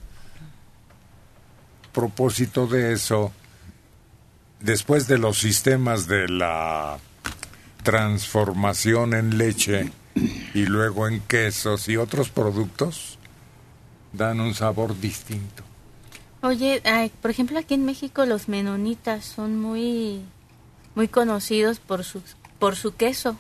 propósito 1.91 2.67
de 2.67 2.93
eso, 2.93 3.32
después 4.59 5.07
de 5.07 5.17
los 5.17 5.39
sistemas 5.39 6.07
de 6.07 6.28
la 6.28 6.99
transformación 7.84 9.13
en 9.13 9.38
leche 9.38 9.91
y 10.53 10.65
luego 10.65 11.07
en 11.07 11.22
quesos 11.22 11.88
y 11.89 11.97
otros 11.97 12.30
productos, 12.30 13.17
dan 14.13 14.39
un 14.39 14.53
sabor 14.53 14.99
distinto. 14.99 15.63
Oye, 16.41 16.82
ay, 16.86 17.11
por 17.22 17.32
ejemplo, 17.32 17.59
aquí 17.59 17.74
en 17.74 17.86
México 17.86 18.26
los 18.26 18.47
menonitas 18.47 19.26
son 19.26 19.59
muy 19.59 20.22
muy 20.95 21.07
conocidos 21.07 21.80
por 21.80 22.03
su 22.03 22.22
por 22.59 22.76
su 22.76 22.95
queso. 22.95 23.38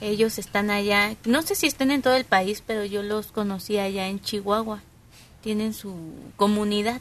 Ellos 0.00 0.38
están 0.38 0.70
allá, 0.70 1.16
no 1.24 1.42
sé 1.42 1.54
si 1.54 1.66
estén 1.66 1.90
en 1.90 2.02
todo 2.02 2.16
el 2.16 2.24
país, 2.24 2.62
pero 2.66 2.84
yo 2.84 3.02
los 3.02 3.28
conocí 3.28 3.78
allá 3.78 4.08
en 4.08 4.20
Chihuahua. 4.20 4.82
Tienen 5.42 5.72
su 5.72 5.94
comunidad. 6.36 7.00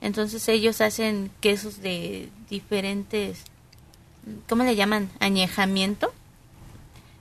Entonces 0.00 0.48
ellos 0.48 0.80
hacen 0.80 1.30
quesos 1.40 1.80
de 1.80 2.28
diferentes 2.50 3.44
¿cómo 4.48 4.64
le 4.64 4.76
llaman? 4.76 5.10
añejamiento. 5.20 6.12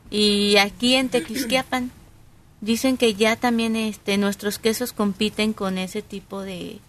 Y 0.09 0.57
aquí 0.57 0.95
en 0.95 1.09
Tequisquiapan 1.09 1.91
dicen 2.61 2.97
que 2.97 3.15
ya 3.15 3.35
también 3.35 3.75
este 3.75 4.17
nuestros 4.17 4.59
quesos 4.59 4.93
compiten 4.93 5.53
con 5.53 5.77
ese 5.77 6.01
tipo 6.01 6.41
de, 6.41 6.79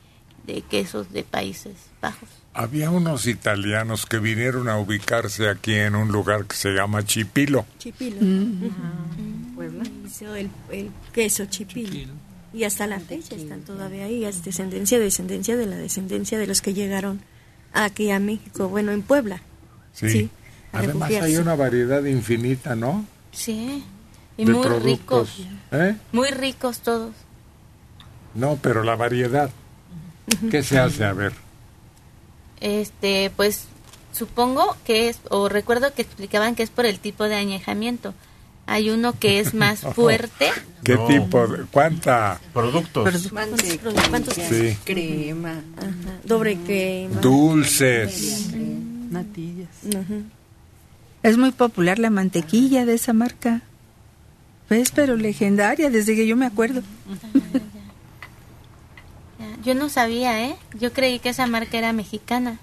de 0.46 0.62
quesos 0.62 1.11
de 1.12 1.22
Países 1.22 1.74
Bajos. 2.00 2.28
Había 2.57 2.90
unos 2.90 3.26
italianos 3.26 4.07
que 4.07 4.20
vinieron 4.20 4.68
a 4.68 4.78
ubicarse 4.78 5.48
aquí 5.48 5.74
en 5.74 5.96
un 5.96 6.12
lugar 6.12 6.46
que 6.46 6.55
se 6.55 6.70
llama 6.70 7.05
Chipilo. 7.05 7.66
Chipilo. 7.78 8.16
Mm. 8.20 9.55
Puebla. 9.57 9.82
Hizo 10.07 10.36
el, 10.36 10.48
el 10.70 10.90
queso 11.12 11.46
chipilo. 11.46 12.12
Y 12.52 12.62
hasta 12.62 12.86
la 12.86 13.00
fecha 13.00 13.34
están 13.34 13.62
todavía 13.62 14.05
ahí. 14.05 14.24
Es 14.24 14.44
descendencia, 14.44 15.00
descendencia 15.00 15.57
de 15.57 15.66
la 15.66 15.76
descendencia 15.76 16.38
de 16.38 16.46
los 16.46 16.62
que 16.62 16.74
llegaron 16.74 17.20
aquí 17.72 18.12
a 18.12 18.20
México. 18.20 18.68
Bueno, 18.68 18.92
en 18.92 19.02
Puebla. 19.02 19.42
Sí. 19.92 20.30
Además 20.72 20.94
refugiarse. 21.09 21.28
hay 21.28 21.36
una 21.36 21.57
variedad 21.57 22.05
infinita, 22.05 22.76
¿no? 22.76 23.05
Sí. 23.32 23.82
Y 24.36 24.44
de 24.44 24.52
muy 24.52 24.62
productos. 24.62 25.36
ricos. 25.38 25.48
¿Eh? 25.72 25.96
Muy 26.12 26.28
ricos 26.30 26.80
todos. 26.80 27.14
No, 28.34 28.61
pero 28.62 28.84
la 28.84 28.94
variedad. 28.94 29.50
¿Qué 30.52 30.62
se 30.62 30.78
hace? 30.78 31.05
A 31.05 31.12
ver. 31.12 31.32
Este, 32.64 33.30
pues 33.36 33.66
supongo 34.12 34.74
que 34.86 35.10
es, 35.10 35.20
o 35.28 35.50
recuerdo 35.50 35.92
que 35.92 36.00
explicaban 36.00 36.54
que 36.54 36.62
es 36.62 36.70
por 36.70 36.86
el 36.86 36.98
tipo 36.98 37.24
de 37.24 37.34
añejamiento. 37.34 38.14
Hay 38.64 38.88
uno 38.88 39.12
que 39.18 39.38
es 39.38 39.52
más 39.64 39.80
fuerte. 39.80 40.50
¿Qué 40.82 40.96
tipo? 40.96 41.46
De, 41.46 41.64
¿Cuánta? 41.70 42.40
Productos. 42.54 43.28
¿Cuántos? 43.30 43.60
Sí. 44.34 44.78
Crema. 44.84 45.62
Doble 46.24 46.56
crema. 46.56 47.20
Dulces. 47.20 48.48
Natillas. 49.10 49.68
Es 51.22 51.36
muy 51.36 51.52
popular 51.52 51.98
la 51.98 52.08
mantequilla 52.08 52.86
de 52.86 52.94
esa 52.94 53.12
marca. 53.12 53.60
Pues, 54.68 54.90
pero 54.90 55.16
legendaria 55.16 55.90
desde 55.90 56.16
que 56.16 56.26
yo 56.26 56.34
me 56.34 56.46
acuerdo. 56.46 56.80
Yo 59.64 59.74
no 59.74 59.88
sabía, 59.88 60.44
¿eh? 60.44 60.56
Yo 60.78 60.92
creí 60.92 61.18
que 61.18 61.30
esa 61.30 61.46
marca 61.46 61.78
era 61.78 61.92
mexicana. 61.92 62.58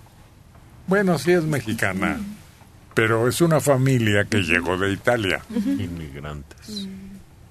Bueno, 0.88 1.18
sí 1.18 1.32
es 1.32 1.44
mexicana, 1.44 2.20
pero 2.94 3.28
es 3.28 3.42
una 3.42 3.60
familia 3.60 4.26
que 4.26 4.40
llegó 4.40 4.78
de 4.78 4.92
Italia 4.92 5.42
Inmigrantes. 5.50 6.88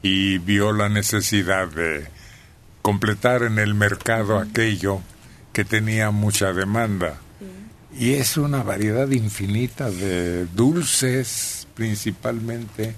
y 0.02 0.38
vio 0.38 0.72
la 0.72 0.88
necesidad 0.88 1.68
de 1.68 2.06
completar 2.82 3.42
en 3.42 3.58
el 3.58 3.74
mercado 3.74 4.38
aquello 4.38 5.00
que 5.52 5.64
tenía 5.64 6.10
mucha 6.10 6.52
demanda. 6.52 7.18
Y 7.98 8.12
es 8.14 8.36
una 8.36 8.62
variedad 8.62 9.10
infinita 9.10 9.90
de 9.90 10.46
dulces, 10.46 11.66
principalmente. 11.74 12.94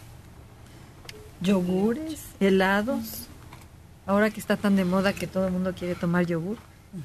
Yogures, 1.40 2.20
helados. 2.40 3.22
Ahora 4.07 4.30
que 4.30 4.40
está 4.40 4.57
tan 4.57 4.76
de 4.76 4.84
moda 4.84 5.12
que 5.12 5.26
todo 5.26 5.46
el 5.46 5.53
mundo 5.53 5.72
quiere 5.78 5.94
tomar 5.94 6.26
yogur 6.26 6.57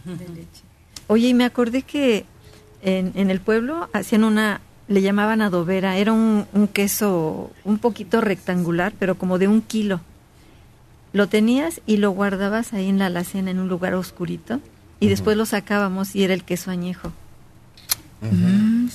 de 0.06 0.28
leche. 0.30 0.62
Oye, 1.08 1.28
y 1.30 1.34
me 1.34 1.46
acordé 1.46 1.84
que 1.84 2.26
en, 2.82 3.12
en 3.16 3.30
el 3.30 3.40
pueblo 3.40 3.88
hacían 3.94 4.24
una, 4.24 4.62
le 4.88 5.02
llamaban 5.02 5.42
adobera, 5.42 5.98
era 5.98 6.12
un, 6.12 6.46
un 6.54 6.68
queso 6.68 7.52
un 7.64 7.78
poquito 7.78 8.20
rectangular, 8.22 8.94
pero 8.98 9.16
como 9.16 9.38
de 9.38 9.48
un 9.48 9.62
kilo. 9.62 10.02
Lo 11.14 11.28
tenías 11.28 11.82
y 11.86 11.98
lo 11.98 12.12
guardabas 12.12 12.74
ahí 12.74 12.90
en 12.90 13.00
la 13.00 13.06
alacena 13.06 13.52
en 13.52 13.60
un 13.60 13.70
lugar 13.70 13.94
oscurito 13.94 14.60
y 15.00 15.08
después 15.08 15.38
lo 15.38 15.46
sacábamos 15.46 16.16
y 16.16 16.24
era 16.24 16.34
el 16.34 16.44
queso 16.44 16.72
añejo. 16.72 17.14
Nada 18.20 18.34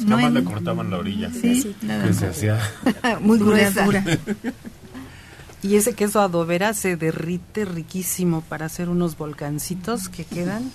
no 0.04 0.16
más 0.16 0.24
en- 0.26 0.34
le 0.34 0.44
cortaban 0.44 0.90
la 0.90 0.98
orilla. 0.98 1.30
Sí, 1.32 1.74
nada 1.82 2.04
que 2.06 2.12
se 2.12 2.26
hacía. 2.26 2.58
Muy 3.20 3.38
gruesa. 3.38 3.86
Y 5.62 5.76
ese 5.76 5.94
queso 5.94 6.20
adobera 6.20 6.74
se 6.74 6.96
derrite 6.96 7.64
riquísimo 7.64 8.40
para 8.42 8.66
hacer 8.66 8.88
unos 8.88 9.16
volcancitos 9.16 10.08
que 10.08 10.24
quedan 10.24 10.70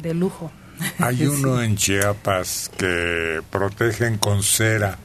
de 0.00 0.12
lujo. 0.14 0.50
Hay 0.98 1.18
Sí. 1.18 1.26
uno 1.26 1.62
en 1.62 1.76
Chiapas 1.76 2.70
que 2.76 3.40
protegen 3.50 4.18
con 4.18 4.42
cera. 4.42 4.98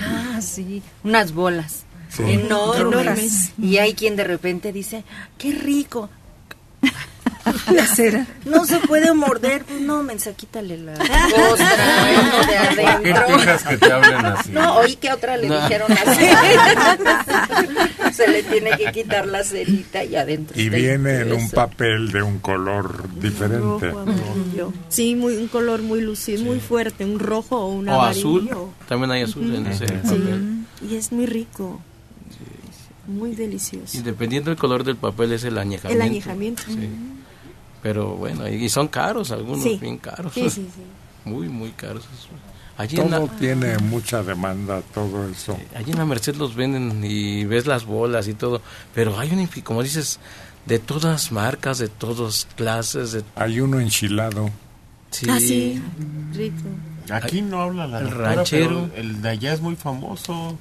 Ah, 0.00 0.40
sí, 0.40 0.82
unas 1.04 1.32
bolas 1.32 1.84
Sí. 2.08 2.22
enormes. 2.24 3.52
Y 3.58 3.78
hay 3.78 3.94
quien 3.94 4.16
de 4.16 4.24
repente 4.24 4.70
dice, 4.72 5.02
qué 5.38 5.52
rico. 5.52 6.10
La 7.72 7.86
cera. 7.86 8.26
No 8.44 8.64
se 8.64 8.78
puede 8.78 9.12
morder, 9.14 9.64
pues 9.64 9.80
no, 9.80 10.02
mensa, 10.02 10.32
quítale 10.32 10.78
la 10.78 10.94
costra 10.94 12.06
uno 12.20 12.76
de 12.76 13.12
¿Por 13.12 13.26
qué 13.26 13.32
dejas 13.32 13.62
que 13.64 13.76
te 13.78 13.92
hablen 13.92 14.24
así? 14.26 14.50
No, 14.52 14.76
oí 14.76 14.96
que 14.96 15.08
a 15.08 15.14
otra 15.14 15.36
le 15.36 15.48
No. 15.48 15.60
dijeron 15.62 15.90
así. 15.92 16.26
se 18.12 18.28
le 18.28 18.42
tiene 18.42 18.70
que 18.76 18.92
quitar 18.92 19.26
la 19.26 19.42
cerita 19.44 20.04
y 20.04 20.14
adentro. 20.16 20.58
Y 20.60 20.68
viene 20.68 21.20
en 21.20 21.32
un 21.32 21.50
papel 21.50 22.12
de 22.12 22.22
un 22.22 22.38
color 22.38 23.08
diferente. 23.18 23.90
Rojo. 23.90 24.72
Sí, 24.88 25.14
muy, 25.16 25.36
un 25.36 25.48
color 25.48 25.82
muy 25.82 26.00
lucido, 26.00 26.44
muy 26.44 26.60
fuerte, 26.60 27.04
un 27.04 27.18
rojo 27.18 27.56
o 27.58 27.68
un 27.68 27.88
O 27.88 27.94
amarillo. 28.00 28.28
azul. 28.38 28.50
También 28.88 29.10
hay 29.12 29.22
azul 29.22 29.54
en 29.54 29.66
ese 29.66 29.86
Sí, 29.88 29.92
papel. 29.94 30.58
y 30.88 30.96
es 30.96 31.10
muy 31.12 31.26
rico. 31.26 31.80
Muy 33.06 33.34
delicioso. 33.34 33.98
Y 33.98 34.02
dependiendo 34.02 34.50
del 34.50 34.58
color 34.58 34.84
del 34.84 34.96
papel 34.96 35.32
es 35.32 35.42
el 35.44 35.58
añejamiento. 35.58 36.04
El 36.04 36.08
añejamiento. 36.10 36.62
Sí. 36.68 36.88
Pero 37.82 38.16
bueno, 38.16 38.48
y 38.48 38.68
son 38.68 38.88
caros 38.88 39.30
algunos, 39.32 39.62
Sí. 39.64 39.78
bien 39.80 39.98
caros. 39.98 40.32
Sí, 40.34 40.48
sí, 40.50 40.68
sí. 40.74 40.82
Muy, 41.28 41.48
muy 41.48 41.70
caros. 41.70 42.04
Allí 42.76 42.98
en, 42.98 43.10
Todo 43.10 43.26
la, 43.26 43.32
tiene 43.36 43.78
mucha 43.78 44.22
demanda, 44.24 44.82
todo 44.94 45.28
eso. 45.28 45.56
allí 45.76 45.92
en 45.92 45.98
la 45.98 46.04
Merced 46.04 46.34
los 46.36 46.56
venden 46.56 47.04
y 47.04 47.44
ves 47.44 47.66
las 47.66 47.84
bolas 47.84 48.26
y 48.26 48.34
todo. 48.34 48.60
Pero 48.94 49.16
hay 49.20 49.30
un, 49.30 49.46
como 49.62 49.82
dices, 49.84 50.18
de 50.66 50.78
todas 50.80 51.30
marcas, 51.30 51.78
de 51.78 51.88
todas 51.88 52.48
clases. 52.56 53.12
De, 53.12 53.22
Hay 53.36 53.60
uno 53.60 53.78
enchilado. 53.78 54.50
sí. 55.10 55.26
Ah, 55.30 55.38
sí, 55.38 55.80
rico. 56.32 56.62
Aquí 57.10 57.42
no 57.42 57.60
habla 57.62 57.86
la 57.86 57.98
El 57.98 58.04
doctora, 58.10 58.34
ranchero. 58.36 58.88
pero 58.92 59.00
el 59.02 59.22
de 59.22 59.28
allá 59.28 59.52
es 59.52 59.60
muy 59.60 59.76
famoso. 59.76 60.32
O 60.32 60.58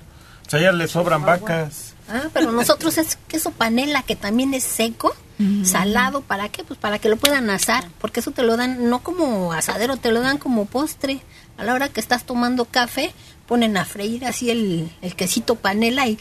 sea, 0.50 0.60
ya 0.60 0.72
le 0.74 0.88
sobran 0.88 1.24
vacas. 1.24 1.94
Ah, 2.10 2.24
pero 2.34 2.52
nosotros 2.52 2.98
es 2.98 3.18
queso 3.28 3.52
panela, 3.52 4.04
que 4.04 4.16
también 4.16 4.54
es 4.54 4.64
seco. 4.64 5.16
Salado, 5.64 6.22
¿para 6.22 6.50
qué? 6.50 6.64
Pues 6.64 6.80
para 6.80 7.00
que 7.00 7.10
lo 7.10 7.18
puedan 7.18 7.50
asar, 7.50 7.88
porque 8.00 8.20
eso 8.20 8.32
te 8.32 8.44
lo 8.44 8.58
dan 8.58 8.90
no 8.90 9.04
como 9.04 9.54
asadero, 9.54 9.98
te 9.98 10.12
lo 10.12 10.22
dan 10.22 10.38
como 10.38 10.66
postre. 10.66 11.22
A 11.58 11.64
la 11.64 11.74
hora 11.74 11.90
que 11.90 12.00
estás 12.00 12.26
tomando 12.26 12.66
café, 12.66 13.14
ponen 13.48 13.78
a 13.78 13.86
freír 13.86 14.26
así 14.26 14.50
el, 14.50 14.92
quesito 15.16 15.56
panela 15.56 16.08
y... 16.08 16.18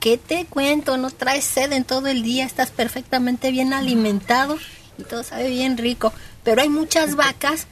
¿Qué 0.00 0.18
te 0.18 0.44
cuento? 0.44 0.96
No 0.98 1.10
traes 1.10 1.44
sed 1.44 1.72
en 1.72 1.82
todo 1.82 2.06
el 2.06 2.22
día, 2.22 2.44
estás 2.44 2.70
perfectamente 2.70 3.50
bien 3.50 3.72
alimentado 3.72 4.56
y 4.98 5.02
todo 5.02 5.24
sabe 5.24 5.48
bien 5.48 5.76
rico. 5.76 6.12
Pero 6.44 6.62
hay 6.62 6.68
muchas 6.68 7.16
vacas 7.16 7.66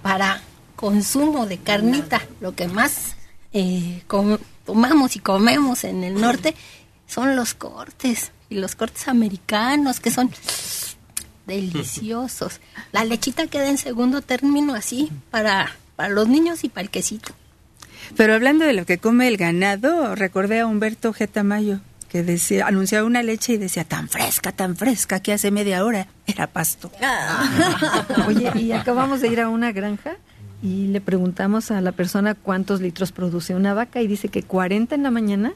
para 0.00 0.42
consumo 0.76 1.46
de 1.46 1.58
carnita. 1.58 2.22
Lo 2.40 2.54
que 2.54 2.68
más 2.68 3.16
eh, 3.52 4.02
tomamos 4.64 5.16
y 5.16 5.18
comemos 5.18 5.82
en 5.82 6.04
el 6.04 6.20
norte 6.20 6.54
son 7.08 7.34
los 7.34 7.54
cortes 7.54 8.30
y 8.52 8.54
los 8.54 8.76
cortes 8.76 9.08
americanos 9.08 10.00
que 10.00 10.10
son 10.10 10.30
deliciosos. 11.46 12.60
La 12.92 13.04
lechita 13.04 13.46
queda 13.46 13.68
en 13.68 13.78
segundo 13.78 14.20
término 14.20 14.74
así 14.74 15.10
para, 15.30 15.70
para 15.96 16.10
los 16.10 16.28
niños 16.28 16.64
y 16.64 16.68
para 16.68 16.82
el 16.82 16.90
quesito. 16.90 17.32
Pero 18.16 18.34
hablando 18.34 18.64
de 18.64 18.74
lo 18.74 18.84
que 18.84 18.98
come 18.98 19.28
el 19.28 19.36
ganado, 19.36 20.14
recordé 20.14 20.60
a 20.60 20.66
Humberto 20.66 21.12
G. 21.14 21.28
Tamayo, 21.28 21.80
que 22.08 22.22
decía, 22.22 22.66
anunciaba 22.66 23.06
una 23.06 23.22
leche 23.22 23.54
y 23.54 23.56
decía, 23.56 23.84
tan 23.84 24.08
fresca, 24.08 24.52
tan 24.52 24.76
fresca, 24.76 25.20
que 25.20 25.32
hace 25.32 25.50
media 25.50 25.84
hora 25.84 26.08
era 26.26 26.46
pasto. 26.46 26.90
Oye, 28.26 28.52
y 28.56 28.72
acabamos 28.72 29.20
de 29.20 29.28
ir 29.28 29.40
a 29.40 29.48
una 29.48 29.72
granja 29.72 30.16
y 30.62 30.88
le 30.88 31.00
preguntamos 31.00 31.70
a 31.70 31.80
la 31.80 31.92
persona 31.92 32.34
cuántos 32.34 32.80
litros 32.80 33.12
produce 33.12 33.54
una 33.54 33.72
vaca 33.74 34.02
y 34.02 34.06
dice 34.06 34.28
que 34.28 34.42
40 34.42 34.94
en 34.94 35.02
la 35.02 35.10
mañana 35.10 35.54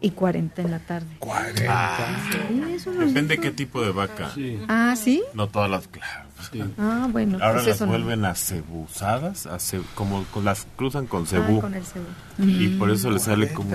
y 0.00 0.10
40 0.10 0.62
en 0.62 0.70
la 0.70 0.78
tarde. 0.78 1.06
Sí, 1.20 2.62
eso 2.74 2.92
nos 2.92 3.06
Depende 3.08 3.34
dijo. 3.34 3.42
qué 3.42 3.50
tipo 3.50 3.82
de 3.82 3.90
vaca. 3.92 4.30
Ah, 4.68 4.94
¿sí? 4.96 5.22
No 5.34 5.48
todas 5.48 5.70
las, 5.70 5.88
claro. 5.88 6.28
Ah, 6.78 7.08
bueno. 7.10 7.38
Ahora 7.40 7.54
pues 7.54 7.66
las 7.66 7.76
eso 7.76 7.86
no. 7.86 7.92
vuelven 7.92 8.24
a 8.24 8.34
cebuzadas, 8.34 9.46
a 9.46 9.58
ce- 9.58 9.80
como 9.94 10.24
con 10.26 10.44
las 10.44 10.66
cruzan 10.76 11.06
con 11.06 11.24
Ah, 11.24 11.26
cebú. 11.26 11.60
con 11.60 11.74
el 11.74 11.84
cebú. 11.84 12.06
Y 12.38 12.68
por 12.78 12.90
eso 12.90 13.10
le 13.10 13.18
sale 13.18 13.48
como... 13.52 13.70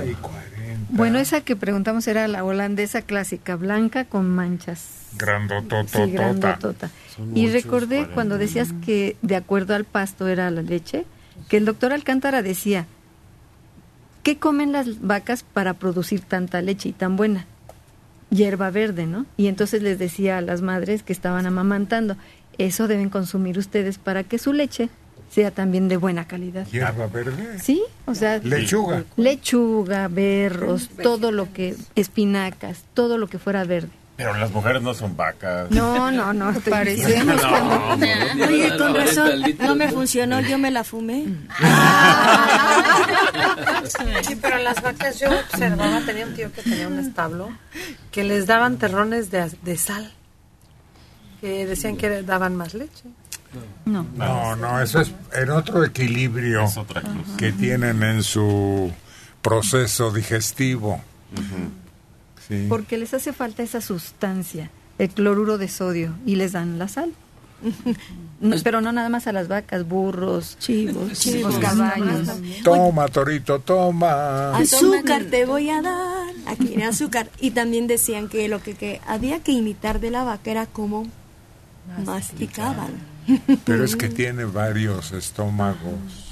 Bueno, 0.89 1.19
esa 1.19 1.41
que 1.41 1.55
preguntamos 1.55 2.07
era 2.07 2.27
la 2.27 2.43
holandesa 2.43 3.01
clásica, 3.01 3.55
blanca 3.55 4.05
con 4.05 4.29
manchas. 4.29 5.07
Grandotototota. 5.17 6.05
Sí, 6.05 6.11
grandotota. 6.11 6.89
Y 7.35 7.47
recordé 7.49 7.97
40. 7.97 8.13
cuando 8.13 8.37
decías 8.37 8.69
que 8.85 9.17
de 9.21 9.35
acuerdo 9.35 9.75
al 9.75 9.85
pasto 9.85 10.27
era 10.27 10.49
la 10.51 10.61
leche, 10.61 11.05
que 11.49 11.57
el 11.57 11.65
doctor 11.65 11.93
Alcántara 11.93 12.41
decía, 12.41 12.85
¿qué 14.23 14.37
comen 14.37 14.71
las 14.71 15.01
vacas 15.01 15.43
para 15.43 15.73
producir 15.75 16.21
tanta 16.21 16.61
leche 16.61 16.89
y 16.89 16.93
tan 16.93 17.15
buena? 17.15 17.45
Hierba 18.29 18.71
verde, 18.71 19.05
¿no? 19.05 19.25
Y 19.37 19.47
entonces 19.47 19.83
les 19.83 19.99
decía 19.99 20.39
a 20.39 20.41
las 20.41 20.61
madres 20.61 21.03
que 21.03 21.13
estaban 21.13 21.45
amamantando, 21.45 22.15
eso 22.57 22.87
deben 22.87 23.09
consumir 23.09 23.59
ustedes 23.59 23.97
para 23.99 24.23
que 24.23 24.39
su 24.39 24.53
leche 24.53 24.89
sea 25.29 25.51
también 25.51 25.87
de 25.87 25.97
buena 25.97 26.25
calidad. 26.27 26.67
Hierba 26.67 27.07
verde. 27.07 27.59
Sí, 27.59 27.83
o 28.05 28.15
sea, 28.15 28.37
Lechuga. 28.37 29.03
lechuga, 29.17 30.07
berros, 30.07 30.89
todo 31.01 31.31
lo 31.31 31.51
que, 31.53 31.75
espinacas, 31.95 32.83
todo 32.93 33.17
lo 33.17 33.27
que 33.27 33.39
fuera 33.39 33.63
verde. 33.63 33.89
Pero 34.15 34.33
las 34.35 34.51
mujeres 34.51 34.81
no 34.81 34.93
son 34.93 35.17
vacas. 35.17 35.71
No, 35.71 36.11
no, 36.11 36.33
no, 36.33 36.53
Parecemos 36.69 37.41
No, 37.41 37.93
Oye, 37.95 38.69
con 38.77 38.93
no, 38.93 38.99
razón, 38.99 39.41
no 39.59 39.75
me 39.75 39.89
funcionó, 39.89 40.39
yo 40.41 40.57
me 40.57 40.69
la 40.69 40.83
fumé. 40.83 41.25
Sí, 44.23 44.37
pero 44.41 44.57
las 44.59 44.81
vacas 44.81 45.19
yo 45.19 45.27
observaba, 45.29 46.01
tenía 46.05 46.25
un 46.25 46.33
tío 46.33 46.51
que 46.51 46.61
tenía 46.61 46.87
un 46.87 46.99
establo 46.99 47.49
que 48.11 48.23
les 48.23 48.47
daban 48.47 48.77
terrones 48.77 49.29
de, 49.31 49.51
de 49.61 49.77
sal, 49.77 50.11
que 51.41 51.65
decían 51.65 51.97
que 51.97 52.23
daban 52.23 52.55
más 52.55 52.73
leche. 52.73 53.03
No. 53.85 54.05
No, 54.15 54.55
no, 54.55 54.81
eso 54.81 55.01
es 55.01 55.11
en 55.33 55.49
otro 55.49 55.83
equilibrio 55.83 56.65
que 57.37 57.51
tienen 57.51 58.01
en 58.01 58.23
su 58.23 58.91
proceso 59.41 60.11
digestivo. 60.11 61.01
Sí. 62.47 62.65
Porque 62.69 62.97
les 62.97 63.13
hace 63.13 63.33
falta 63.33 63.63
esa 63.63 63.81
sustancia, 63.81 64.69
el 64.97 65.09
cloruro 65.09 65.57
de 65.57 65.67
sodio, 65.67 66.13
y 66.25 66.35
les 66.35 66.51
dan 66.51 66.79
la 66.79 66.87
sal. 66.87 67.13
No, 68.41 68.57
pero 68.61 68.81
no 68.81 68.91
nada 68.91 69.07
más 69.07 69.25
a 69.27 69.31
las 69.31 69.47
vacas, 69.47 69.87
burros, 69.87 70.57
chivos, 70.59 71.17
chivos. 71.17 71.57
caballos. 71.59 72.27
Toma, 72.61 73.07
Torito, 73.07 73.59
toma. 73.59 74.57
Azúcar 74.57 75.23
te 75.31 75.45
voy 75.45 75.69
a 75.69 75.81
dar, 75.81 76.27
aquí 76.45 76.65
viene 76.65 76.83
azúcar. 76.83 77.29
Y 77.39 77.51
también 77.51 77.87
decían 77.87 78.27
que 78.27 78.49
lo 78.49 78.61
que, 78.61 78.73
que 78.73 78.99
había 79.07 79.39
que 79.39 79.53
imitar 79.53 80.01
de 80.01 80.11
la 80.11 80.25
vaca 80.25 80.51
era 80.51 80.65
como 80.65 81.07
masticaban. 82.03 82.91
Pero 83.63 83.85
es 83.85 83.95
que 83.95 84.09
tiene 84.09 84.43
varios 84.43 85.13
estómagos. 85.13 86.22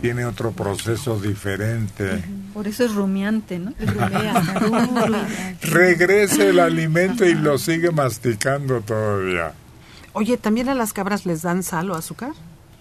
Tiene 0.00 0.24
otro 0.24 0.52
proceso 0.52 1.18
diferente. 1.18 2.22
Por 2.52 2.66
eso 2.66 2.84
es 2.84 2.94
rumiante, 2.94 3.58
¿no? 3.58 3.72
Regresa 5.62 6.44
el 6.44 6.60
alimento 6.60 7.24
y 7.24 7.34
lo 7.34 7.58
sigue 7.58 7.90
masticando 7.90 8.80
todavía. 8.80 9.52
Oye, 10.12 10.36
¿también 10.36 10.68
a 10.68 10.74
las 10.74 10.92
cabras 10.92 11.26
les 11.26 11.42
dan 11.42 11.62
sal 11.62 11.90
o 11.90 11.94
azúcar? 11.94 12.32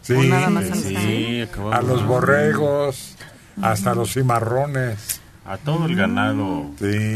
Sí, 0.02 0.14
¿O 0.14 0.24
nada 0.24 0.50
más 0.50 0.70
a 0.70 0.76
sí. 0.76 1.48
a 1.72 1.82
los 1.82 2.06
borregos, 2.06 3.16
hasta 3.62 3.96
los 3.96 4.14
cimarrones. 4.14 5.22
A 5.46 5.58
todo 5.58 5.86
el 5.88 5.96
ganado 5.96 6.72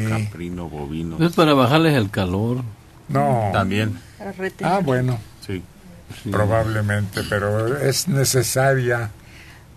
caprino, 0.09 0.69
bovino. 0.69 1.17
Es 1.25 1.33
para 1.33 1.53
bajarles 1.53 1.95
el 1.95 2.09
calor. 2.09 2.63
No. 3.07 3.49
También. 3.53 3.99
Ah, 4.63 4.79
bueno. 4.83 5.17
Sí. 5.45 5.63
Probablemente, 6.31 7.21
pero 7.29 7.77
es 7.77 8.07
necesaria 8.07 9.11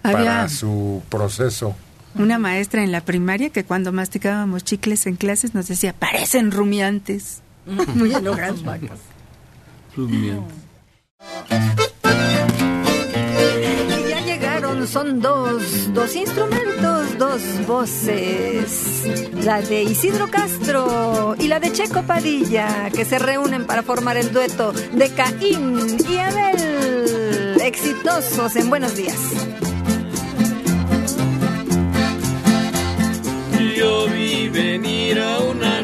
para 0.02 0.48
su 0.48 1.02
proceso. 1.09 1.74
Una 2.14 2.39
maestra 2.39 2.82
en 2.82 2.90
la 2.90 3.02
primaria 3.02 3.51
que 3.51 3.64
cuando 3.64 3.93
masticábamos 3.93 4.64
chicles 4.64 5.06
en 5.06 5.16
clases 5.16 5.55
nos 5.55 5.68
decía, 5.68 5.93
parecen 5.93 6.51
rumiantes. 6.51 7.40
Muy 7.94 8.12
enojadas 8.12 8.64
vacas. 8.64 8.98
Rumiantes. 9.97 10.56
Y 13.89 14.09
ya 14.09 14.20
llegaron, 14.24 14.89
son 14.89 15.20
dos, 15.20 15.93
dos 15.93 16.16
instrumentos, 16.16 17.18
dos 17.18 17.43
voces. 17.66 19.05
La 19.44 19.60
de 19.60 19.85
Isidro 19.85 20.28
Castro 20.28 21.36
y 21.39 21.47
la 21.47 21.60
de 21.60 21.72
Checo 21.72 22.02
Padilla, 22.02 22.90
que 22.90 23.05
se 23.05 23.18
reúnen 23.18 23.66
para 23.66 23.82
formar 23.82 24.16
el 24.16 24.32
dueto 24.32 24.72
de 24.72 25.10
Caín 25.10 25.97
y 26.09 26.16
Abel. 26.18 27.60
Exitosos 27.62 28.56
en 28.56 28.68
Buenos 28.68 28.97
Días. 28.97 29.16
Yo 33.81 34.07
vi 34.09 34.51
venir 34.51 35.19
a 35.19 35.39
una 35.39 35.80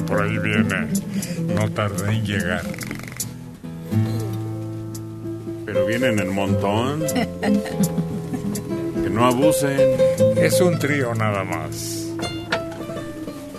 por 0.00 0.22
ahí 0.22 0.38
viene. 0.38 0.88
No 1.54 1.70
tardé 1.70 2.12
en 2.12 2.24
llegar. 2.24 2.62
Pero 5.66 5.86
vienen 5.86 6.18
en 6.18 6.34
montón. 6.34 7.02
Que 9.02 9.10
no 9.10 9.26
abusen. 9.26 9.78
Es 10.36 10.60
un 10.60 10.78
trío 10.78 11.14
nada 11.14 11.44
más. 11.44 12.06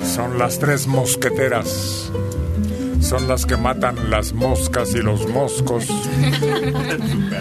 Son 0.03 0.37
las 0.37 0.59
tres 0.59 0.87
mosqueteras. 0.87 2.11
Son 3.01 3.27
las 3.27 3.45
que 3.45 3.57
matan 3.57 4.09
las 4.09 4.33
moscas 4.33 4.95
y 4.95 4.99
los 4.99 5.27
moscos. 5.27 5.87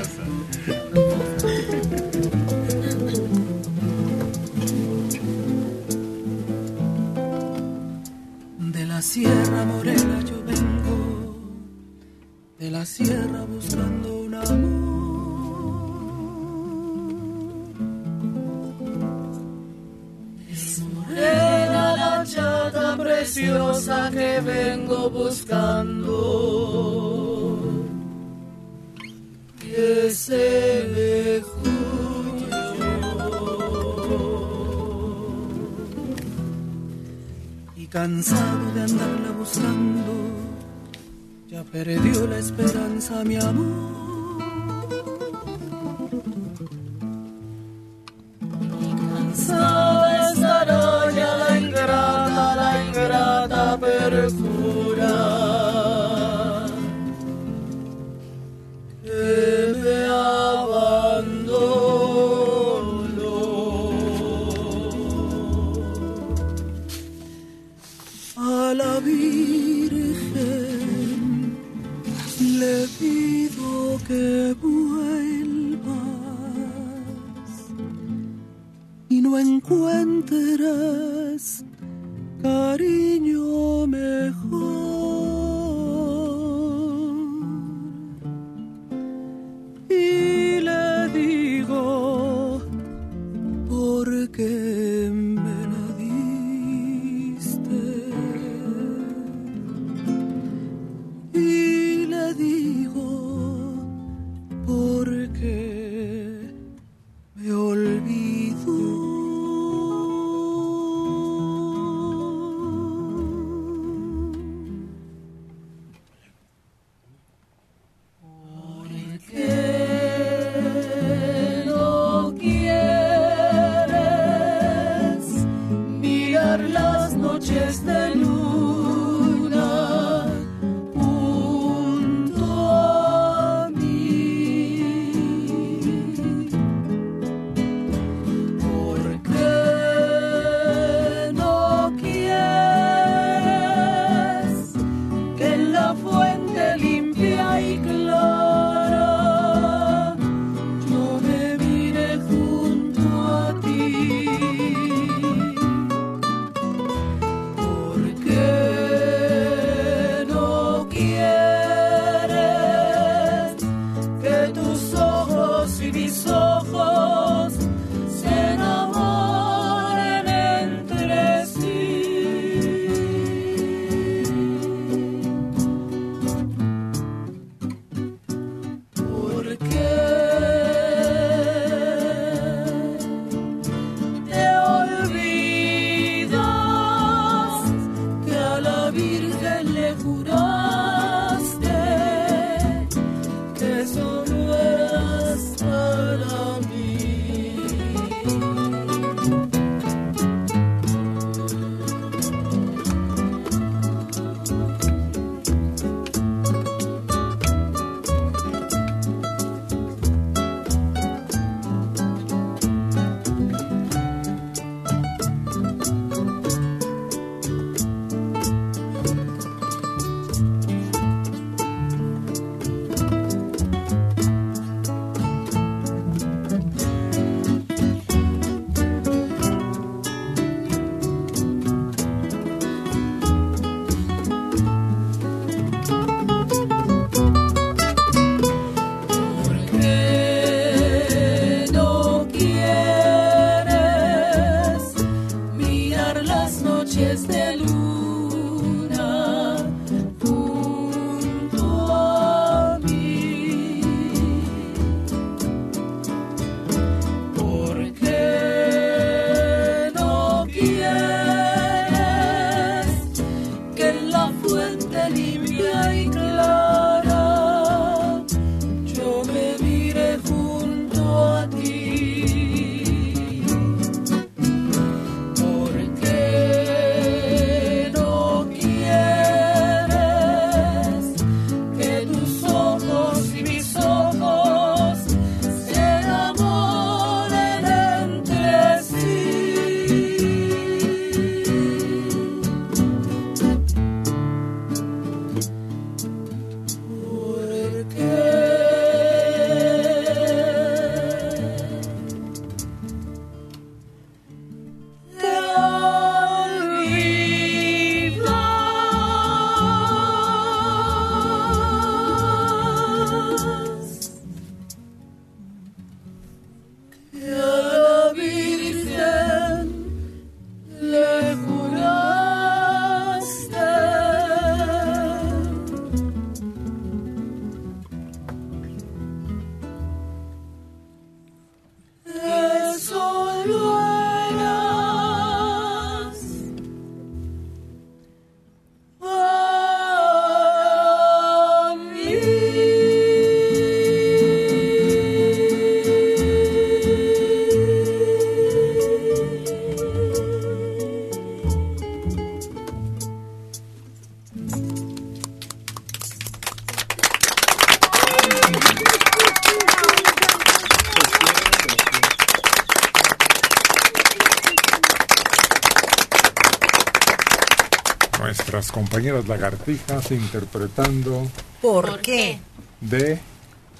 Nuestras 368.64 368.82
compañeras 368.82 369.28
lagartijas 369.28 370.10
interpretando 370.10 371.30
¿Por 371.60 372.00
qué? 372.00 372.38
de... 372.80 373.20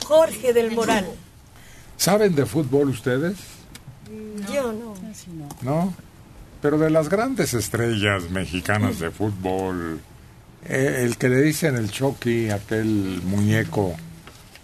Jorge 0.05 0.53
del 0.53 0.73
Moral. 0.73 1.07
¿Saben 1.97 2.35
de 2.35 2.45
fútbol 2.45 2.91
ustedes? 2.91 3.39
Yo 4.53 4.75
no. 4.75 4.95
¿No? 5.63 5.95
Pero 6.61 6.77
de 6.77 6.91
las 6.91 7.09
grandes 7.09 7.55
estrellas 7.55 8.29
mexicanas 8.29 8.99
de 8.99 9.11
fútbol, 9.11 10.01
eh, 10.67 11.01
el 11.03 11.17
que 11.17 11.31
le 11.31 11.41
dicen 11.41 11.77
el 11.77 11.91
Chucky, 11.91 12.51
aquel 12.51 13.23
muñeco 13.25 13.95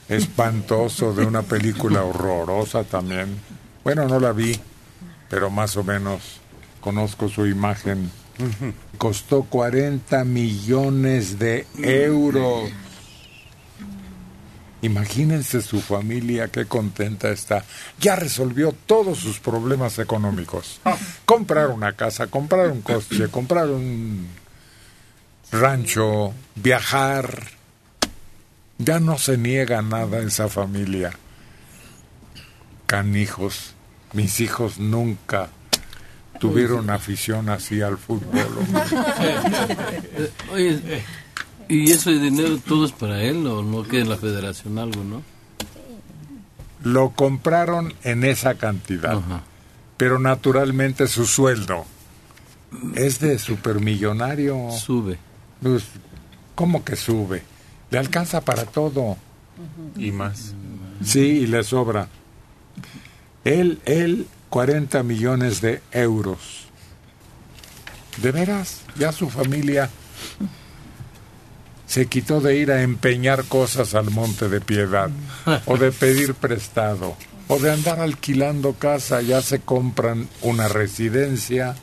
espantoso 0.07 1.15
de 1.15 1.25
una 1.25 1.41
película 1.41 2.05
horrorosa 2.05 2.85
también. 2.85 3.39
Bueno, 3.83 4.07
no 4.07 4.21
la 4.21 4.33
vi, 4.33 4.61
pero 5.31 5.49
más 5.49 5.79
o 5.79 5.83
menos 5.83 6.41
conozco 6.83 7.31
su 7.31 7.47
imagen. 7.47 8.11
Costó 8.99 9.43
40 9.45 10.25
millones 10.25 11.39
de 11.39 11.67
euros. 11.79 12.71
Imagínense 14.83 15.61
su 15.61 15.81
familia, 15.81 16.49
qué 16.49 16.65
contenta 16.65 17.31
está. 17.31 17.65
Ya 18.01 18.17
resolvió 18.17 18.73
todos 18.73 19.19
sus 19.19 19.39
problemas 19.39 19.99
económicos. 19.99 20.81
Comprar 21.27 21.69
una 21.69 21.93
casa, 21.93 22.29
comprar 22.29 22.71
un 22.71 22.81
coche, 22.81 23.29
comprar 23.29 23.69
un 23.69 24.27
rancho, 25.53 26.33
viajar. 26.55 27.49
Ya 28.79 29.01
no 29.01 29.19
se 29.19 29.37
niega 29.37 29.83
nada 29.83 30.21
esa 30.21 30.49
familia. 30.49 31.13
Canijos, 32.87 33.75
mis 34.15 34.41
hijos 34.41 34.79
nunca 34.79 35.51
tuvieron 36.41 36.91
afición 36.91 37.51
así 37.51 37.83
al 37.83 37.99
fútbol. 37.99 38.41
Oye, 40.53 40.81
¿y 41.69 41.91
ese 41.93 42.13
dinero 42.13 42.59
todo 42.67 42.87
es 42.87 42.93
para 42.93 43.23
él 43.23 43.47
o 43.47 43.63
no 43.63 43.85
queda 43.85 44.01
en 44.01 44.09
la 44.09 44.17
federación 44.17 44.79
algo, 44.79 45.05
no? 45.05 45.23
Lo 46.83 47.11
compraron 47.11 47.93
en 48.03 48.25
esa 48.25 48.55
cantidad, 48.55 49.21
pero 49.99 50.19
naturalmente 50.19 51.07
su 51.07 51.27
sueldo 51.27 51.85
es 52.95 53.21
de 53.21 53.39
supermillonario. 53.39 54.71
Sube. 54.71 55.19
Pues, 55.63 55.85
¿Cómo 56.55 56.83
que 56.85 56.97
sube? 56.97 57.43
Le 57.91 57.99
alcanza 57.99 58.41
para 58.41 58.65
todo. 58.65 59.19
Y 59.97 60.11
más. 60.11 60.55
Sí, 61.05 61.21
y 61.21 61.47
le 61.47 61.63
sobra. 61.65 62.09
Él, 63.45 63.79
él, 63.85 64.27
40 64.51 65.03
millones 65.03 65.61
de 65.61 65.81
euros. 65.93 66.67
¿De 68.21 68.33
veras? 68.33 68.83
Ya 68.97 69.13
su 69.13 69.31
familia 69.31 69.89
se 71.87 72.07
quitó 72.07 72.41
de 72.41 72.57
ir 72.57 72.71
a 72.71 72.83
empeñar 72.83 73.45
cosas 73.45 73.95
al 73.95 74.11
monte 74.11 74.49
de 74.49 74.61
piedad 74.61 75.11
o 75.67 75.77
de 75.77 75.91
pedir 75.93 76.35
prestado. 76.35 77.17
o 77.49 77.59
de 77.59 77.73
andar 77.73 77.99
alquilando 77.99 78.75
casa, 78.75 79.23
ya 79.23 79.43
se 79.43 79.59
compran 79.59 80.29
una 80.41 80.69
residencia 80.69 81.75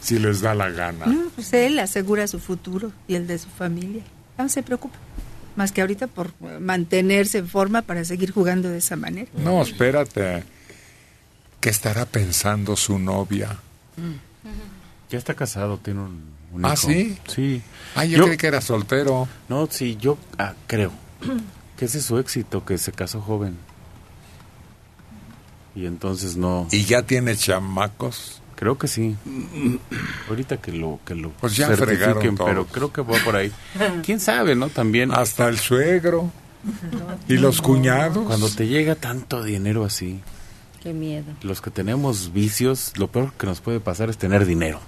si 0.00 0.18
les 0.18 0.40
da 0.40 0.52
la 0.52 0.68
gana. 0.70 1.06
No, 1.06 1.28
pues 1.36 1.52
él 1.52 1.78
asegura 1.78 2.26
su 2.26 2.40
futuro 2.40 2.90
y 3.06 3.14
el 3.14 3.28
de 3.28 3.38
su 3.38 3.48
familia. 3.48 4.02
No 4.36 4.48
se 4.48 4.64
preocupa. 4.64 4.96
Más 5.54 5.70
que 5.70 5.80
ahorita 5.80 6.08
por 6.08 6.32
mantenerse 6.58 7.38
en 7.38 7.46
forma 7.46 7.82
para 7.82 8.04
seguir 8.04 8.32
jugando 8.32 8.68
de 8.68 8.78
esa 8.78 8.96
manera. 8.96 9.30
No, 9.36 9.62
espérate. 9.62 10.42
¿Qué 11.62 11.70
estará 11.70 12.06
pensando 12.06 12.74
su 12.76 12.98
novia? 12.98 13.56
Ya 15.10 15.16
está 15.18 15.34
casado, 15.34 15.78
tiene 15.78 16.00
un, 16.00 16.24
un 16.52 16.64
¿Ah, 16.64 16.74
hijo. 16.74 16.88
sí? 16.88 17.18
Sí. 17.28 17.62
Ah, 17.94 18.04
yo 18.04 18.24
creí 18.24 18.36
que 18.36 18.48
era 18.48 18.60
soltero. 18.60 19.28
No, 19.48 19.68
sí, 19.70 19.96
yo 20.00 20.18
ah, 20.38 20.54
creo 20.66 20.90
que 21.78 21.84
ese 21.84 21.98
es 21.98 22.04
su 22.04 22.18
éxito, 22.18 22.64
que 22.64 22.78
se 22.78 22.90
casó 22.90 23.20
joven. 23.20 23.56
Y 25.76 25.86
entonces 25.86 26.36
no... 26.36 26.66
¿Y 26.72 26.84
ya 26.84 27.02
tiene 27.02 27.36
chamacos? 27.36 28.42
Creo 28.56 28.76
que 28.76 28.88
sí. 28.88 29.16
Ahorita 30.28 30.56
que 30.56 30.72
lo 30.72 30.98
que 31.06 31.14
lo 31.14 31.30
Pues 31.30 31.56
ya 31.56 31.68
certifiquen, 31.68 31.98
fregaron 31.98 32.36
todos. 32.36 32.50
pero 32.50 32.66
creo 32.66 32.92
que 32.92 33.02
va 33.02 33.18
por 33.24 33.36
ahí. 33.36 33.52
¿Quién 34.04 34.18
sabe, 34.18 34.56
no? 34.56 34.68
También 34.68 35.12
Hasta 35.12 35.48
el 35.48 35.58
suegro. 35.58 36.30
¿Y 37.28 37.34
los 37.36 37.62
cuñados? 37.62 38.26
cuando 38.26 38.48
te 38.50 38.66
llega 38.66 38.94
tanto 38.96 39.42
dinero 39.44 39.84
así, 39.84 40.20
Qué 40.82 40.92
miedo. 40.92 41.26
los 41.42 41.60
que 41.60 41.70
tenemos 41.70 42.32
vicios, 42.32 42.92
lo 42.96 43.06
peor 43.08 43.32
que 43.34 43.46
nos 43.46 43.60
puede 43.60 43.78
pasar 43.80 44.10
es 44.10 44.18
tener 44.18 44.44
dinero. 44.46 44.80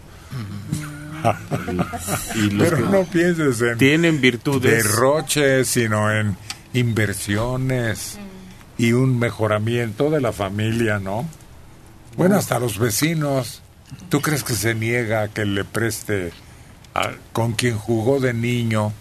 Y, 2.35 2.39
y 2.39 2.51
los 2.51 2.69
Pero 2.69 2.77
que 2.77 2.83
no 2.93 3.05
pienses 3.05 3.61
en 3.63 3.79
tienen 3.79 4.21
virtudes 4.21 4.85
derroches, 4.85 5.69
sino 5.69 6.11
en 6.13 6.37
inversiones 6.73 8.19
y 8.77 8.93
un 8.93 9.19
mejoramiento 9.19 10.11
de 10.11 10.21
la 10.21 10.33
familia, 10.33 10.99
¿no? 10.99 11.29
Bueno, 12.17 12.37
hasta 12.37 12.59
los 12.59 12.79
vecinos. 12.79 13.63
¿Tú 14.09 14.21
crees 14.21 14.43
que 14.43 14.55
se 14.55 14.75
niega 14.75 15.23
a 15.23 15.29
que 15.29 15.45
le 15.45 15.65
preste 15.65 16.33
a- 16.95 17.13
con 17.33 17.53
quien 17.53 17.77
jugó 17.79 18.19
de 18.21 18.35
niño 18.35 18.93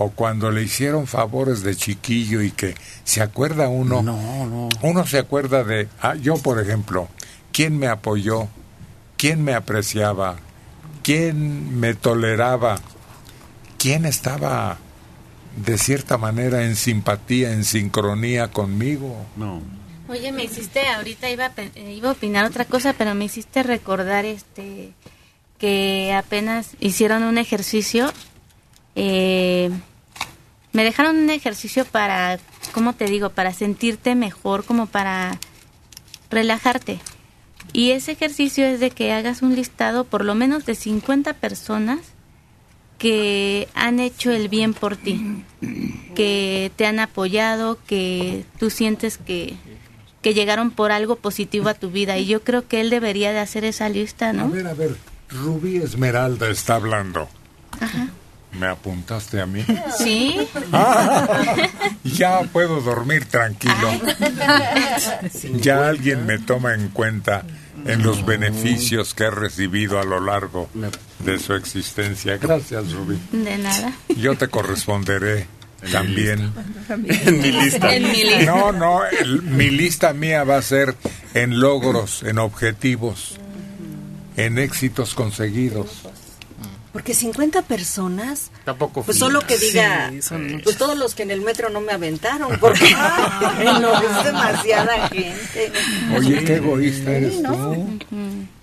o 0.00 0.10
cuando 0.10 0.52
le 0.52 0.62
hicieron 0.62 1.08
favores 1.08 1.62
de 1.64 1.74
chiquillo 1.74 2.40
y 2.40 2.52
que 2.52 2.74
se 3.02 3.20
acuerda 3.20 3.68
uno? 3.68 4.00
No, 4.00 4.46
no. 4.46 4.68
Uno 4.82 5.04
se 5.06 5.18
acuerda 5.18 5.64
de, 5.64 5.88
ah, 6.00 6.14
yo 6.14 6.36
por 6.36 6.60
ejemplo, 6.60 7.08
¿quién 7.52 7.76
me 7.76 7.88
apoyó? 7.88 8.46
¿Quién 9.16 9.42
me 9.42 9.54
apreciaba? 9.54 10.36
¿Quién 11.02 11.80
me 11.80 11.94
toleraba? 11.94 12.78
¿Quién 13.76 14.04
estaba 14.06 14.78
de 15.56 15.78
cierta 15.78 16.16
manera 16.16 16.64
en 16.64 16.76
simpatía, 16.76 17.52
en 17.52 17.64
sincronía 17.64 18.48
conmigo? 18.52 19.26
No. 19.36 19.60
Oye, 20.08 20.30
me 20.30 20.44
hiciste, 20.44 20.86
ahorita 20.88 21.28
iba 21.28 21.46
a, 21.46 21.50
pe- 21.50 21.72
eh, 21.74 21.92
iba 21.92 22.08
a 22.08 22.12
opinar 22.12 22.44
otra 22.44 22.64
cosa, 22.66 22.92
pero 22.96 23.14
me 23.16 23.24
hiciste 23.24 23.62
recordar 23.64 24.24
este 24.24 24.92
que 25.58 26.14
apenas 26.16 26.68
hicieron 26.78 27.24
un 27.24 27.36
ejercicio, 27.36 28.12
eh, 29.00 29.70
me 30.72 30.82
dejaron 30.82 31.16
un 31.16 31.30
ejercicio 31.30 31.84
para, 31.84 32.38
¿cómo 32.72 32.92
te 32.94 33.04
digo? 33.06 33.30
Para 33.30 33.52
sentirte 33.52 34.16
mejor, 34.16 34.64
como 34.64 34.86
para 34.86 35.38
relajarte. 36.30 36.98
Y 37.72 37.92
ese 37.92 38.12
ejercicio 38.12 38.66
es 38.66 38.80
de 38.80 38.90
que 38.90 39.12
hagas 39.12 39.42
un 39.42 39.54
listado 39.54 40.04
por 40.04 40.24
lo 40.24 40.34
menos 40.34 40.66
de 40.66 40.74
50 40.74 41.34
personas 41.34 42.00
que 42.98 43.68
han 43.74 44.00
hecho 44.00 44.32
el 44.32 44.48
bien 44.48 44.74
por 44.74 44.96
ti, 44.96 45.44
que 46.16 46.72
te 46.74 46.84
han 46.86 46.98
apoyado, 46.98 47.78
que 47.86 48.44
tú 48.58 48.70
sientes 48.70 49.16
que, 49.18 49.54
que 50.22 50.34
llegaron 50.34 50.72
por 50.72 50.90
algo 50.90 51.14
positivo 51.16 51.68
a 51.68 51.74
tu 51.74 51.90
vida. 51.90 52.18
Y 52.18 52.26
yo 52.26 52.42
creo 52.42 52.66
que 52.66 52.80
él 52.80 52.90
debería 52.90 53.30
de 53.32 53.38
hacer 53.38 53.64
esa 53.64 53.88
lista, 53.88 54.30
A 54.30 54.32
¿no? 54.32 54.50
ver, 54.50 54.66
a 54.66 54.74
ver, 54.74 54.96
Rubí 55.30 55.76
Esmeralda 55.76 56.48
está 56.50 56.74
hablando. 56.74 57.28
Ajá. 57.80 58.08
¿Me 58.52 58.66
apuntaste 58.66 59.40
a 59.40 59.46
mí? 59.46 59.64
Sí. 59.98 60.36
Ah, 60.72 61.54
ya 62.02 62.40
puedo 62.52 62.80
dormir 62.80 63.26
tranquilo. 63.26 63.74
Ya 65.60 65.86
alguien 65.88 66.26
me 66.26 66.38
toma 66.38 66.74
en 66.74 66.88
cuenta 66.88 67.44
en 67.86 68.02
los 68.02 68.24
beneficios 68.24 69.14
que 69.14 69.24
he 69.24 69.30
recibido 69.30 70.00
a 70.00 70.04
lo 70.04 70.20
largo 70.20 70.68
de 71.20 71.38
su 71.38 71.54
existencia. 71.54 72.38
Gracias, 72.38 72.92
Rubí. 72.92 73.18
De 73.32 73.58
nada. 73.58 73.92
Yo 74.16 74.36
te 74.36 74.48
corresponderé 74.48 75.46
también. 75.92 76.52
En 76.88 77.40
mi 77.40 77.52
lista. 77.52 77.94
En 77.94 78.02
mi 78.10 78.24
lista. 78.24 78.44
No, 78.46 78.72
no, 78.72 79.04
el- 79.06 79.42
mi 79.42 79.70
lista 79.70 80.12
mía 80.12 80.42
va 80.44 80.56
a 80.56 80.62
ser 80.62 80.96
en 81.34 81.60
logros, 81.60 82.22
en 82.24 82.38
objetivos, 82.38 83.36
en 84.36 84.58
éxitos 84.58 85.14
conseguidos. 85.14 86.02
Porque 86.98 87.14
50 87.14 87.62
personas, 87.62 88.50
Tampoco 88.64 89.04
pues 89.04 89.16
solo 89.16 89.40
que 89.40 89.56
diga, 89.56 90.10
Sí, 90.10 90.20
son 90.20 90.60
pues 90.64 90.76
todos 90.76 90.98
los 90.98 91.14
que 91.14 91.22
en 91.22 91.30
el 91.30 91.42
metro 91.42 91.70
no 91.70 91.80
me 91.80 91.92
aventaron, 91.92 92.58
porque 92.58 92.90
no, 93.80 94.02
es 94.02 94.24
demasiada 94.24 95.08
gente. 95.08 95.72
Oye, 96.16 96.42
qué 96.42 96.56
egoísta 96.56 97.12
eres 97.12 97.34
Sí, 97.36 97.40
¿no? 97.42 97.72
tú, 97.72 97.98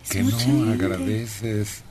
que 0.09 0.23
no 0.23 0.73
agradeces 0.73 1.83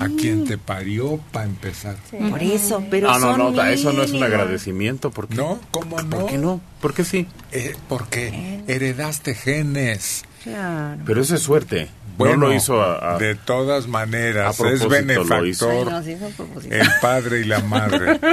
a 0.00 0.08
quien 0.08 0.44
te 0.44 0.58
parió 0.58 1.18
para 1.32 1.46
empezar. 1.46 1.96
Por 2.28 2.42
eso, 2.42 2.84
pero 2.90 3.10
Ah, 3.10 3.18
no, 3.18 3.36
son 3.36 3.56
no, 3.56 3.64
eso 3.64 3.94
no 3.94 4.02
es 4.02 4.10
un 4.12 4.22
agradecimiento. 4.22 5.10
¿Por 5.10 5.28
qué? 5.28 5.36
¿No? 5.36 5.60
¿Cómo 5.70 5.98
no? 6.02 6.10
¿Por 6.10 6.26
qué 6.26 6.36
no? 6.36 6.60
¿Por 6.82 6.92
qué 6.92 7.04
sí? 7.04 7.26
Eh, 7.52 7.74
porque 7.88 8.62
heredaste 8.66 9.34
genes. 9.34 10.24
Claro. 10.44 11.02
Pero 11.06 11.22
eso 11.22 11.34
es 11.36 11.42
suerte. 11.42 11.88
Bueno, 12.18 12.36
no 12.36 12.46
lo 12.48 12.54
hizo 12.54 12.80
a, 12.82 13.14
a- 13.14 13.18
de 13.18 13.34
todas 13.34 13.86
maneras, 13.86 14.60
a 14.60 14.68
es 14.68 14.86
benefactor 14.88 15.46
hizo. 15.46 15.70
Ay, 15.70 15.84
no, 15.84 16.02
sí, 16.02 16.12
es 16.12 16.22
a 16.22 16.28
propósito. 16.28 16.74
el 16.74 16.88
padre 17.00 17.40
y 17.40 17.44
la 17.44 17.60
madre. 17.60 18.20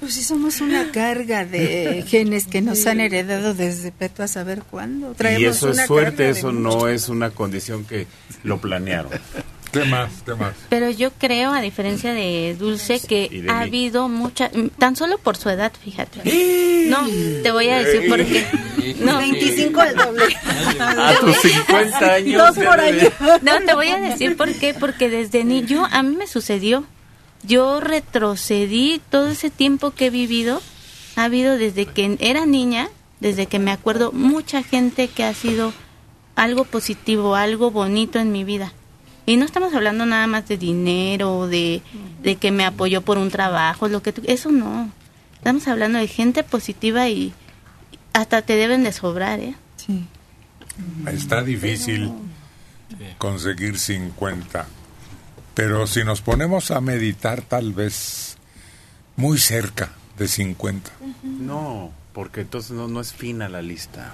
Pues 0.00 0.14
sí 0.14 0.22
somos 0.22 0.60
una 0.60 0.92
carga 0.92 1.44
de 1.44 2.04
genes 2.06 2.46
que 2.46 2.60
nos 2.60 2.86
han 2.86 3.00
heredado 3.00 3.52
desde 3.52 3.90
peto 3.90 4.22
a 4.22 4.28
saber 4.28 4.62
cuándo. 4.70 5.10
Y 5.10 5.14
Traemos 5.16 5.56
eso 5.56 5.70
es 5.70 5.74
una 5.74 5.86
suerte, 5.88 6.28
eso 6.30 6.52
mucho. 6.52 6.78
no 6.78 6.86
es 6.88 7.08
una 7.08 7.30
condición 7.30 7.84
que 7.84 8.06
lo 8.44 8.60
planearon. 8.60 9.10
¿Qué 9.78 9.84
más? 9.84 10.10
¿Qué 10.24 10.34
más? 10.34 10.54
Pero 10.68 10.90
yo 10.90 11.10
creo, 11.12 11.52
a 11.52 11.60
diferencia 11.60 12.12
de 12.12 12.56
Dulce, 12.58 13.00
que 13.00 13.28
de 13.28 13.50
ha 13.50 13.60
mí. 13.60 13.62
habido 13.64 14.08
mucha, 14.08 14.50
tan 14.78 14.96
solo 14.96 15.18
por 15.18 15.36
su 15.36 15.48
edad, 15.50 15.72
fíjate. 15.82 16.20
No, 16.88 17.06
te 17.42 17.50
voy 17.52 17.68
a 17.68 17.78
decir 17.78 18.08
por 18.08 18.24
qué. 18.24 18.46
No, 19.00 19.18
25 19.18 19.82
el 19.82 19.96
doble. 19.96 20.36
A 20.80 21.14
tus 21.20 21.36
50 21.36 22.14
años. 22.14 22.42
Dos 22.56 22.64
por 22.64 22.80
año. 22.80 23.10
no, 23.42 23.60
te 23.64 23.74
voy 23.74 23.88
a 23.88 23.98
decir 23.98 24.36
por 24.36 24.52
qué, 24.54 24.74
porque 24.74 25.08
desde 25.08 25.44
niño 25.44 25.86
a 25.90 26.02
mí 26.02 26.16
me 26.16 26.26
sucedió. 26.26 26.84
Yo 27.42 27.80
retrocedí 27.80 29.00
todo 29.10 29.28
ese 29.28 29.50
tiempo 29.50 29.92
que 29.92 30.06
he 30.06 30.10
vivido, 30.10 30.60
ha 31.16 31.24
habido 31.24 31.56
desde 31.56 31.86
que 31.86 32.16
era 32.20 32.46
niña, 32.46 32.88
desde 33.20 33.46
que 33.46 33.58
me 33.58 33.70
acuerdo, 33.70 34.10
mucha 34.12 34.62
gente 34.62 35.08
que 35.08 35.22
ha 35.24 35.34
sido 35.34 35.72
algo 36.34 36.64
positivo, 36.64 37.34
algo 37.36 37.70
bonito 37.70 38.18
en 38.18 38.32
mi 38.32 38.44
vida. 38.44 38.72
Y 39.28 39.36
no 39.36 39.44
estamos 39.44 39.74
hablando 39.74 40.06
nada 40.06 40.26
más 40.26 40.48
de 40.48 40.56
dinero, 40.56 41.46
de, 41.48 41.82
de 42.22 42.36
que 42.36 42.50
me 42.50 42.64
apoyó 42.64 43.02
por 43.02 43.18
un 43.18 43.30
trabajo, 43.30 43.86
lo 43.88 44.02
que 44.02 44.12
tú- 44.12 44.22
eso 44.26 44.50
no. 44.50 44.90
Estamos 45.34 45.68
hablando 45.68 45.98
de 45.98 46.08
gente 46.08 46.42
positiva 46.44 47.08
y 47.08 47.32
hasta 48.14 48.40
te 48.42 48.54
deben 48.56 48.84
de 48.84 48.92
sobrar, 48.92 49.38
¿eh? 49.40 49.54
Sí. 49.76 50.04
Está 51.06 51.42
difícil 51.42 52.10
conseguir 53.18 53.78
50. 53.78 54.66
Pero 55.54 55.86
si 55.86 56.04
nos 56.04 56.20
ponemos 56.22 56.70
a 56.70 56.80
meditar, 56.80 57.42
tal 57.42 57.72
vez 57.72 58.36
muy 59.16 59.38
cerca 59.38 59.90
de 60.16 60.26
50. 60.28 60.90
No, 61.22 61.90
porque 62.12 62.40
entonces 62.42 62.70
no, 62.72 62.88
no 62.88 63.00
es 63.00 63.12
fina 63.12 63.48
la 63.48 63.60
lista. 63.60 64.12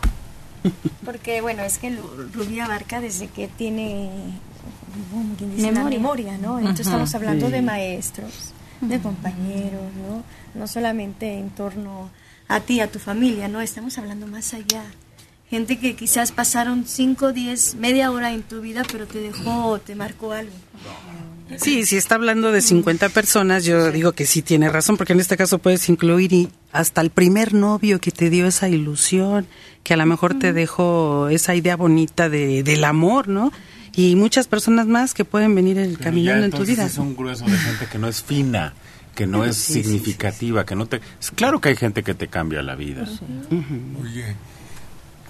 Porque, 1.04 1.40
bueno, 1.40 1.62
es 1.62 1.78
que 1.78 1.90
Lu- 1.90 2.30
Rubí 2.32 2.58
abarca 2.60 3.00
desde 3.00 3.28
que 3.28 3.46
tiene 3.48 4.10
como 5.10 5.34
quien 5.36 5.56
dice, 5.56 5.72
Memoria. 5.72 6.38
¿no? 6.38 6.58
Entonces 6.58 6.86
Ajá, 6.86 6.96
estamos 6.96 7.14
hablando 7.14 7.46
sí. 7.46 7.52
de 7.52 7.62
maestros, 7.62 8.52
de 8.80 8.98
compañeros, 9.00 9.82
¿no? 9.96 10.22
No 10.58 10.66
solamente 10.66 11.38
en 11.38 11.50
torno 11.50 12.10
a 12.48 12.60
ti, 12.60 12.80
a 12.80 12.90
tu 12.90 12.98
familia, 12.98 13.48
¿no? 13.48 13.60
Estamos 13.60 13.98
hablando 13.98 14.26
más 14.26 14.54
allá. 14.54 14.84
Gente 15.50 15.78
que 15.78 15.94
quizás 15.94 16.32
pasaron 16.32 16.84
5, 16.86 17.32
10, 17.32 17.76
media 17.76 18.10
hora 18.10 18.32
en 18.32 18.42
tu 18.42 18.60
vida, 18.60 18.82
pero 18.90 19.06
te 19.06 19.20
dejó, 19.20 19.78
te 19.78 19.94
marcó 19.94 20.32
algo. 20.32 20.52
Sí, 21.56 21.84
si 21.84 21.96
está 21.96 22.14
hablando 22.14 22.50
de 22.52 22.62
50 22.62 23.10
personas, 23.10 23.64
yo 23.64 23.92
digo 23.92 24.12
que 24.12 24.26
sí 24.26 24.42
tiene 24.42 24.70
razón, 24.70 24.96
porque 24.96 25.12
en 25.12 25.20
este 25.20 25.36
caso 25.36 25.58
puedes 25.58 25.88
incluir 25.88 26.32
y 26.32 26.48
hasta 26.72 27.02
el 27.02 27.10
primer 27.10 27.52
novio 27.52 28.00
que 28.00 28.10
te 28.10 28.30
dio 28.30 28.46
esa 28.46 28.68
ilusión, 28.68 29.46
que 29.82 29.94
a 29.94 29.96
lo 29.98 30.06
mejor 30.06 30.38
te 30.38 30.52
dejó 30.52 31.28
esa 31.28 31.54
idea 31.54 31.76
bonita 31.76 32.28
de, 32.28 32.62
del 32.62 32.82
amor, 32.84 33.28
¿no? 33.28 33.52
Y 33.96 34.16
muchas 34.16 34.48
personas 34.48 34.86
más 34.86 35.14
que 35.14 35.24
pueden 35.24 35.54
venir 35.54 35.78
el, 35.78 35.98
caminando 35.98 36.46
en 36.46 36.50
tu 36.50 36.64
vida. 36.64 36.86
Es 36.86 36.98
un 36.98 37.16
grueso 37.16 37.44
de 37.44 37.56
gente 37.56 37.86
que 37.86 37.98
no 37.98 38.08
es 38.08 38.22
fina, 38.22 38.74
que 39.14 39.26
no 39.26 39.44
es 39.44 39.56
Sí, 39.56 39.62
sí, 39.62 39.72
sí, 39.74 39.82
significativa, 39.84 40.66
que 40.66 40.74
no 40.74 40.86
te... 40.86 41.00
es 41.20 41.30
Claro 41.30 41.60
que 41.60 41.70
hay 41.70 41.76
gente 41.76 42.02
que 42.02 42.14
te 42.14 42.28
cambia 42.28 42.62
la 42.62 42.74
vida. 42.74 43.06
Oye, 44.02 44.34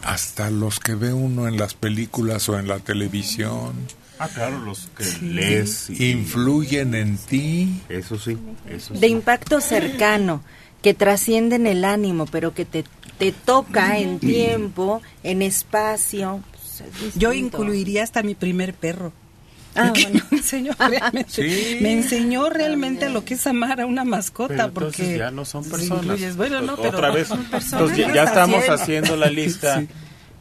hasta 0.02 0.50
los 0.50 0.80
que 0.80 0.94
ve 0.94 1.12
uno 1.12 1.48
en 1.48 1.56
las 1.56 1.74
películas 1.74 2.48
o 2.48 2.58
en 2.58 2.68
la 2.68 2.78
televisión. 2.78 3.74
Ah, 4.18 4.28
claro, 4.28 4.60
los 4.60 4.88
que 4.96 5.04
lees. 5.24 5.90
Influyen 5.90 6.94
en 6.94 7.16
ti. 7.18 7.80
Eso 7.88 8.18
sí, 8.18 8.36
eso 8.68 8.94
sí. 8.94 9.00
De 9.00 9.08
impacto 9.08 9.60
cercano, 9.60 10.42
que 10.82 10.94
trascienden 10.94 11.66
el 11.66 11.84
ánimo, 11.84 12.26
pero 12.26 12.54
que 12.54 12.64
te, 12.64 12.84
te 13.18 13.32
toca 13.32 13.98
en 13.98 14.20
tiempo, 14.20 15.02
en 15.22 15.42
espacio. 15.42 16.42
Es 16.80 17.14
Yo 17.16 17.32
incluiría 17.32 18.02
hasta 18.02 18.22
mi 18.22 18.34
primer 18.34 18.74
perro. 18.74 19.12
Ah, 19.76 19.90
bueno. 19.94 20.20
me 20.30 20.38
enseñó 20.38 20.72
realmente, 20.78 21.24
Sí. 21.30 21.78
me 21.80 21.92
enseñó 21.92 22.48
realmente 22.48 23.08
lo 23.10 23.24
que 23.24 23.34
es 23.34 23.46
amar 23.46 23.80
a 23.80 23.86
una 23.86 24.04
mascota. 24.04 24.54
Pero 24.54 24.66
entonces 24.68 24.96
porque 25.00 25.18
ya 25.18 25.30
no 25.32 25.44
son 25.44 25.64
personas. 25.68 26.18
incluyes- 26.20 26.36
bueno, 26.36 26.60
no, 26.60 26.76
pero 26.76 26.90
Otra 26.98 27.10
vez. 27.10 27.30
Entonces 27.30 27.96
ya, 27.98 28.06
¿Qué 28.08 28.14
ya 28.14 28.24
estamos 28.24 28.58
haciendo? 28.68 28.74
haciendo 28.74 29.16
la 29.16 29.26
lista 29.30 29.80
Sí. 29.80 29.88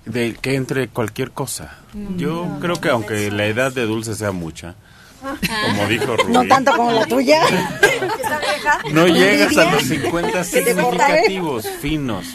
de 0.06 0.36
que 0.40 0.56
entre 0.56 0.88
cualquier 0.88 1.32
cosa. 1.32 1.78
Yo 2.18 2.58
creo 2.62 2.80
que 2.80 2.90
aunque 2.90 3.32
la 3.32 3.46
edad 3.48 3.72
de 3.72 3.86
Dulce 3.86 4.14
sea 4.16 4.32
mucha, 4.32 4.76
como 5.22 5.88
dijo 5.88 6.16
Rubí, 6.18 6.32
No 6.34 6.46
tanto 6.48 6.72
como 6.76 6.92
la 6.92 7.06
tuya. 7.08 7.40
no 8.92 9.08
llegas 9.08 9.58
a 9.58 9.72
los 9.72 9.84
Envidia. 9.84 10.02
50 10.04 10.44
Que 10.52 10.62
te 10.62 10.76
corta, 10.76 11.08
¿eh? 11.08 11.22
significativos, 11.24 11.68
finos, 11.82 12.26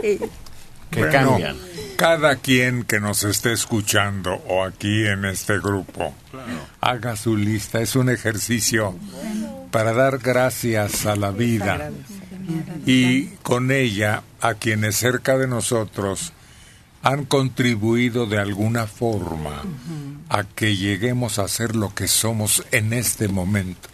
que 0.00 0.18
Bueno, 1.00 1.12
cambian. 1.12 1.56
Cada 1.96 2.36
quien 2.36 2.84
que 2.84 3.00
nos 3.00 3.24
esté 3.24 3.52
escuchando 3.52 4.34
o 4.48 4.64
aquí 4.64 5.06
en 5.06 5.24
este 5.24 5.58
grupo, 5.58 6.14
haga 6.80 7.16
su 7.16 7.36
lista. 7.36 7.80
Es 7.80 7.96
un 7.96 8.10
ejercicio 8.10 8.94
para 9.70 9.92
dar 9.92 10.18
gracias 10.18 11.06
a 11.06 11.16
la 11.16 11.30
vida 11.30 11.90
y 12.86 13.26
con 13.42 13.70
ella 13.70 14.22
a 14.40 14.54
quienes 14.54 14.96
cerca 14.96 15.38
de 15.38 15.46
nosotros 15.46 16.32
han 17.02 17.24
contribuido 17.26 18.26
de 18.26 18.38
alguna 18.38 18.86
forma 18.86 19.62
a 20.28 20.44
que 20.44 20.76
lleguemos 20.76 21.38
a 21.38 21.48
ser 21.48 21.76
lo 21.76 21.94
que 21.94 22.08
somos 22.08 22.64
en 22.72 22.92
este 22.92 23.28
momento. 23.28 23.88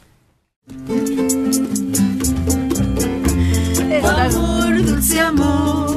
Las, 4.03 4.35
las 4.35 5.90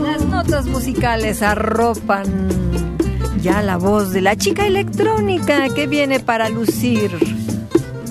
notas 0.43 0.65
musicales 0.65 1.41
arropan 1.41 2.49
ya 3.41 3.61
la 3.61 3.77
voz 3.77 4.11
de 4.11 4.21
la 4.21 4.35
chica 4.35 4.65
electrónica 4.65 5.69
que 5.73 5.87
viene 5.87 6.19
para 6.19 6.49
lucir, 6.49 7.11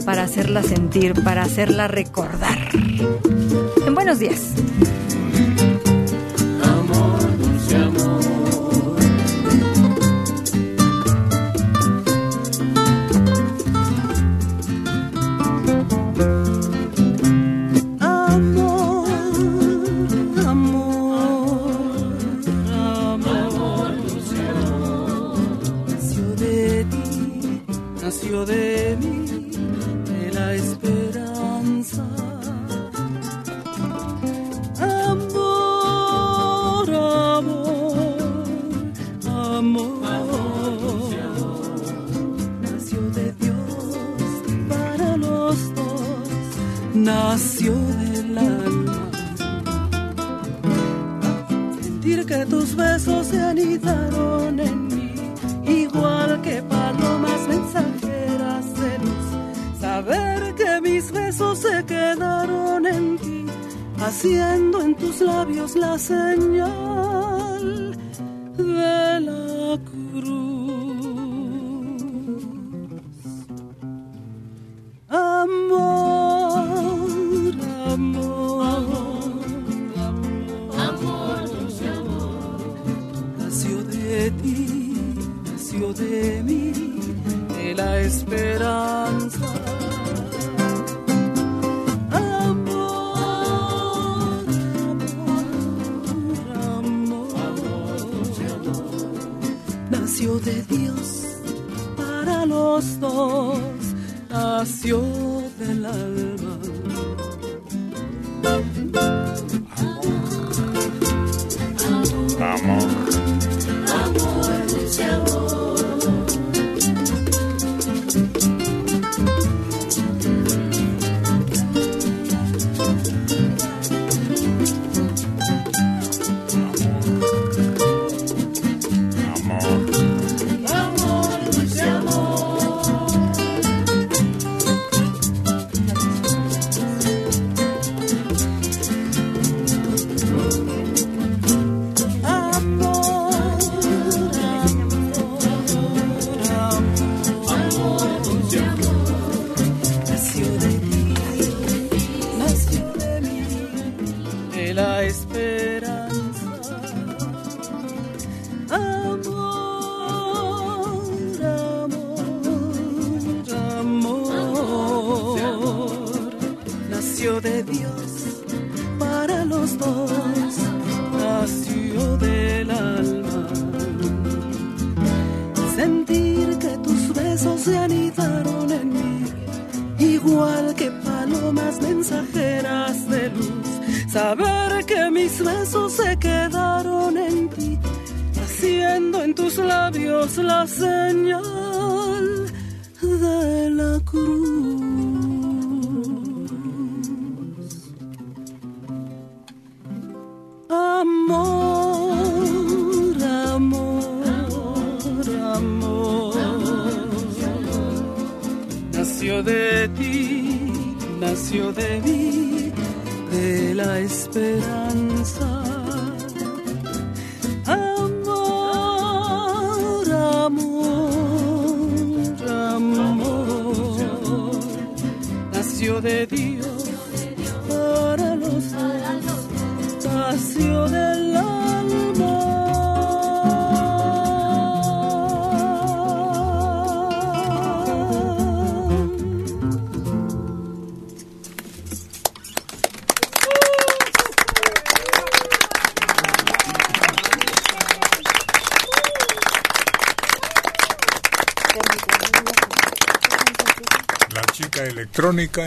para 0.04 0.24
hacerla 0.24 0.62
sentir, 0.62 1.14
para 1.24 1.42
hacerla 1.42 1.88
recordar. 1.88 2.59
En 3.86 3.94
buenos 3.94 4.18
días. 4.18 4.54
En 53.88 54.88
mí, 54.88 55.14
igual 55.64 56.40
que 56.42 56.62
palomas 56.62 57.48
mensajeras 57.48 58.74
de 58.80 58.98
luz. 58.98 59.80
Saber 59.80 60.54
que 60.54 60.80
mis 60.80 61.10
besos 61.10 61.59
se 61.59 61.84
quedaron 61.84 62.86
en 62.86 63.18
ti, 63.18 63.46
haciendo 63.98 64.82
en 64.82 64.94
tus 64.94 65.20
labios 65.20 65.76
la 65.76 65.98
señal 65.98 67.11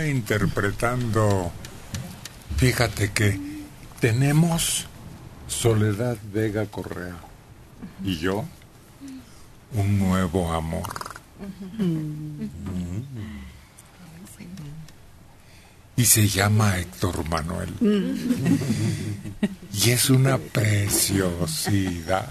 interpretando. 0.08 1.52
Fíjate 2.58 3.12
que 3.12 3.40
tenemos 4.00 4.86
Soledad 5.48 6.18
Vega 6.34 6.66
Correa 6.66 7.18
y 8.04 8.18
yo 8.18 8.46
un 9.74 10.00
nuevo 10.00 10.54
amor. 10.54 10.90
Y 15.98 16.06
se 16.06 16.28
llama 16.28 16.78
Héctor 16.78 17.28
Manuel. 17.30 17.74
Y 19.74 19.90
es 19.92 20.10
una 20.10 20.38
preciosidad. 20.38 22.30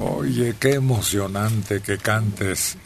Oye, 0.00 0.56
qué 0.58 0.74
emocionante 0.74 1.80
que 1.80 1.98
cantes 1.98 2.76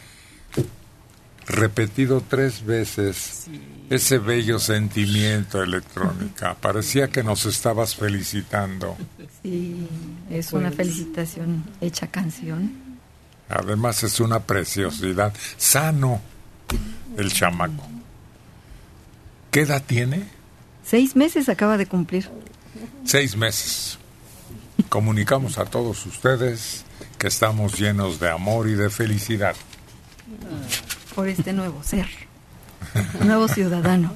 repetido 1.49 2.21
tres 2.21 2.63
veces 2.63 3.47
ese 3.89 4.19
bello 4.19 4.59
sentimiento 4.59 5.61
electrónica. 5.61 6.55
Parecía 6.55 7.07
que 7.09 7.23
nos 7.23 7.45
estabas 7.45 7.95
felicitando. 7.95 8.95
Sí, 9.41 9.87
es 10.29 10.53
una 10.53 10.71
felicitación 10.71 11.63
hecha 11.81 12.07
canción. 12.07 12.71
Además 13.49 14.03
es 14.03 14.19
una 14.19 14.39
preciosidad. 14.41 15.33
Sano 15.57 16.21
el 17.17 17.33
chamaco. 17.33 17.83
¿Qué 19.49 19.61
edad 19.61 19.83
tiene? 19.85 20.27
Seis 20.83 21.15
meses 21.15 21.49
acaba 21.49 21.77
de 21.77 21.87
cumplir. 21.87 22.29
Seis 23.03 23.35
meses. 23.35 23.97
Comunicamos 24.87 25.57
a 25.57 25.65
todos 25.65 26.05
ustedes 26.05 26.85
que 27.17 27.27
estamos 27.27 27.79
llenos 27.79 28.19
de 28.19 28.29
amor 28.29 28.69
y 28.69 28.73
de 28.73 28.91
felicidad. 28.91 29.55
Por 31.19 31.27
este 31.27 31.51
nuevo 31.51 31.83
ser. 31.83 32.07
nuevo 33.25 33.49
ciudadano. 33.49 34.15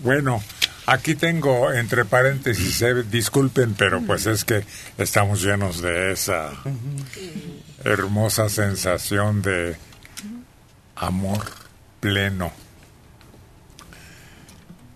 Bueno, 0.00 0.42
aquí 0.84 1.14
tengo 1.14 1.72
entre 1.72 2.04
paréntesis, 2.04 2.82
eh, 2.82 3.02
disculpen, 3.10 3.72
pero 3.72 4.02
pues 4.02 4.26
es 4.26 4.44
que 4.44 4.62
estamos 4.98 5.42
llenos 5.42 5.80
de 5.80 6.12
esa 6.12 6.50
hermosa 7.82 8.50
sensación 8.50 9.40
de 9.40 9.78
amor 10.96 11.46
pleno. 12.00 12.52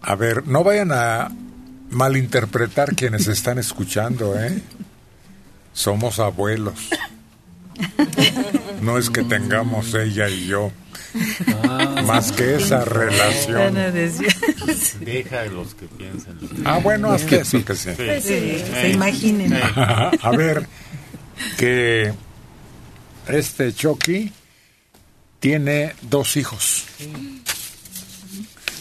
A 0.02 0.16
ver, 0.16 0.46
no 0.46 0.64
vayan 0.64 0.92
a 0.92 1.30
malinterpretar 1.88 2.94
quienes 2.94 3.26
están 3.26 3.58
escuchando, 3.58 4.38
¿eh? 4.38 4.60
Somos 5.72 6.18
abuelos. 6.18 6.90
No 8.82 8.98
es 8.98 9.10
que 9.10 9.24
tengamos 9.24 9.94
ella 9.94 10.28
y 10.28 10.46
yo 10.46 10.72
más 12.04 12.32
que 12.32 12.56
esa 12.56 12.84
relación. 12.84 13.74
Deja 15.00 15.40
a 15.40 15.46
los 15.46 15.74
que 15.74 15.86
piensan. 15.86 16.38
Ah, 16.64 16.78
bueno, 16.82 17.10
hasta 17.10 17.36
eso 17.36 17.64
que 17.64 17.74
sí. 17.74 17.90
Sí, 17.96 18.62
se 18.80 18.90
imaginen. 18.90 19.52
A 19.54 20.30
ver, 20.36 20.66
que 21.56 22.12
este 23.28 23.72
Chucky 23.74 24.32
tiene 25.40 25.94
dos 26.02 26.36
hijos. 26.36 26.84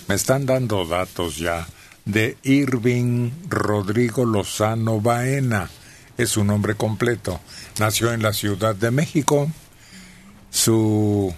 Me 0.08 0.16
están 0.16 0.46
dando 0.46 0.86
datos 0.86 1.38
ya 1.38 1.68
de 2.06 2.38
Irving 2.44 3.32
Rodrigo 3.50 4.26
Lozano 4.26 5.02
Baena. 5.02 5.70
Es 6.18 6.30
su 6.30 6.44
nombre 6.44 6.76
completo. 6.76 7.40
Nació 7.80 8.12
en 8.12 8.24
la 8.24 8.34
Ciudad 8.34 8.76
de 8.76 8.90
México. 8.90 9.52
Su 10.58 11.34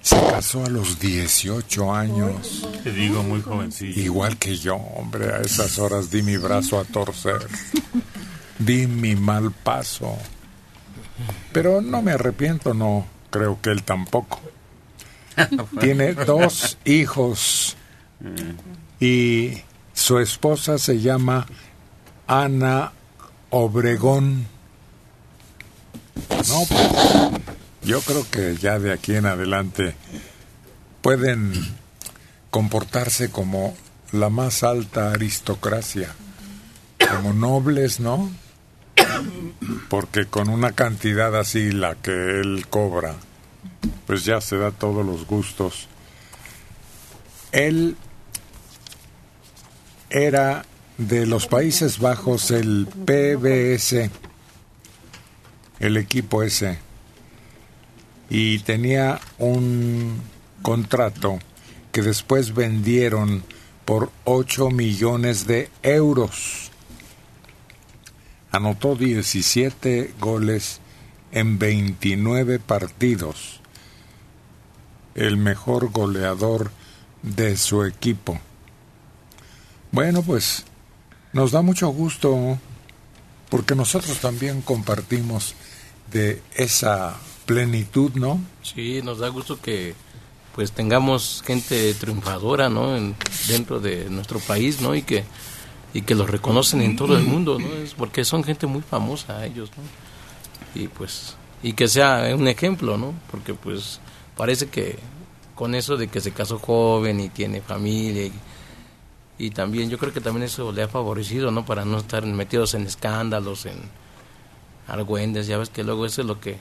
se 0.02 0.16
casó 0.16 0.66
a 0.66 0.68
los 0.68 1.00
18 1.00 1.94
años. 1.94 2.68
Te 2.84 2.92
digo, 2.92 3.22
muy 3.22 3.40
jovencillo. 3.40 3.98
Igual 3.98 4.36
que 4.36 4.58
yo, 4.58 4.76
hombre, 4.76 5.32
a 5.32 5.40
esas 5.40 5.78
horas 5.78 6.10
di 6.10 6.22
mi 6.22 6.36
brazo 6.36 6.78
a 6.78 6.84
torcer. 6.84 7.48
Di 8.58 8.86
mi 8.86 9.16
mal 9.16 9.50
paso. 9.50 10.18
Pero 11.52 11.80
no 11.80 12.02
me 12.02 12.12
arrepiento, 12.12 12.74
no 12.74 13.06
creo 13.30 13.58
que 13.62 13.70
él 13.70 13.82
tampoco. 13.82 14.42
Tiene 15.80 16.12
dos 16.12 16.76
hijos 16.84 17.78
y 19.00 19.62
su 19.92 20.18
esposa 20.18 20.78
se 20.78 21.00
llama 21.00 21.46
Ana 22.26 22.92
Obregón. 23.50 24.46
No, 26.48 26.62
pues, 26.68 26.90
yo 27.82 28.00
creo 28.00 28.28
que 28.30 28.56
ya 28.56 28.78
de 28.78 28.92
aquí 28.92 29.14
en 29.14 29.26
adelante 29.26 29.94
pueden 31.00 31.52
comportarse 32.50 33.30
como 33.30 33.76
la 34.12 34.28
más 34.28 34.62
alta 34.62 35.12
aristocracia, 35.12 36.14
como 37.10 37.32
nobles, 37.32 37.98
¿no? 37.98 38.30
Porque 39.88 40.26
con 40.26 40.48
una 40.48 40.72
cantidad 40.72 41.38
así, 41.38 41.72
la 41.72 41.94
que 41.96 42.40
él 42.40 42.66
cobra, 42.68 43.16
pues 44.06 44.24
ya 44.24 44.40
se 44.40 44.58
da 44.58 44.70
todos 44.70 45.04
los 45.04 45.26
gustos. 45.26 45.88
Él 47.52 47.96
era 50.12 50.64
de 50.98 51.26
los 51.26 51.46
Países 51.46 51.98
Bajos 51.98 52.50
el 52.50 52.86
PBS, 52.86 54.10
el 55.80 55.96
equipo 55.96 56.42
ese, 56.42 56.78
y 58.28 58.58
tenía 58.60 59.20
un 59.38 60.20
contrato 60.60 61.38
que 61.92 62.02
después 62.02 62.54
vendieron 62.54 63.42
por 63.86 64.10
8 64.24 64.70
millones 64.70 65.46
de 65.46 65.70
euros. 65.82 66.70
Anotó 68.50 68.96
17 68.96 70.14
goles 70.20 70.80
en 71.32 71.58
29 71.58 72.58
partidos. 72.58 73.60
El 75.14 75.38
mejor 75.38 75.90
goleador 75.90 76.70
de 77.22 77.56
su 77.56 77.84
equipo. 77.84 78.38
Bueno, 79.92 80.22
pues 80.22 80.64
nos 81.32 81.50
da 81.52 81.62
mucho 81.62 81.88
gusto 81.88 82.58
porque 83.50 83.74
nosotros 83.74 84.18
también 84.18 84.62
compartimos 84.62 85.54
de 86.10 86.40
esa 86.54 87.16
plenitud, 87.46 88.12
¿no? 88.14 88.40
Sí, 88.62 89.00
nos 89.02 89.18
da 89.18 89.28
gusto 89.28 89.60
que 89.60 89.94
pues 90.54 90.72
tengamos 90.72 91.42
gente 91.46 91.94
triunfadora, 91.94 92.68
¿no? 92.68 92.96
En- 92.96 93.14
dentro 93.48 93.80
de 93.80 94.08
nuestro 94.10 94.38
país, 94.40 94.80
¿no? 94.80 94.94
Y 94.94 95.02
que 95.02 95.24
y 95.94 96.02
que 96.02 96.14
los 96.14 96.28
reconocen 96.30 96.80
en 96.80 96.96
todo 96.96 97.18
el 97.18 97.24
mundo, 97.24 97.58
¿no? 97.58 97.66
Es 97.74 97.92
porque 97.92 98.24
son 98.24 98.42
gente 98.44 98.66
muy 98.66 98.80
famosa 98.80 99.44
ellos, 99.44 99.70
¿no? 99.76 100.80
Y 100.82 100.88
pues 100.88 101.36
y 101.62 101.74
que 101.74 101.86
sea 101.86 102.34
un 102.34 102.48
ejemplo, 102.48 102.96
¿no? 102.96 103.12
Porque 103.30 103.52
pues 103.54 104.00
parece 104.36 104.68
que 104.68 104.98
con 105.54 105.74
eso 105.74 105.96
de 105.98 106.08
que 106.08 106.20
se 106.22 106.32
casó 106.32 106.58
joven 106.58 107.20
y 107.20 107.28
tiene 107.28 107.60
familia 107.60 108.24
y, 108.24 108.32
y 109.38 109.50
también 109.50 109.90
yo 109.90 109.98
creo 109.98 110.12
que 110.12 110.20
también 110.20 110.44
eso 110.44 110.72
le 110.72 110.82
ha 110.82 110.88
favorecido, 110.88 111.50
¿no? 111.50 111.64
Para 111.64 111.84
no 111.84 111.98
estar 111.98 112.24
metidos 112.26 112.74
en 112.74 112.86
escándalos, 112.86 113.66
en 113.66 113.80
argüendes, 114.88 115.46
ya 115.46 115.58
ves 115.58 115.70
que 115.70 115.84
luego 115.84 116.06
eso 116.06 116.20
es 116.22 116.26
lo 116.26 116.40
que 116.40 116.58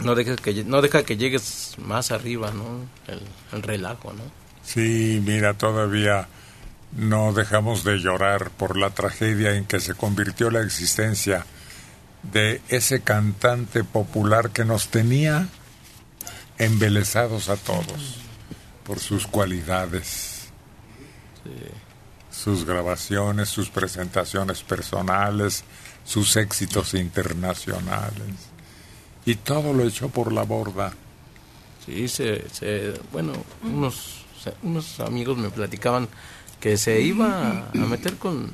no 0.00 0.14
deja 0.14 0.36
que 0.36 0.64
no 0.64 0.82
deja 0.82 1.04
que 1.04 1.16
llegues 1.16 1.76
más 1.78 2.10
arriba, 2.10 2.50
¿no? 2.50 2.86
El, 3.12 3.20
el 3.52 3.62
relajo, 3.62 4.12
¿no? 4.12 4.22
Sí, 4.64 5.22
mira, 5.24 5.54
todavía 5.54 6.28
no 6.96 7.32
dejamos 7.32 7.84
de 7.84 7.98
llorar 7.98 8.50
por 8.50 8.76
la 8.76 8.90
tragedia 8.90 9.54
en 9.56 9.64
que 9.64 9.80
se 9.80 9.94
convirtió 9.94 10.50
la 10.50 10.62
existencia 10.62 11.44
de 12.32 12.62
ese 12.68 13.02
cantante 13.02 13.84
popular 13.84 14.50
que 14.50 14.64
nos 14.64 14.88
tenía 14.88 15.48
embelesados 16.58 17.48
a 17.48 17.56
todos 17.56 18.16
por 18.84 19.00
sus 19.00 19.26
cualidades, 19.26 20.33
sus 22.30 22.64
grabaciones, 22.64 23.48
sus 23.48 23.70
presentaciones 23.70 24.62
personales, 24.62 25.64
sus 26.04 26.36
éxitos 26.36 26.94
internacionales. 26.94 28.50
Y 29.26 29.36
todo 29.36 29.72
lo 29.72 29.84
echó 29.84 30.08
por 30.08 30.32
la 30.32 30.42
borda. 30.42 30.92
Sí, 31.86 32.08
se, 32.08 32.48
se- 32.50 33.00
bueno, 33.12 33.32
unos, 33.62 34.24
unos 34.62 35.00
amigos 35.00 35.36
me 35.38 35.50
platicaban 35.50 36.08
que 36.60 36.76
se 36.76 37.00
iba 37.00 37.68
a, 37.70 37.74
meter 37.76 38.16
con, 38.16 38.50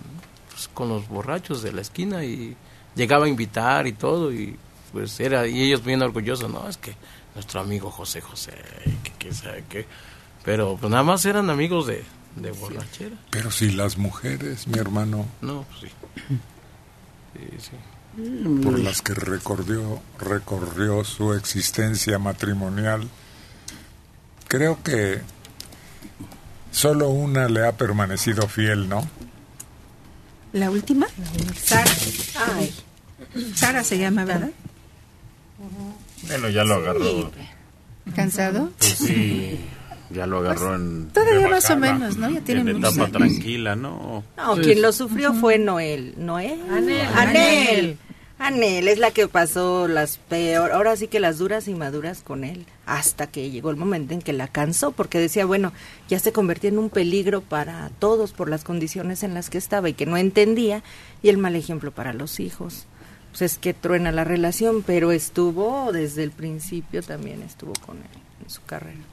pues, 0.50 0.68
con 0.74 0.88
los 0.88 1.08
borrachos 1.08 1.62
de 1.62 1.72
la 1.72 1.80
esquina 1.80 2.24
y 2.24 2.56
llegaba 2.96 3.26
a 3.26 3.28
invitar 3.28 3.86
y 3.86 3.92
todo 3.92 4.32
y 4.32 4.56
pues 4.92 5.20
era 5.20 5.46
y 5.46 5.62
ellos 5.62 5.84
bien 5.84 6.02
orgullosos, 6.02 6.50
no, 6.50 6.68
es 6.68 6.76
que 6.76 6.92
nuestro 7.36 7.60
amigo 7.60 7.88
José 7.92 8.20
José, 8.20 8.52
que, 9.04 9.12
que 9.12 9.32
sabe 9.32 9.64
qué, 9.68 9.86
pero 10.44 10.76
pues 10.76 10.90
nada 10.90 11.04
más 11.04 11.24
eran 11.24 11.48
amigos 11.50 11.86
de, 11.86 12.02
De 12.36 12.50
borrachera. 12.52 13.16
Pero 13.30 13.50
si 13.50 13.70
las 13.72 13.98
mujeres, 13.98 14.66
mi 14.68 14.78
hermano, 14.78 15.26
No, 15.40 15.64
pues 15.64 15.80
sí. 15.80 16.38
Sí, 17.34 17.70
sí. 17.70 18.60
por 18.62 18.78
las 18.78 19.02
que 19.02 19.14
recorrió, 19.14 20.00
recorrió 20.18 21.04
su 21.04 21.32
existencia 21.34 22.18
matrimonial, 22.18 23.08
creo 24.48 24.82
que 24.82 25.20
solo 26.72 27.08
una 27.08 27.48
le 27.48 27.66
ha 27.66 27.72
permanecido 27.76 28.46
fiel, 28.48 28.88
¿no? 28.88 29.08
¿La 30.52 30.70
última? 30.70 31.06
Sara. 31.56 31.90
Ay. 32.56 32.74
Sara 33.54 33.84
se 33.84 33.98
llama, 33.98 34.24
¿verdad? 34.24 34.50
Bueno, 36.26 36.48
ya 36.48 36.64
lo 36.64 36.74
agarró. 36.74 37.30
¿Cansado? 38.16 38.70
Pues 38.78 38.94
sí, 38.98 39.60
ya 40.10 40.26
lo 40.26 40.38
agarró 40.38 40.74
en. 40.76 41.08
Todavía 41.08 41.48
más 41.48 41.70
o 41.70 41.76
menos, 41.76 42.16
¿no? 42.16 42.30
Ya 42.30 42.40
tiene 42.40 42.62
En 42.62 42.68
etapa 42.78 42.94
años. 43.04 43.12
tranquila, 43.12 43.76
¿no? 43.76 44.24
No, 44.36 44.54
Pues- 44.54 44.66
quien 44.66 44.82
lo 44.82 44.92
sufrió 44.92 45.32
fue 45.34 45.58
Noel. 45.58 46.14
Noel. 46.18 46.60
Anel. 46.70 47.06
Anel. 47.16 47.98
Anel 48.38 48.88
es 48.88 48.98
la 48.98 49.10
que 49.10 49.28
pasó 49.28 49.86
las 49.86 50.16
peor, 50.16 50.72
ahora 50.72 50.96
sí 50.96 51.08
que 51.08 51.20
las 51.20 51.36
duras 51.36 51.68
y 51.68 51.74
maduras 51.74 52.22
con 52.22 52.42
él, 52.42 52.64
hasta 52.86 53.26
que 53.26 53.50
llegó 53.50 53.68
el 53.68 53.76
momento 53.76 54.14
en 54.14 54.22
que 54.22 54.32
la 54.32 54.48
cansó, 54.48 54.92
porque 54.92 55.18
decía, 55.18 55.44
bueno, 55.44 55.74
ya 56.08 56.18
se 56.18 56.32
convertía 56.32 56.70
en 56.70 56.78
un 56.78 56.88
peligro 56.88 57.42
para 57.42 57.90
todos 57.98 58.32
por 58.32 58.48
las 58.48 58.64
condiciones 58.64 59.22
en 59.24 59.34
las 59.34 59.50
que 59.50 59.58
estaba 59.58 59.90
y 59.90 59.92
que 59.92 60.06
no 60.06 60.16
entendía, 60.16 60.82
y 61.22 61.28
el 61.28 61.36
mal 61.36 61.54
ejemplo 61.54 61.90
para 61.92 62.14
los 62.14 62.40
hijos. 62.40 62.86
Pues 63.28 63.42
es 63.42 63.58
que 63.58 63.74
truena 63.74 64.10
la 64.10 64.24
relación, 64.24 64.82
pero 64.86 65.12
estuvo 65.12 65.92
desde 65.92 66.22
el 66.24 66.30
principio 66.30 67.02
también 67.02 67.42
estuvo 67.42 67.74
con 67.84 67.98
él 67.98 68.20
en 68.42 68.48
su 68.48 68.62
carrera. 68.64 69.04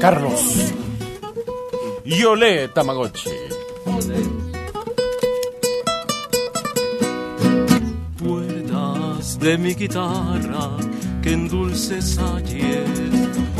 Carlos. 0.00 0.72
Yole 2.04 2.68
Tamagotchi. 2.68 3.30
Cuerdas 8.22 9.38
de 9.40 9.58
mi 9.58 9.74
guitarra 9.74 10.76
que 11.22 11.32
en 11.32 11.48
dulces 11.48 12.18
ayer 12.18 12.86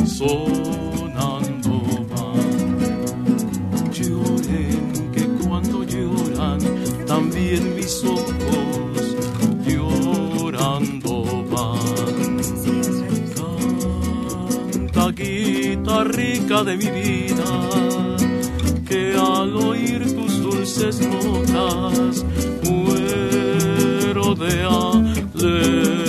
sonando 0.06 1.82
van. 2.10 3.90
Lloren 3.93 5.10
que 5.12 5.26
cuando 5.44 5.82
lloran 5.82 6.60
también 7.06 7.74
mis 7.74 8.05
ojos 8.05 8.15
guitarrica 15.86 16.64
de 16.64 16.76
mi 16.76 16.90
vida 16.90 17.44
que 18.88 19.14
al 19.14 19.56
oír 19.56 20.00
tus 20.14 20.42
dulces 20.42 21.00
notas 21.00 22.24
muero 22.64 24.34
de. 24.34 26.05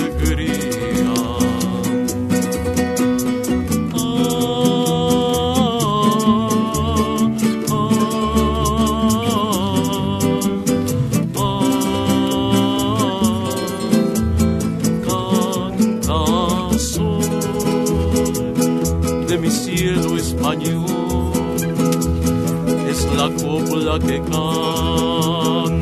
Copla 23.88 23.98
que 23.98 24.20
canto 24.20 25.78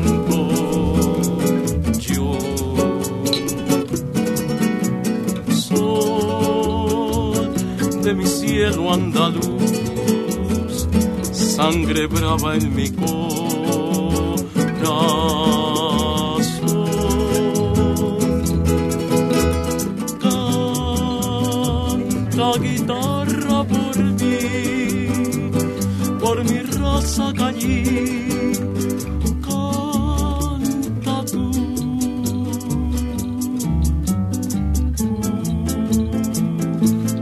yo. 1.99 2.37
Sol 5.53 5.91
de 8.03 8.13
mi 8.13 8.25
cielo 8.25 8.93
andaluz, 8.93 10.87
sangre 11.31 12.07
brava 12.07 12.55
en 12.55 12.75
mi 12.75 12.89
corazón. 12.91 13.17
Raza 27.17 27.33
cañí. 27.33 27.83
Canta 29.41 31.25
tú. 31.31 31.51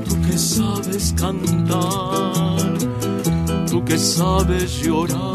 Tú 0.06 0.16
que 0.28 0.38
sabes 0.38 1.14
cantar, 1.18 2.78
tú 3.70 3.84
que 3.86 3.98
sabes 3.98 4.84
llorar 4.84 5.35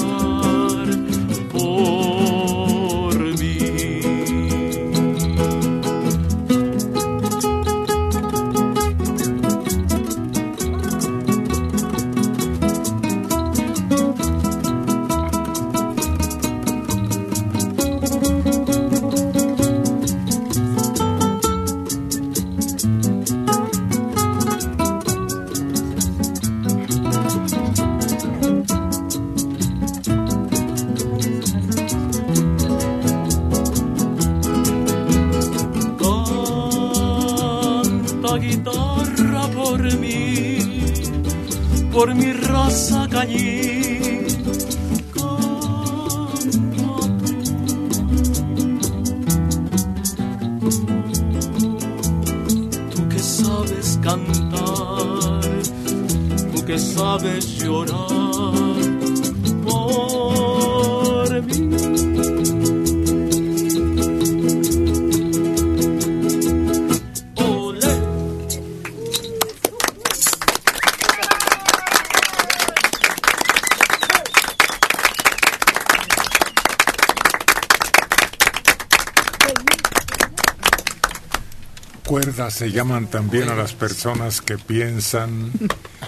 Se 82.55 82.71
llaman 82.71 83.07
también 83.09 83.49
a 83.49 83.55
las 83.55 83.73
personas 83.73 84.41
que 84.41 84.59
piensan 84.59 85.53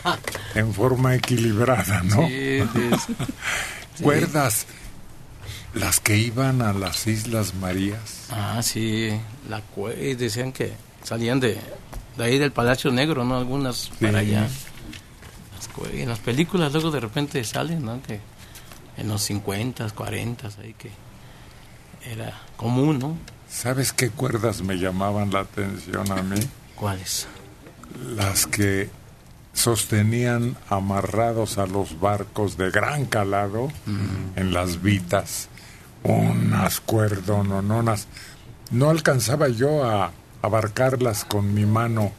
en 0.54 0.72
forma 0.74 1.14
equilibrada, 1.14 2.02
¿no? 2.02 2.26
Sí, 2.28 2.60
sí. 2.74 3.14
Cuerdas, 4.02 4.66
las 5.74 6.00
que 6.00 6.16
iban 6.18 6.62
a 6.62 6.72
las 6.72 7.06
Islas 7.06 7.54
Marías. 7.54 8.26
Ah, 8.30 8.60
sí, 8.62 9.10
la 9.48 9.62
cue- 9.74 10.16
decían 10.16 10.52
que 10.52 10.72
salían 11.04 11.40
de, 11.40 11.58
de 12.16 12.24
ahí 12.24 12.38
del 12.38 12.52
Palacio 12.52 12.90
Negro, 12.90 13.24
¿no? 13.24 13.36
Algunas 13.38 13.90
para 14.00 14.18
allá. 14.20 14.48
Las 15.56 15.70
cue- 15.70 15.94
y 15.98 16.02
en 16.02 16.08
las 16.08 16.18
películas 16.18 16.72
luego 16.72 16.90
de 16.90 17.00
repente 17.00 17.42
salen, 17.44 17.84
¿no? 17.84 18.02
Que 18.02 18.20
en 18.96 19.08
los 19.08 19.22
50, 19.22 19.90
40, 19.90 20.48
ahí 20.62 20.74
que 20.76 20.90
era 22.10 22.40
común, 22.56 22.98
¿no? 22.98 23.16
¿Sabes 23.52 23.92
qué 23.92 24.10
cuerdas 24.10 24.62
me 24.62 24.78
llamaban 24.78 25.30
la 25.30 25.40
atención 25.40 26.10
a 26.10 26.22
mí? 26.22 26.40
¿Cuáles? 26.74 27.26
Las 28.16 28.46
que 28.46 28.90
sostenían 29.52 30.56
amarrados 30.70 31.58
a 31.58 31.66
los 31.66 32.00
barcos 32.00 32.56
de 32.56 32.70
gran 32.70 33.04
calado 33.04 33.68
en 34.36 34.52
las 34.52 34.82
vitas 34.82 35.48
unas 36.02 36.80
cuerdonononas. 36.80 38.08
No 38.70 38.90
alcanzaba 38.90 39.48
yo 39.48 39.84
a 39.84 40.12
abarcarlas 40.40 41.24
con 41.24 41.54
mi 41.54 41.66
mano, 41.66 42.12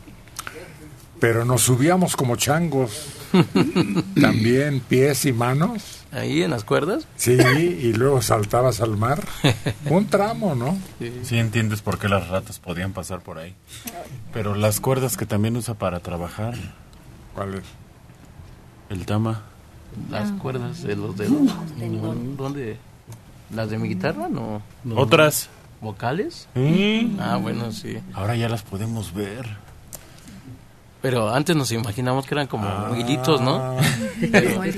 Pero 1.19 1.45
nos 1.45 1.61
subíamos 1.61 2.18
como 2.18 2.35
changos. 2.35 3.12
También 4.22 4.80
pies 4.81 5.26
y 5.26 5.34
manos. 5.34 5.99
Ahí 6.11 6.43
en 6.43 6.51
las 6.51 6.64
cuerdas. 6.64 7.07
Sí, 7.15 7.31
y 7.34 7.93
luego 7.93 8.22
saltabas 8.22 8.81
al 8.81 8.95
mar. 8.97 9.23
Un 9.89 10.05
tramo, 10.07 10.53
¿no? 10.55 10.77
Sí 11.23 11.38
entiendes 11.38 11.81
por 11.81 11.97
qué 11.99 12.07
las 12.10 12.27
ratas 12.27 12.60
podían 12.60 12.93
pasar 12.93 13.22
por 13.22 13.39
ahí. 13.39 13.55
Pero 14.31 14.55
las 14.55 14.80
cuerdas 14.80 15.18
que 15.18 15.26
también 15.26 15.57
usa 15.57 15.73
para 15.73 15.99
trabajar. 16.01 16.53
¿Cuál 17.34 17.55
es? 17.55 17.64
El 18.89 19.05
tama. 19.05 19.41
Las 20.10 20.30
Ah. 20.30 20.35
cuerdas 20.41 20.84
de 20.84 20.95
los 20.95 21.18
dedos. 21.18 21.41
Mm, 21.77 22.35
¿Dónde? 22.38 22.77
¿Las 23.53 23.69
de 23.69 23.77
mi 23.77 23.88
guitarra? 23.89 24.27
No. 24.30 24.61
no. 24.84 24.95
¿Otras? 24.97 25.49
¿Vocales? 25.81 26.47
Sí. 26.55 27.15
Ah, 27.19 27.38
bueno, 27.38 27.72
sí. 27.72 27.97
Ahora 28.14 28.35
ya 28.35 28.49
las 28.49 28.64
podemos 28.64 29.14
ver. 29.14 29.45
Pero 31.03 31.30
antes 31.35 31.53
nos 31.53 31.69
imaginamos 31.73 32.25
que 32.25 32.34
eran 32.34 32.47
como 32.47 32.95
hilitos, 32.95 33.41
¿no? 33.41 33.77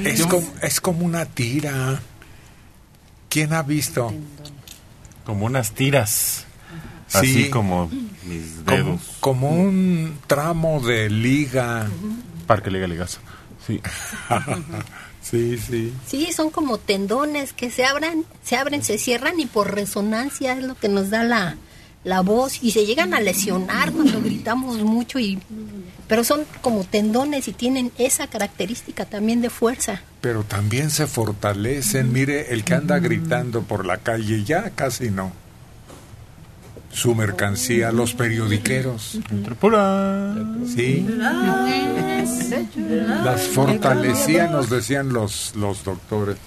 Es 0.03 0.25
como, 0.25 0.53
es 0.59 0.81
como 0.81 1.05
una 1.05 1.25
tira. 1.25 2.01
¿Quién 3.29 3.53
ha 3.53 3.61
visto? 3.61 4.11
Como 5.23 5.45
unas 5.45 5.73
tiras. 5.73 6.45
Sí. 7.07 7.17
Así 7.17 7.49
como 7.51 7.91
mis 8.23 8.55
Como, 8.65 8.75
dedos. 8.75 9.01
como 9.19 9.49
un 9.51 10.17
tramo 10.25 10.79
de 10.81 11.11
liga. 11.11 11.87
Parque 12.47 12.71
Liga 12.71 12.87
Ligazo. 12.87 13.19
Sí. 13.67 13.79
sí, 15.21 15.59
sí. 15.59 15.93
Sí, 16.07 16.33
son 16.33 16.49
como 16.49 16.79
tendones 16.79 17.53
que 17.53 17.69
se 17.69 17.85
abran, 17.85 18.25
se 18.43 18.57
abren, 18.57 18.83
se 18.83 18.97
cierran 18.97 19.39
y 19.39 19.45
por 19.45 19.75
resonancia 19.75 20.53
es 20.53 20.63
lo 20.63 20.73
que 20.73 20.89
nos 20.89 21.11
da 21.11 21.23
la, 21.23 21.55
la 22.05 22.21
voz 22.21 22.63
y 22.63 22.71
se 22.71 22.85
llegan 22.85 23.13
a 23.13 23.19
lesionar 23.19 23.91
cuando 23.91 24.21
gritamos 24.21 24.77
mucho 24.79 25.19
y 25.19 25.39
pero 26.07 26.23
son 26.23 26.45
como 26.61 26.83
tendones 26.83 27.47
y 27.47 27.53
tienen 27.53 27.91
esa 27.97 28.27
característica 28.27 29.05
también 29.05 29.41
de 29.41 29.49
fuerza. 29.49 30.01
Pero 30.21 30.43
también 30.43 30.91
se 30.91 31.07
fortalecen. 31.07 32.13
Mire, 32.13 32.53
el 32.53 32.63
que 32.63 32.75
anda 32.75 32.99
gritando 32.99 33.63
por 33.63 33.87
la 33.87 33.97
calle 33.97 34.43
ya 34.43 34.69
casi 34.69 35.09
no. 35.09 35.31
Su 36.91 37.15
mercancía, 37.15 37.91
los 37.91 38.13
periodiqueros. 38.13 39.19
Sí. 40.75 41.07
Las 43.23 43.41
fortalecían, 43.47 44.51
nos 44.51 44.69
decían 44.69 45.11
los, 45.11 45.53
los 45.55 45.83
doctores. 45.83 46.37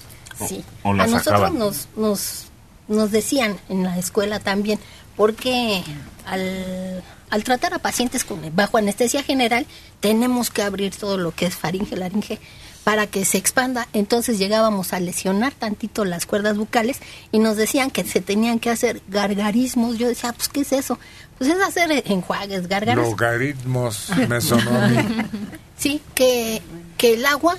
Sí. 0.47 0.65
O 0.85 0.93
a 0.93 0.97
las 0.97 1.11
nosotros 1.11 1.53
nos, 1.53 1.89
nos, 1.97 2.45
nos 2.87 3.11
decían 3.11 3.57
en 3.69 3.83
la 3.83 3.99
escuela 3.99 4.39
también, 4.41 4.79
porque 5.19 5.83
al, 6.25 7.03
al 7.29 7.45
tratar 7.45 7.75
a 7.75 7.81
pacientes 7.81 8.25
con, 8.25 8.41
bajo 8.55 8.79
anestesia 8.79 9.23
general, 9.23 9.67
tenemos 10.01 10.51
que 10.51 10.63
abrir 10.63 10.95
todo 10.95 11.19
lo 11.19 11.33
que 11.33 11.47
es 11.47 11.57
faringe, 11.57 11.97
laringe, 11.97 12.39
para 12.85 13.09
que 13.09 13.25
se 13.25 13.37
expanda. 13.37 13.89
Entonces 13.93 14.39
llegábamos 14.39 14.93
a 14.93 15.01
lesionar 15.01 15.53
tantito 15.53 16.05
las 16.05 16.25
cuerdas 16.25 16.57
bucales 16.57 17.01
y 17.33 17.41
nos 17.41 17.57
decían 17.57 17.91
que 17.91 18.05
se 18.05 18.21
tenían 18.21 18.61
que 18.61 18.71
hacer 18.71 19.03
gargarismos. 19.09 19.99
Yo 19.99 20.07
decía, 20.07 20.33
pues, 20.33 20.49
¿qué 20.49 20.61
es 20.61 20.73
eso? 20.73 20.99
Pues 21.37 21.51
es 21.51 21.61
hacer 21.61 21.91
enjuagues, 22.07 22.69
gargaras. 22.69 23.05
Logaritmos, 23.05 24.11
me 24.29 24.41
sonó. 24.41 24.71
Sí, 25.77 26.03
que, 26.17 26.61
que 26.97 27.15
el 27.15 27.25
agua 27.25 27.57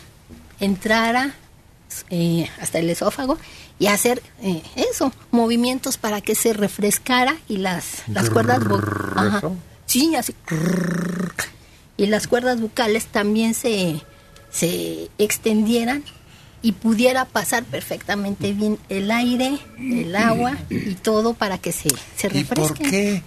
entrara 0.60 1.34
eh, 2.10 2.50
hasta 2.60 2.80
el 2.80 2.90
esófago 2.90 3.38
y 3.80 3.88
hacer 3.88 4.22
eh, 4.42 4.62
eso, 4.76 5.12
movimientos 5.32 5.98
para 5.98 6.22
que 6.22 6.36
se 6.36 6.54
refrescara 6.54 7.36
y 7.48 7.58
las, 7.58 8.04
las 8.08 8.30
cuerdas 8.30 8.60
Ajá. 9.16 9.42
Sí, 9.86 10.16
así. 10.16 10.36
Y 11.98 12.06
las 12.06 12.28
cuerdas 12.28 12.62
bucales 12.62 13.08
también 13.08 13.54
se, 13.54 14.02
se 14.52 15.10
extendieran 15.18 16.04
y 16.62 16.74
pudiera 16.74 17.26
pasar 17.26 17.64
perfectamente 17.64 18.54
bien 18.54 18.78
el 18.90 19.10
aire, 19.12 19.58
el 19.80 20.16
agua 20.16 20.58
y 20.70 20.96
todo 20.96 21.34
para 21.34 21.58
que 21.58 21.72
se, 21.72 21.90
se 22.18 22.28
¿Y 22.28 22.44
por 22.44 22.58
refresque. 22.58 22.90
qué 22.90 23.24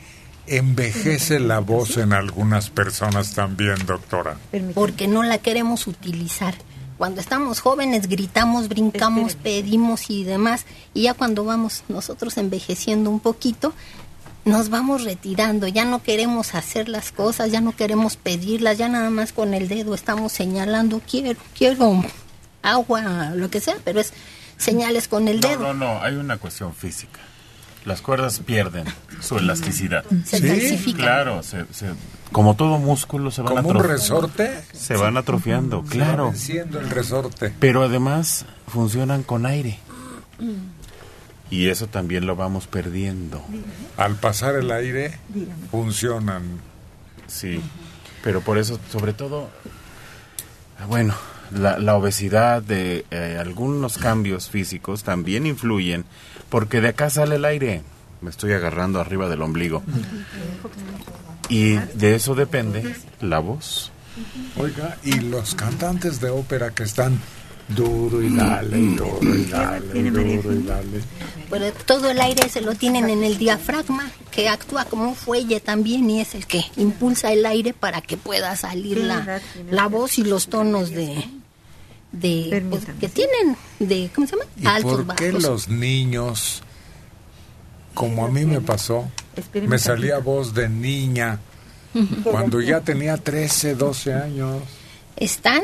envejece 0.46 1.40
la 1.40 1.60
voz 1.60 1.96
en 1.96 2.12
algunas 2.12 2.70
personas 2.70 3.34
también, 3.34 3.74
doctora? 3.86 4.36
porque 4.74 5.08
no 5.08 5.22
la 5.22 5.38
queremos 5.38 5.86
utilizar. 5.86 6.54
Cuando 6.98 7.20
estamos 7.20 7.60
jóvenes 7.60 8.08
gritamos, 8.08 8.68
brincamos, 8.68 9.34
pedimos 9.34 10.08
y 10.10 10.24
demás, 10.24 10.66
y 10.94 11.02
ya 11.02 11.14
cuando 11.14 11.44
vamos 11.44 11.82
nosotros 11.88 12.36
envejeciendo 12.38 13.10
un 13.10 13.18
poquito, 13.20 13.72
nos 14.44 14.68
vamos 14.70 15.04
retirando, 15.04 15.66
ya 15.68 15.84
no 15.84 16.02
queremos 16.02 16.54
hacer 16.54 16.88
las 16.88 17.12
cosas, 17.12 17.50
ya 17.50 17.60
no 17.60 17.74
queremos 17.76 18.16
pedirlas, 18.16 18.78
ya 18.78 18.88
nada 18.88 19.10
más 19.10 19.32
con 19.32 19.54
el 19.54 19.68
dedo 19.68 19.94
estamos 19.94 20.32
señalando, 20.32 21.00
quiero, 21.08 21.40
quiero 21.56 22.04
agua, 22.62 23.32
lo 23.34 23.50
que 23.50 23.60
sea, 23.60 23.76
pero 23.84 24.00
es 24.00 24.12
señales 24.56 25.08
con 25.08 25.26
el 25.28 25.40
No, 25.40 25.48
dedo. 25.48 25.60
no, 25.60 25.74
no, 25.74 26.02
hay 26.02 26.14
una 26.14 26.36
cuestión 26.38 26.74
física. 26.74 27.20
Las 27.84 28.00
cuerdas 28.00 28.38
pierden 28.40 28.84
su 29.20 29.38
elasticidad. 29.38 30.04
Se 30.24 30.78
¿Sí? 30.78 30.94
Claro, 30.94 31.42
se, 31.42 31.64
se- 31.72 31.90
como 32.30 32.54
todo 32.54 32.78
músculo 32.78 33.30
se 33.30 33.42
van 33.42 33.56
¿Como 33.56 33.70
un 33.70 33.82
resorte? 33.84 34.62
Se 34.72 34.96
van 34.96 35.16
atrofiando, 35.16 35.82
Se 35.84 35.90
claro. 35.90 36.30
venciendo 36.30 36.78
el 36.80 36.88
resorte. 36.90 37.52
Pero 37.58 37.82
además 37.82 38.46
funcionan 38.68 39.22
con 39.24 39.46
aire. 39.46 39.78
Y 41.50 41.68
eso 41.68 41.86
también 41.88 42.24
lo 42.26 42.36
vamos 42.36 42.66
perdiendo. 42.66 43.42
Al 43.96 44.14
pasar 44.16 44.54
el 44.54 44.70
aire, 44.70 45.18
funcionan. 45.70 46.42
Sí, 47.26 47.60
pero 48.24 48.40
por 48.40 48.58
eso, 48.58 48.78
sobre 48.90 49.12
todo, 49.12 49.50
bueno, 50.88 51.14
la, 51.52 51.78
la 51.78 51.94
obesidad 51.96 52.62
de 52.62 53.04
eh, 53.10 53.36
algunos 53.38 53.98
cambios 53.98 54.48
físicos 54.48 55.02
también 55.02 55.46
influyen, 55.46 56.04
porque 56.52 56.82
de 56.82 56.88
acá 56.88 57.08
sale 57.08 57.36
el 57.36 57.46
aire. 57.46 57.80
Me 58.20 58.28
estoy 58.28 58.52
agarrando 58.52 59.00
arriba 59.00 59.30
del 59.30 59.40
ombligo. 59.40 59.82
Y 61.48 61.76
de 61.94 62.14
eso 62.14 62.34
depende 62.34 62.94
la 63.22 63.38
voz. 63.38 63.90
Oiga, 64.58 64.98
y 65.02 65.14
los 65.14 65.54
cantantes 65.54 66.20
de 66.20 66.28
ópera 66.28 66.70
que 66.72 66.82
están 66.82 67.18
duro 67.68 68.20
y 68.22 68.36
dale, 68.36 68.76
duro 68.76 69.18
y 69.22 69.46
dale, 69.46 70.10
duro 70.10 70.52
y 70.52 70.62
dale. 70.62 71.00
Pero 71.48 71.72
todo 71.86 72.10
el 72.10 72.20
aire 72.20 72.46
se 72.50 72.60
lo 72.60 72.74
tienen 72.74 73.08
en 73.08 73.24
el 73.24 73.38
diafragma, 73.38 74.10
que 74.30 74.50
actúa 74.50 74.84
como 74.84 75.08
un 75.08 75.16
fuelle 75.16 75.58
también 75.58 76.10
y 76.10 76.20
es 76.20 76.34
el 76.34 76.46
que 76.46 76.62
impulsa 76.76 77.32
el 77.32 77.46
aire 77.46 77.72
para 77.72 78.02
que 78.02 78.18
pueda 78.18 78.56
salir 78.56 78.98
la, 78.98 79.40
la 79.70 79.86
voz 79.86 80.18
y 80.18 80.24
los 80.24 80.48
tonos 80.48 80.90
de, 80.90 81.24
de 82.12 82.64
pues, 82.68 82.84
que 83.00 83.08
tienen 83.08 83.56
de 83.78 84.10
¿cómo 84.14 84.26
se 84.26 84.36
llama? 84.36 84.48
¿Y 84.56 84.66
altos 84.66 85.04
por 85.04 85.16
qué 85.16 85.32
bajos. 85.32 85.42
los 85.42 85.68
niños, 85.68 86.62
como 87.94 88.24
a 88.26 88.28
mí 88.28 88.44
me 88.44 88.60
pasó, 88.60 89.10
me 89.54 89.78
salía 89.78 90.18
voz 90.18 90.54
de 90.54 90.68
niña 90.68 91.40
cuando 92.24 92.60
ya 92.60 92.80
tenía 92.80 93.16
13, 93.16 93.74
12 93.74 94.14
años? 94.14 94.62
Están 95.16 95.62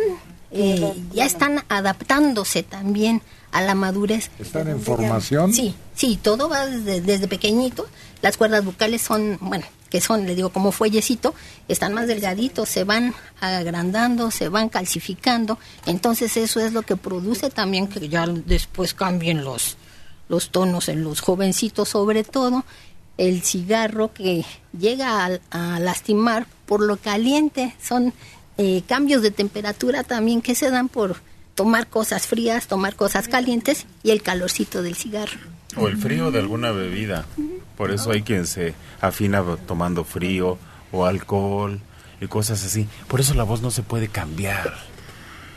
eh, 0.50 0.94
ya 1.12 1.26
están 1.26 1.62
adaptándose 1.68 2.62
también 2.62 3.22
a 3.52 3.60
la 3.60 3.74
madurez. 3.74 4.30
¿Están 4.38 4.68
en 4.68 4.80
formación? 4.80 5.52
Sí, 5.52 5.74
sí, 5.94 6.18
todo 6.20 6.48
va 6.48 6.66
desde, 6.66 7.00
desde 7.00 7.28
pequeñito. 7.28 7.86
Las 8.22 8.36
cuerdas 8.36 8.64
bucales 8.64 9.02
son, 9.02 9.38
bueno, 9.40 9.64
que 9.90 10.00
son, 10.00 10.26
le 10.26 10.34
digo, 10.34 10.50
como 10.50 10.72
fuellecito, 10.72 11.34
están 11.68 11.94
más 11.94 12.06
delgaditos, 12.06 12.68
se 12.68 12.84
van 12.84 13.14
agrandando, 13.40 14.30
se 14.30 14.48
van 14.48 14.68
calcificando. 14.68 15.58
Entonces 15.86 16.36
eso 16.36 16.60
es 16.60 16.72
lo 16.72 16.82
que 16.82 16.96
produce 16.96 17.50
también 17.50 17.88
que 17.88 18.08
ya 18.08 18.26
después 18.26 18.94
cambien 18.94 19.44
los, 19.44 19.76
los 20.28 20.50
tonos 20.50 20.88
en 20.88 21.04
los 21.04 21.20
jovencitos, 21.20 21.88
sobre 21.88 22.24
todo 22.24 22.64
el 23.16 23.42
cigarro 23.42 24.12
que 24.12 24.44
llega 24.78 25.26
a, 25.26 25.38
a 25.50 25.80
lastimar 25.80 26.46
por 26.66 26.80
lo 26.80 26.96
caliente. 26.96 27.74
Son 27.82 28.12
eh, 28.58 28.82
cambios 28.86 29.22
de 29.22 29.30
temperatura 29.30 30.02
también 30.02 30.42
que 30.42 30.54
se 30.54 30.70
dan 30.70 30.88
por 30.88 31.16
tomar 31.54 31.88
cosas 31.88 32.26
frías, 32.26 32.68
tomar 32.68 32.94
cosas 32.94 33.26
calientes 33.26 33.86
y 34.02 34.10
el 34.10 34.22
calorcito 34.22 34.82
del 34.82 34.94
cigarro. 34.94 35.57
O 35.76 35.88
el 35.88 35.96
frío 35.96 36.30
de 36.30 36.38
alguna 36.38 36.70
bebida. 36.72 37.26
Por 37.76 37.90
eso 37.90 38.10
hay 38.10 38.22
quien 38.22 38.46
se 38.46 38.74
afina 39.00 39.44
tomando 39.66 40.04
frío 40.04 40.58
o 40.92 41.04
alcohol 41.06 41.80
y 42.20 42.26
cosas 42.26 42.64
así. 42.64 42.88
Por 43.06 43.20
eso 43.20 43.34
la 43.34 43.44
voz 43.44 43.60
no 43.62 43.70
se 43.70 43.82
puede 43.82 44.08
cambiar. 44.08 44.74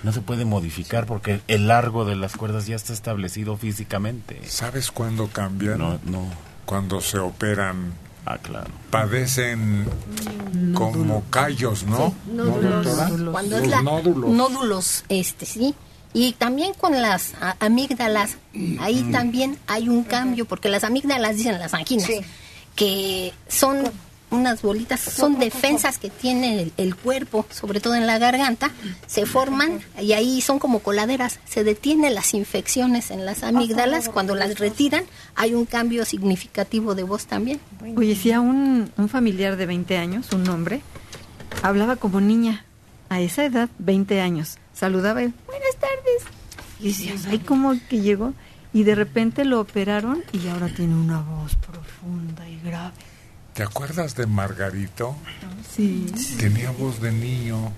No 0.03 0.11
se 0.11 0.21
puede 0.21 0.45
modificar 0.45 1.05
porque 1.05 1.41
el 1.47 1.67
largo 1.67 2.05
de 2.05 2.15
las 2.15 2.35
cuerdas 2.35 2.65
ya 2.67 2.75
está 2.75 2.91
establecido 2.93 3.55
físicamente. 3.57 4.39
¿Sabes 4.47 4.91
cuándo 4.91 5.27
cambian? 5.27 5.77
No, 5.77 5.99
no. 6.05 6.25
Cuando 6.65 7.01
se 7.01 7.19
operan. 7.19 7.93
Ah, 8.25 8.37
claro. 8.37 8.69
Padecen 8.91 9.85
como 10.73 11.23
callos, 11.29 11.83
¿no? 11.85 12.13
¿No, 12.31 12.45
doctora? 12.45 13.09
Cuando 13.31 13.55
Los 13.57 13.63
es 13.63 13.69
la 13.69 13.81
nódulos. 13.81 14.29
nódulos, 14.29 15.05
este, 15.09 15.45
sí. 15.45 15.73
Y 16.13 16.33
también 16.33 16.73
con 16.73 17.01
las 17.01 17.33
a- 17.41 17.55
amígdalas, 17.59 18.37
ahí 18.79 19.03
también 19.11 19.57
hay 19.67 19.87
un 19.89 20.03
cambio, 20.03 20.45
porque 20.45 20.69
las 20.69 20.83
amígdalas 20.83 21.37
dicen 21.37 21.57
las 21.59 21.73
anginas, 21.73 22.07
que 22.75 23.33
son 23.47 23.83
unas 24.29 24.61
bolitas, 24.61 25.01
son 25.01 25.39
defensas 25.39 25.97
que 25.97 26.09
tiene 26.09 26.61
el, 26.61 26.73
el 26.77 26.95
cuerpo, 26.95 27.45
sobre 27.49 27.81
todo 27.81 27.95
en 27.95 28.07
la 28.07 28.17
garganta, 28.17 28.71
se 29.05 29.25
forman 29.25 29.81
y 30.01 30.13
ahí 30.13 30.39
son 30.39 30.57
como 30.57 30.79
coladeras, 30.79 31.39
se 31.45 31.65
detienen 31.65 32.15
las 32.15 32.33
infecciones 32.33 33.11
en 33.11 33.25
las 33.25 33.43
amígdalas, 33.43 34.07
cuando 34.07 34.33
las 34.35 34.57
retiran 34.57 35.03
hay 35.35 35.53
un 35.53 35.65
cambio 35.65 36.05
significativo 36.05 36.95
de 36.95 37.03
voz 37.03 37.25
también. 37.25 37.59
Oye, 37.97 38.15
si 38.15 38.31
a 38.31 38.39
un, 38.39 38.89
un 38.95 39.09
familiar 39.09 39.57
de 39.57 39.65
20 39.65 39.97
años, 39.97 40.27
un 40.31 40.47
hombre, 40.47 40.81
hablaba 41.61 41.97
como 41.97 42.21
niña, 42.21 42.65
a 43.09 43.19
esa 43.19 43.43
edad, 43.43 43.67
20 43.79 44.21
años, 44.21 44.57
saludaba 44.81 45.21
y, 45.21 45.31
buenas 45.45 45.75
tardes. 45.75 46.23
Y 46.79 46.87
decías, 46.87 47.27
ay, 47.27 47.37
¿cómo 47.37 47.75
que 47.87 48.01
llegó? 48.01 48.33
Y 48.73 48.81
de 48.83 48.95
repente 48.95 49.45
lo 49.45 49.59
operaron 49.59 50.23
y 50.33 50.47
ahora 50.47 50.69
tiene 50.69 50.95
una 50.95 51.21
voz 51.21 51.55
profunda 51.55 52.49
y 52.49 52.59
grave. 52.61 52.95
¿Te 53.53 53.61
acuerdas 53.61 54.15
de 54.15 54.25
Margarito? 54.25 55.15
Sí. 55.69 56.07
Tenía 56.39 56.71
voz 56.71 56.99
de 56.99 57.11
niño. 57.11 57.71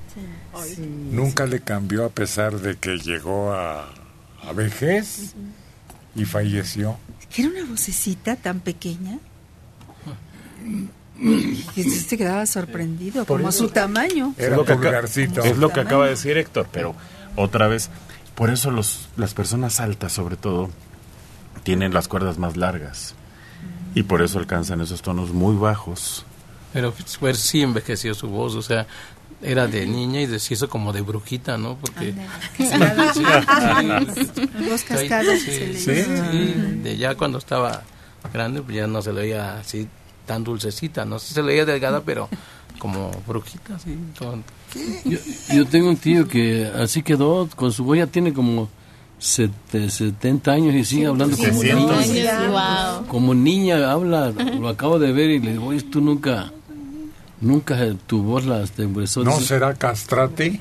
Nunca 1.12 1.46
le 1.46 1.60
cambió 1.60 2.06
a 2.06 2.10
pesar 2.10 2.58
de 2.60 2.78
que 2.78 2.98
llegó 2.98 3.52
a, 3.52 3.94
a 4.42 4.54
vejez 4.54 5.36
y 6.16 6.24
falleció. 6.24 6.98
Era 7.36 7.50
una 7.50 7.66
vocecita 7.66 8.38
tan 8.38 8.62
pequeña. 8.62 9.20
Y 11.20 11.84
se 11.84 12.18
quedaba 12.18 12.46
sorprendido, 12.46 13.26
Por 13.26 13.38
como 13.40 13.50
eso- 13.50 13.66
su 13.66 13.70
tamaño. 13.70 14.34
es 14.38 14.50
lo 14.50 14.66
que, 14.66 14.74
pulgarcito. 14.74 15.44
es 15.44 15.58
lo 15.58 15.70
que 15.70 15.82
acaba 15.82 16.06
de 16.06 16.12
decir 16.12 16.38
Héctor, 16.38 16.68
pero 16.72 16.96
otra 17.36 17.68
vez, 17.68 17.90
por 18.36 18.50
eso 18.50 18.72
los, 18.72 19.08
las 19.16 19.34
personas 19.34 19.80
altas, 19.80 20.12
sobre 20.12 20.36
todo, 20.38 20.70
tienen 21.64 21.94
las 21.94 22.08
cuerdas 22.08 22.38
más 22.38 22.58
largas. 22.58 23.16
Y 23.96 24.04
por 24.04 24.24
eso 24.24 24.40
alcanzan 24.40 24.82
esos 24.82 25.02
tonos 25.04 25.34
muy 25.34 25.56
bajos. 25.56 26.26
Pero 26.74 26.94
pues, 27.20 27.38
sí 27.38 27.62
envejeció 27.62 28.16
su 28.16 28.28
voz, 28.28 28.56
o 28.56 28.64
sea, 28.64 28.88
era 29.42 29.68
de 29.68 29.86
niña 29.86 30.22
y 30.22 30.40
se 30.40 30.56
hizo 30.56 30.68
como 30.68 30.92
de 30.94 31.02
brujita, 31.02 31.58
¿no? 31.60 31.78
Porque... 31.78 32.16
Cascada. 34.88 35.38
Sí, 35.38 35.74
sí. 35.76 35.92
De 36.82 36.98
ya 36.98 37.16
cuando 37.16 37.38
estaba 37.38 37.84
grande, 38.34 38.62
pues 38.62 38.76
ya 38.78 38.88
no 38.88 39.02
se 39.02 39.14
le 39.14 39.22
veía 39.22 39.58
así 39.60 39.88
tan 40.26 40.44
dulcecita, 40.44 41.06
no 41.06 41.20
se 41.20 41.42
le 41.42 41.48
veía 41.48 41.66
delgada, 41.66 42.02
pero 42.02 42.30
como 42.80 43.12
brujita, 43.28 43.76
así. 43.76 43.96
con- 44.18 44.44
Yo, 45.06 45.18
yo 45.54 45.66
tengo 45.68 45.90
un 45.90 45.98
tío 45.98 46.28
que 46.28 46.66
así 46.76 47.04
quedó, 47.04 47.48
con 47.56 47.72
su 47.72 47.84
voz 47.84 47.98
ya 47.98 48.08
tiene 48.08 48.34
como 48.34 48.70
sete- 49.20 49.90
70 49.90 50.52
años 50.52 50.74
y 50.76 50.84
sigue 50.84 51.06
hablando 51.06 51.38
como 51.38 51.54
700 51.62 52.08
niña. 52.08 52.40
años, 52.40 52.52
wow. 53.00 53.08
Como 53.08 53.34
niña 53.34 53.92
habla, 53.92 54.32
lo 54.32 54.68
acabo 54.68 55.00
de 55.00 55.12
ver 55.14 55.30
y 55.30 55.40
le 55.40 55.52
digo, 55.52 55.68
oye, 55.68 55.82
tú 55.84 56.02
nunca, 56.02 56.52
nunca 57.40 57.78
tu 58.08 58.22
voz 58.24 58.46
la 58.46 58.66
temblezó. 58.66 59.24
¿No 59.24 59.40
será 59.40 59.74
castrate? 59.76 60.60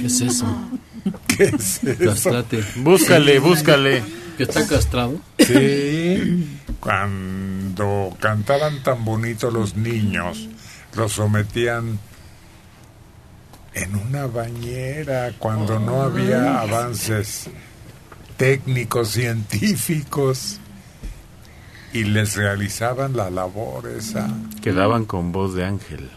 ¿Qué 0.00 0.06
es 0.06 0.20
eso? 0.20 0.46
¿Qué 1.28 1.44
es 1.44 1.84
eso? 1.84 2.04
Castrate. 2.04 2.64
Búscale, 2.76 3.38
búscale. 3.38 4.02
¿Que 4.44 4.50
está 4.50 4.66
castrado? 4.66 5.20
Sí, 5.38 6.58
cuando 6.80 8.16
cantaban 8.18 8.82
tan 8.82 9.04
bonito 9.04 9.52
los 9.52 9.76
niños, 9.76 10.48
los 10.96 11.12
sometían 11.12 12.00
en 13.74 13.94
una 13.94 14.26
bañera 14.26 15.32
cuando 15.38 15.78
no 15.78 16.02
había 16.02 16.60
avances 16.60 17.50
técnicos, 18.36 19.10
científicos, 19.10 20.58
y 21.92 22.02
les 22.04 22.34
realizaban 22.34 23.16
la 23.16 23.30
labor 23.30 23.86
esa. 23.86 24.28
Quedaban 24.60 25.04
con 25.04 25.30
voz 25.30 25.54
de 25.54 25.64
ángel. 25.64 26.10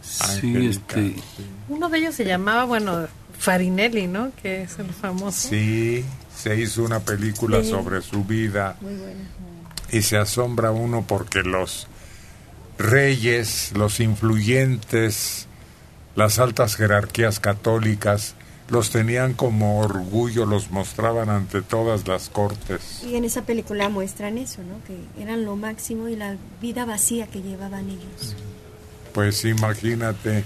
Sí, 0.00 0.66
este... 0.66 1.16
Uno 1.68 1.88
de 1.88 1.98
ellos 1.98 2.14
se 2.14 2.24
llamaba, 2.24 2.64
bueno, 2.64 3.08
Farinelli, 3.36 4.06
¿no? 4.06 4.30
Que 4.40 4.62
es 4.62 4.78
el 4.78 4.90
famoso. 4.90 5.48
Sí, 5.48 6.04
se 6.42 6.58
hizo 6.60 6.82
una 6.82 7.00
película 7.00 7.62
Sí. 7.62 7.70
sobre 7.70 8.02
su 8.02 8.24
vida. 8.24 8.76
Muy 8.80 8.94
bueno. 8.94 9.20
y 9.90 10.00
se 10.02 10.16
asombra 10.16 10.70
uno 10.70 11.04
porque 11.06 11.42
los 11.42 11.86
reyes, 12.78 13.72
los 13.76 14.00
influyentes, 14.00 15.46
las 16.16 16.38
altas 16.38 16.76
jerarquías 16.76 17.40
católicas, 17.40 18.34
los 18.70 18.90
tenían 18.90 19.34
como 19.34 19.80
orgullo, 19.80 20.46
los 20.46 20.70
mostraban 20.70 21.28
ante 21.28 21.60
todas 21.60 22.08
las 22.08 22.30
cortes. 22.30 23.02
Y 23.04 23.16
en 23.16 23.24
esa 23.24 23.42
película 23.42 23.90
muestran 23.90 24.38
eso, 24.38 24.62
¿no? 24.62 24.82
Que 24.86 25.22
eran 25.22 25.44
lo 25.44 25.56
máximo 25.56 26.08
y 26.08 26.16
la 26.16 26.36
vida 26.62 26.86
vacía 26.86 27.26
que 27.26 27.42
llevaban 27.42 27.90
ellos. 27.90 28.34
Pues 29.12 29.44
imagínate, 29.44 30.44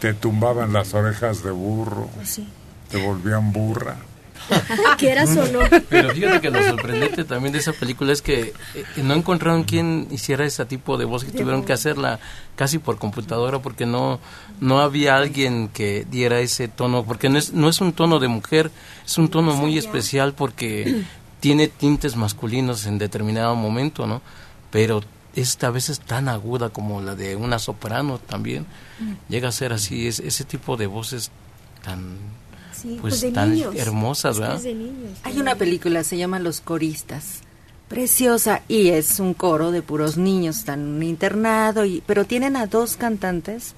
te 0.00 0.14
tumbaban 0.14 0.72
las 0.72 0.94
orejas 0.94 1.42
de 1.42 1.50
burro, 1.50 2.08
Pues 2.14 2.28
sí. 2.30 2.46
te 2.88 3.04
volvían 3.04 3.52
burra. 3.52 3.96
Quieras 4.98 5.36
o 5.36 5.46
no. 5.46 5.60
Pero 5.88 6.10
fíjate 6.10 6.40
que 6.40 6.50
lo 6.50 6.62
sorprendente 6.62 7.24
también 7.24 7.52
de 7.52 7.58
esa 7.58 7.72
película 7.72 8.12
es 8.12 8.22
que 8.22 8.54
eh, 8.74 8.84
no 9.02 9.14
encontraron 9.14 9.64
quien 9.64 10.08
hiciera 10.10 10.44
ese 10.44 10.64
tipo 10.66 10.96
de 10.98 11.04
voz 11.04 11.24
que 11.24 11.32
tuvieron 11.32 11.64
que 11.64 11.72
hacerla 11.72 12.18
casi 12.54 12.78
por 12.78 12.98
computadora 12.98 13.58
porque 13.60 13.86
no 13.86 14.18
no 14.60 14.80
había 14.80 15.16
alguien 15.16 15.68
que 15.68 16.06
diera 16.10 16.40
ese 16.40 16.68
tono 16.68 17.04
porque 17.04 17.28
no 17.28 17.38
es 17.38 17.52
no 17.52 17.68
es 17.68 17.80
un 17.80 17.92
tono 17.92 18.18
de 18.18 18.28
mujer 18.28 18.70
es 19.04 19.18
un 19.18 19.28
tono 19.28 19.54
muy 19.54 19.76
especial 19.76 20.32
porque 20.32 21.02
tiene 21.40 21.68
tintes 21.68 22.16
masculinos 22.16 22.86
en 22.86 22.96
determinado 22.96 23.54
momento 23.54 24.06
no 24.06 24.22
pero 24.70 25.02
esta 25.36 25.66
a 25.68 25.70
veces 25.70 26.00
tan 26.00 26.28
aguda 26.28 26.70
como 26.70 27.02
la 27.02 27.14
de 27.14 27.36
una 27.36 27.58
soprano 27.58 28.18
también. 28.18 28.66
Llega 29.28 29.48
a 29.48 29.52
ser 29.52 29.72
así 29.72 30.08
es, 30.08 30.18
ese 30.18 30.44
tipo 30.44 30.78
de 30.78 30.86
voces 30.86 31.30
tan 31.84 32.16
Sí, 32.82 32.98
pues, 33.00 33.14
pues 33.14 33.20
de 33.20 33.32
tan 33.32 33.52
niños. 33.52 33.74
hermosas 33.76 34.38
verdad 34.38 34.56
es 34.56 34.62
de 34.64 34.74
niños. 34.74 35.18
Hay 35.22 35.38
una 35.38 35.54
película, 35.54 36.04
se 36.04 36.16
llama 36.16 36.38
Los 36.38 36.60
Coristas. 36.60 37.40
Preciosa 37.88 38.62
y 38.66 38.88
es 38.88 39.20
un 39.20 39.32
coro 39.32 39.70
de 39.70 39.80
puros 39.80 40.16
niños, 40.16 40.58
están 40.58 40.80
en 40.80 40.86
un 40.96 41.02
internado, 41.04 41.84
y, 41.84 42.02
pero 42.04 42.24
tienen 42.24 42.56
a 42.56 42.66
dos 42.66 42.96
cantantes 42.96 43.74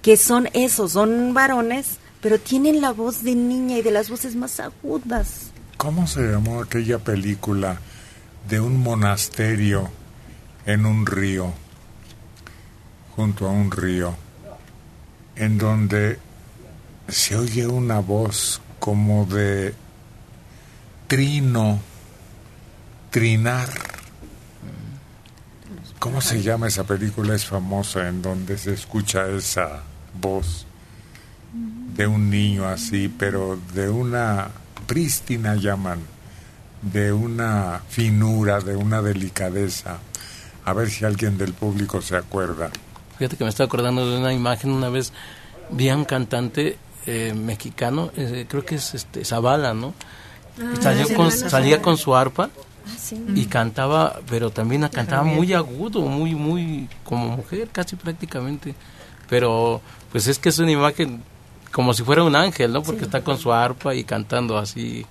que 0.00 0.16
son 0.16 0.48
esos, 0.54 0.92
son 0.92 1.34
varones, 1.34 1.98
pero 2.22 2.38
tienen 2.38 2.80
la 2.80 2.92
voz 2.92 3.22
de 3.22 3.34
niña 3.34 3.78
y 3.78 3.82
de 3.82 3.90
las 3.90 4.08
voces 4.08 4.36
más 4.36 4.58
agudas. 4.58 5.50
¿Cómo 5.76 6.06
se 6.06 6.22
llamó 6.22 6.62
aquella 6.62 6.98
película 6.98 7.78
de 8.48 8.60
un 8.60 8.82
monasterio 8.82 9.90
en 10.66 10.86
un 10.86 11.06
río, 11.06 11.52
junto 13.16 13.46
a 13.46 13.50
un 13.50 13.70
río, 13.70 14.14
en 15.36 15.58
donde 15.58 16.18
se 17.12 17.36
oye 17.36 17.66
una 17.66 18.00
voz 18.00 18.60
como 18.78 19.26
de 19.26 19.74
trino, 21.06 21.78
trinar? 23.10 23.68
¿Cómo 25.98 26.20
se 26.22 26.42
llama 26.42 26.68
esa 26.68 26.84
película? 26.84 27.34
Es 27.34 27.44
famosa 27.44 28.08
en 28.08 28.22
donde 28.22 28.56
se 28.56 28.72
escucha 28.72 29.28
esa 29.28 29.82
voz 30.18 30.66
de 31.94 32.06
un 32.06 32.30
niño 32.30 32.66
así, 32.66 33.08
pero 33.08 33.58
de 33.74 33.90
una 33.90 34.48
prístina 34.86 35.54
llaman, 35.54 36.00
de 36.80 37.12
una 37.12 37.82
finura, 37.90 38.60
de 38.60 38.74
una 38.74 39.02
delicadeza. 39.02 39.98
A 40.64 40.72
ver 40.72 40.90
si 40.90 41.04
alguien 41.04 41.36
del 41.36 41.52
público 41.52 42.00
se 42.00 42.16
acuerda. 42.16 42.70
Fíjate 43.18 43.36
que 43.36 43.44
me 43.44 43.50
estoy 43.50 43.66
acordando 43.66 44.10
de 44.10 44.18
una 44.18 44.32
imagen 44.32 44.70
una 44.70 44.88
vez 44.88 45.12
vi 45.70 45.90
a 45.90 45.96
un 45.96 46.04
cantante 46.04 46.78
eh, 47.06 47.34
mexicano, 47.34 48.10
eh, 48.16 48.46
creo 48.48 48.64
que 48.64 48.76
es 48.76 48.94
este 48.94 49.24
Zavala, 49.24 49.74
¿no? 49.74 49.94
Ah, 50.60 50.94
con- 51.16 51.30
salía 51.32 51.80
con 51.82 51.96
su 51.96 52.14
arpa 52.14 52.50
Ah, 52.86 52.90
sí. 52.98 53.22
y 53.34 53.46
cantaba, 53.46 54.20
pero 54.28 54.50
también 54.50 54.86
cantaba 54.88 55.22
muy 55.22 55.52
agudo, 55.54 56.00
muy, 56.02 56.34
muy 56.34 56.88
como 57.04 57.36
mujer 57.36 57.68
casi 57.72 57.96
prácticamente. 57.96 58.74
Pero 59.28 59.80
pues 60.10 60.26
es 60.26 60.38
que 60.38 60.50
es 60.50 60.58
una 60.58 60.72
imagen 60.72 61.22
como 61.70 61.94
si 61.94 62.02
fuera 62.02 62.22
un 62.22 62.36
ángel, 62.36 62.72
¿no? 62.72 62.82
Porque 62.82 63.04
está 63.04 63.22
con 63.24 63.38
su 63.38 63.50
arpa 63.52 63.94
y 63.94 64.04
cantando 64.04 64.58
así, 64.58 65.06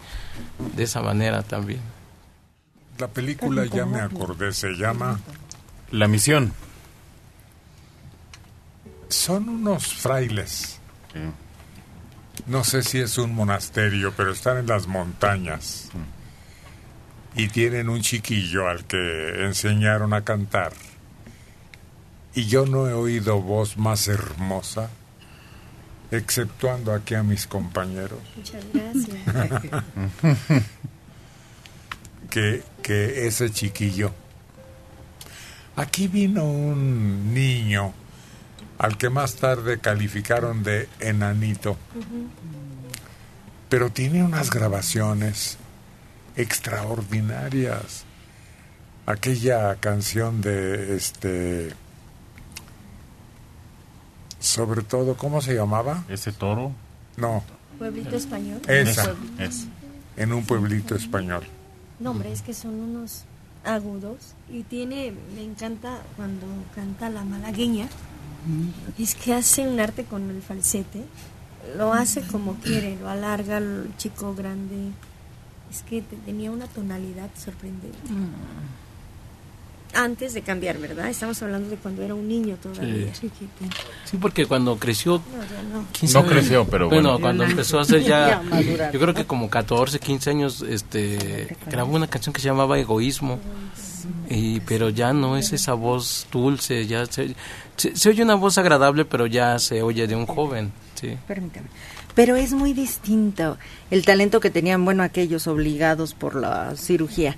de 0.75 0.83
esa 0.83 1.01
manera 1.01 1.41
también. 1.41 1.79
La 2.99 3.07
película 3.07 3.65
ya 3.65 3.85
me 3.85 3.99
acordé, 3.99 4.53
se 4.53 4.69
llama 4.73 5.19
La 5.89 6.07
misión. 6.07 6.53
Son 9.09 9.49
unos 9.49 9.87
frailes. 9.87 10.79
No 12.47 12.63
sé 12.63 12.83
si 12.83 12.99
es 12.99 13.17
un 13.17 13.35
monasterio, 13.35 14.13
pero 14.15 14.31
están 14.31 14.57
en 14.57 14.67
las 14.67 14.87
montañas. 14.87 15.89
Y 17.35 17.47
tienen 17.47 17.89
un 17.89 18.01
chiquillo 18.01 18.67
al 18.67 18.85
que 18.85 19.45
enseñaron 19.45 20.13
a 20.13 20.23
cantar. 20.23 20.73
Y 22.33 22.45
yo 22.45 22.65
no 22.65 22.87
he 22.87 22.93
oído 22.93 23.41
voz 23.41 23.77
más 23.77 24.07
hermosa, 24.07 24.89
exceptuando 26.11 26.93
aquí 26.93 27.15
a 27.15 27.23
mis 27.23 27.45
compañeros, 27.47 28.19
Muchas 28.35 28.63
gracias. 28.73 29.83
que, 32.29 32.63
que 32.81 33.27
ese 33.27 33.49
chiquillo. 33.51 34.13
Aquí 35.75 36.07
vino 36.07 36.43
un 36.43 37.33
niño 37.33 37.93
al 38.81 38.97
que 38.97 39.11
más 39.11 39.35
tarde 39.35 39.77
calificaron 39.77 40.63
de 40.63 40.89
enanito, 40.99 41.77
pero 43.69 43.91
tiene 43.91 44.23
unas 44.23 44.49
grabaciones 44.49 45.59
extraordinarias. 46.35 48.05
Aquella 49.05 49.75
canción 49.75 50.41
de 50.41 50.95
este 50.95 51.73
sobre 54.39 54.81
todo, 54.81 55.15
¿cómo 55.15 55.41
se 55.41 55.53
llamaba? 55.53 56.03
¿Ese 56.09 56.31
toro? 56.31 56.71
No, 57.17 57.43
Pueblito 57.77 58.15
español. 58.15 58.61
esa. 58.67 59.13
Es. 59.37 59.67
En 60.17 60.33
un 60.33 60.43
pueblito 60.43 60.95
español. 60.95 61.43
No, 61.99 62.11
hombre, 62.11 62.31
es 62.31 62.41
que 62.41 62.55
son 62.55 62.73
unos 62.79 63.25
agudos 63.63 64.33
y 64.49 64.63
tiene, 64.63 65.13
me 65.35 65.43
encanta 65.43 66.01
cuando 66.15 66.47
canta 66.73 67.11
la 67.11 67.23
malagueña, 67.23 67.87
es 68.99 69.15
que 69.15 69.33
hace 69.33 69.67
un 69.67 69.79
arte 69.79 70.03
con 70.05 70.29
el 70.29 70.41
falsete, 70.41 71.03
lo 71.77 71.93
hace 71.93 72.21
como 72.21 72.55
quiere, 72.55 72.97
lo 72.99 73.09
alarga 73.09 73.57
el 73.59 73.91
chico 73.97 74.33
grande, 74.35 74.75
es 75.71 75.83
que 75.83 76.01
te- 76.01 76.15
tenía 76.17 76.51
una 76.51 76.65
tonalidad 76.67 77.29
sorprendente. 77.37 77.97
Antes 79.93 80.33
de 80.33 80.41
cambiar, 80.41 80.77
¿verdad? 80.77 81.09
Estamos 81.09 81.41
hablando 81.43 81.69
de 81.69 81.75
cuando 81.75 82.01
era 82.01 82.15
un 82.15 82.25
niño 82.25 82.55
todavía. 82.55 83.13
Sí. 83.13 83.29
Sí, 84.05 84.15
porque 84.17 84.45
cuando 84.45 84.77
creció... 84.77 85.17
No, 85.35 85.43
ya 85.43 85.61
no. 85.63 85.85
¿quién 85.91 86.13
No 86.13 86.25
creció, 86.25 86.65
pero 86.65 86.87
bueno. 86.87 87.19
cuando 87.19 87.43
empezó 87.43 87.77
a 87.77 87.81
hacer 87.81 88.01
Ya 88.01 88.41
yo 88.93 88.99
creo 89.01 89.13
que 89.13 89.25
como 89.25 89.49
14, 89.49 89.99
15 89.99 90.29
años, 90.29 90.61
este, 90.61 91.57
grabó 91.69 91.93
una 91.97 92.07
canción 92.07 92.31
que 92.31 92.39
se 92.39 92.47
llamaba 92.47 92.79
Egoísmo. 92.79 93.37
Y, 94.29 94.59
pero 94.61 94.89
ya 94.89 95.13
no 95.13 95.37
es 95.37 95.51
esa 95.53 95.73
voz 95.73 96.27
dulce, 96.31 96.87
ya 96.87 97.05
se, 97.05 97.35
se, 97.75 97.95
se 97.95 98.09
oye 98.09 98.23
una 98.23 98.35
voz 98.35 98.57
agradable, 98.57 99.05
pero 99.05 99.25
ya 99.27 99.57
se 99.59 99.81
oye 99.81 100.07
de 100.07 100.15
un 100.15 100.25
joven, 100.25 100.71
sí. 100.95 101.17
Permítame. 101.27 101.67
Pero 102.13 102.35
es 102.35 102.53
muy 102.53 102.73
distinto 102.73 103.57
el 103.89 104.03
talento 104.05 104.39
que 104.39 104.49
tenían, 104.49 104.83
bueno, 104.83 105.03
aquellos 105.03 105.47
obligados 105.47 106.13
por 106.13 106.35
la 106.35 106.75
cirugía. 106.75 107.37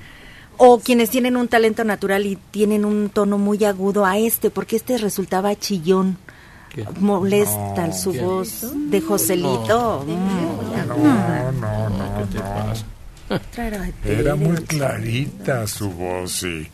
O 0.58 0.80
quienes 0.80 1.10
tienen 1.10 1.36
un 1.36 1.48
talento 1.48 1.84
natural 1.84 2.26
y 2.26 2.38
tienen 2.52 2.86
un 2.86 3.10
tono 3.10 3.38
muy 3.38 3.64
agudo 3.66 4.06
a 4.06 4.18
este, 4.18 4.50
porque 4.52 4.76
este 4.76 4.98
resultaba 4.98 5.56
chillón. 5.56 6.18
Molesta 7.00 7.88
No. 7.88 7.94
su 7.94 8.14
voz 8.14 8.66
de 8.90 9.00
Joselito. 9.02 10.04
Mm. 10.08 10.88
No, 10.88 10.96
no, 11.52 11.90
no, 11.90 11.90
no. 11.90 12.93
Era 14.06 14.36
muy 14.36 14.58
clarita 14.64 15.68
su 15.68 15.92
voz 15.92 16.44
y 16.44 16.68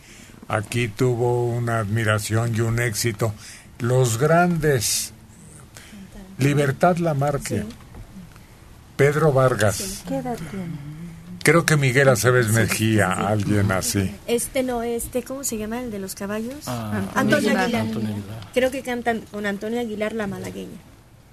aquí 0.48 0.88
tuvo 0.88 1.46
una 1.48 1.80
admiración 1.80 2.56
y 2.56 2.62
un 2.62 2.80
éxito. 2.80 3.34
Los 3.80 4.18
grandes, 4.18 5.14
Libertad 6.38 6.98
Lamarque, 6.98 7.64
Pedro 8.98 9.32
Vargas, 9.32 10.04
¿Qué 10.08 10.18
edad 10.18 10.38
tiene? 10.52 10.90
creo 11.44 11.66
que 11.66 11.78
Miguel 11.78 12.10
Aceves 12.10 12.50
Mejía, 12.50 13.12
alguien 13.12 13.72
así. 13.72 14.14
Este 14.28 14.64
no, 14.64 14.84
este, 14.84 15.24
¿cómo 15.24 15.44
se 15.44 15.58
llama 15.58 15.82
el 15.82 15.92
de 15.92 16.00
los 16.00 16.16
caballos? 16.16 16.68
Ah, 16.68 17.02
Antonio 17.16 17.58
Aguilar. 17.58 17.82
Aguilar. 17.82 18.16
Creo 18.54 18.72
que 18.72 18.82
cantan 18.82 19.22
con 19.32 19.46
Antonio 19.46 19.80
Aguilar 19.80 20.14
la 20.14 20.28
malagueña. 20.28 20.78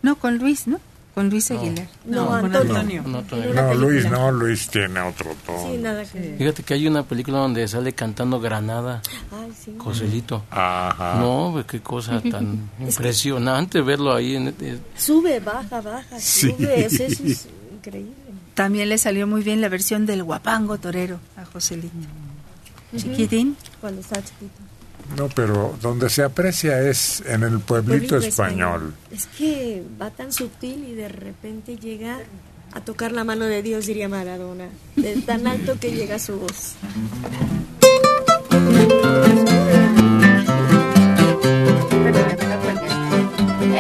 No, 0.03 0.17
con 0.17 0.39
Luis, 0.39 0.67
¿no? 0.67 0.81
Con 1.17 1.31
Luis 1.31 1.51
Aguilar. 1.51 1.89
No, 2.05 2.31
Antonio. 2.35 3.03
No, 3.07 3.19
Antonio. 3.21 3.55
No, 3.55 3.73
Luis, 3.73 4.05
no, 4.11 4.31
Luis 4.31 4.69
tiene 4.69 5.01
otro 5.01 5.35
tono. 5.47 5.73
Sí, 5.73 5.79
nada 5.79 6.05
que 6.05 6.21
ver. 6.21 6.37
Fíjate 6.37 6.63
que 6.63 6.75
hay 6.75 6.87
una 6.87 7.05
película 7.05 7.39
donde 7.39 7.67
sale 7.69 7.95
cantando 7.95 8.39
Granada, 8.39 9.01
Ay, 9.33 9.51
sí. 9.59 9.75
Joselito. 9.79 10.45
Ajá. 10.51 11.15
No, 11.19 11.49
pues, 11.55 11.65
qué 11.65 11.81
cosa 11.81 12.21
tan 12.21 12.69
impresionante 12.81 13.81
verlo 13.81 14.15
ahí. 14.15 14.37
En, 14.37 14.49
eh, 14.61 14.79
Sube, 14.95 15.41
baja, 15.41 15.81
baja, 15.81 16.21
Sí. 16.21 16.51
sube. 16.51 16.85
eso 16.85 17.05
es 17.05 17.49
increíble. 17.73 18.13
También 18.53 18.91
le 18.91 18.99
salió 18.99 19.27
muy 19.27 19.43
bien 19.43 19.63
la 19.63 19.71
versión 19.71 20.05
del 20.05 20.23
guapango 20.23 20.77
torero 20.77 21.19
a 21.39 21.47
Joselito. 21.47 21.95
Chiquitín. 22.95 23.57
Cuando 23.81 24.03
estaba 24.03 24.23
chiquito. 24.23 24.53
No, 25.17 25.29
pero 25.29 25.77
donde 25.81 26.11
se 26.11 26.23
aprecia 26.23 26.81
es 26.81 27.23
en 27.27 27.43
el 27.43 27.61
pueblito 27.61 28.17
español. 28.17 28.95
Es 29.11 29.27
que 29.27 29.83
va 30.01 30.11
tan 30.11 30.33
sutil 30.33 30.85
y 30.89 30.95
de 30.95 31.09
repente 31.09 31.77
llega 31.77 32.19
a 32.73 32.81
tocar 32.81 33.13
la 33.13 33.25
mano 33.25 33.47
de 33.47 33.63
Dios, 33.63 33.87
diría 33.87 34.09
Maradona. 34.09 34.69
De 34.97 35.17
tan 35.23 35.47
alto 35.47 35.79
que 35.81 35.93
llega 35.93 36.19
su 36.19 36.39
voz. 36.39 36.75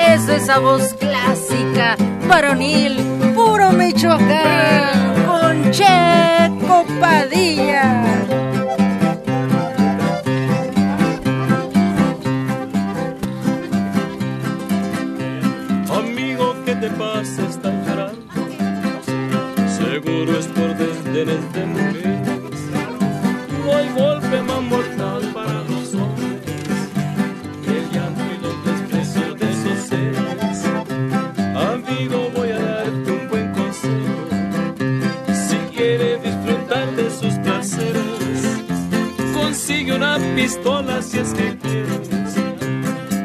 Es 0.09 0.29
esa 0.29 0.59
voz 0.61 0.95
clásica, 0.95 1.97
varonil, 2.29 2.97
puro 3.35 3.73
Michoacán, 3.73 5.27
con 5.27 5.71
Checo 5.73 6.87
Padilla. 7.01 8.46
Por 21.17 21.25
desdenes 21.25 21.53
de 21.53 21.67
mujeres. 21.67 22.61
No 23.65 23.77
hay 23.77 23.89
golpe 23.91 24.43
más 24.43 24.63
mortal 24.63 25.23
para 25.33 25.63
los 25.65 25.95
hombres 25.95 26.41
que 27.65 27.79
el 27.79 27.91
llanto 27.91 28.23
y 28.35 28.43
los 28.43 28.65
desprecios 28.65 29.39
de 29.39 29.51
esos 29.51 29.89
seres. 29.89 30.65
Amigo, 31.57 32.31
voy 32.35 32.51
a 32.51 32.59
darte 32.59 33.13
un 33.13 33.29
buen 33.29 33.53
consejo. 33.53 34.29
Si 35.49 35.57
quieres 35.75 36.23
disfrutar 36.23 36.91
de 36.97 37.11
sus 37.11 37.35
placeres, 37.35 38.41
consigue 39.35 39.95
una 39.95 40.19
pistola 40.35 41.03
si 41.03 41.19
es 41.19 41.33
que 41.33 41.57
quieres. 41.59 42.11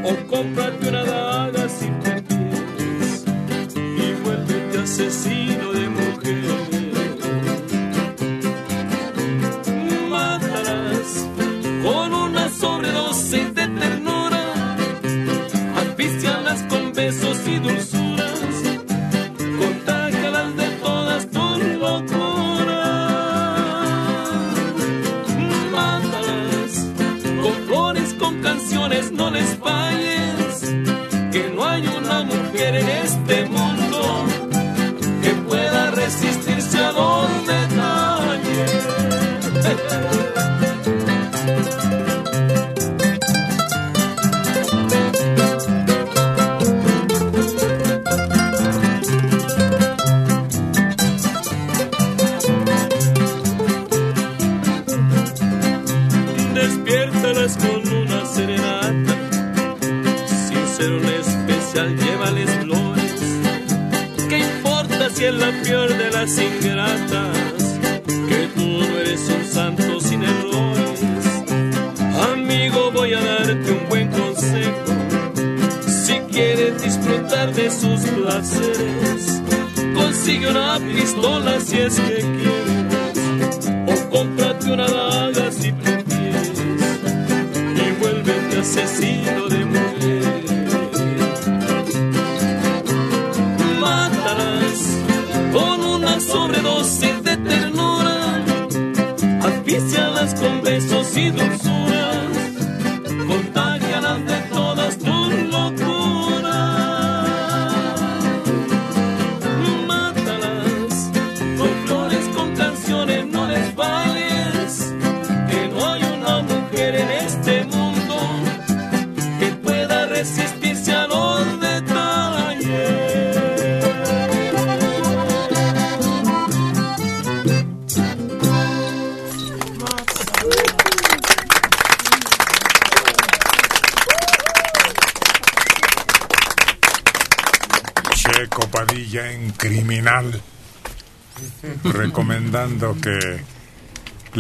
O 0.03 0.27
cómprate 0.27 0.89
una 0.89 1.03
daga 1.03 1.69
si 1.69 1.87
prefieres 2.03 3.25
y 3.75 4.13
vuélvete 4.23 4.79
asesino 4.79 5.70
con 17.33 17.90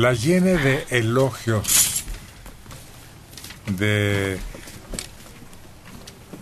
la 0.01 0.13
llene 0.13 0.57
de 0.57 0.85
elogios, 0.89 2.03
de 3.77 4.39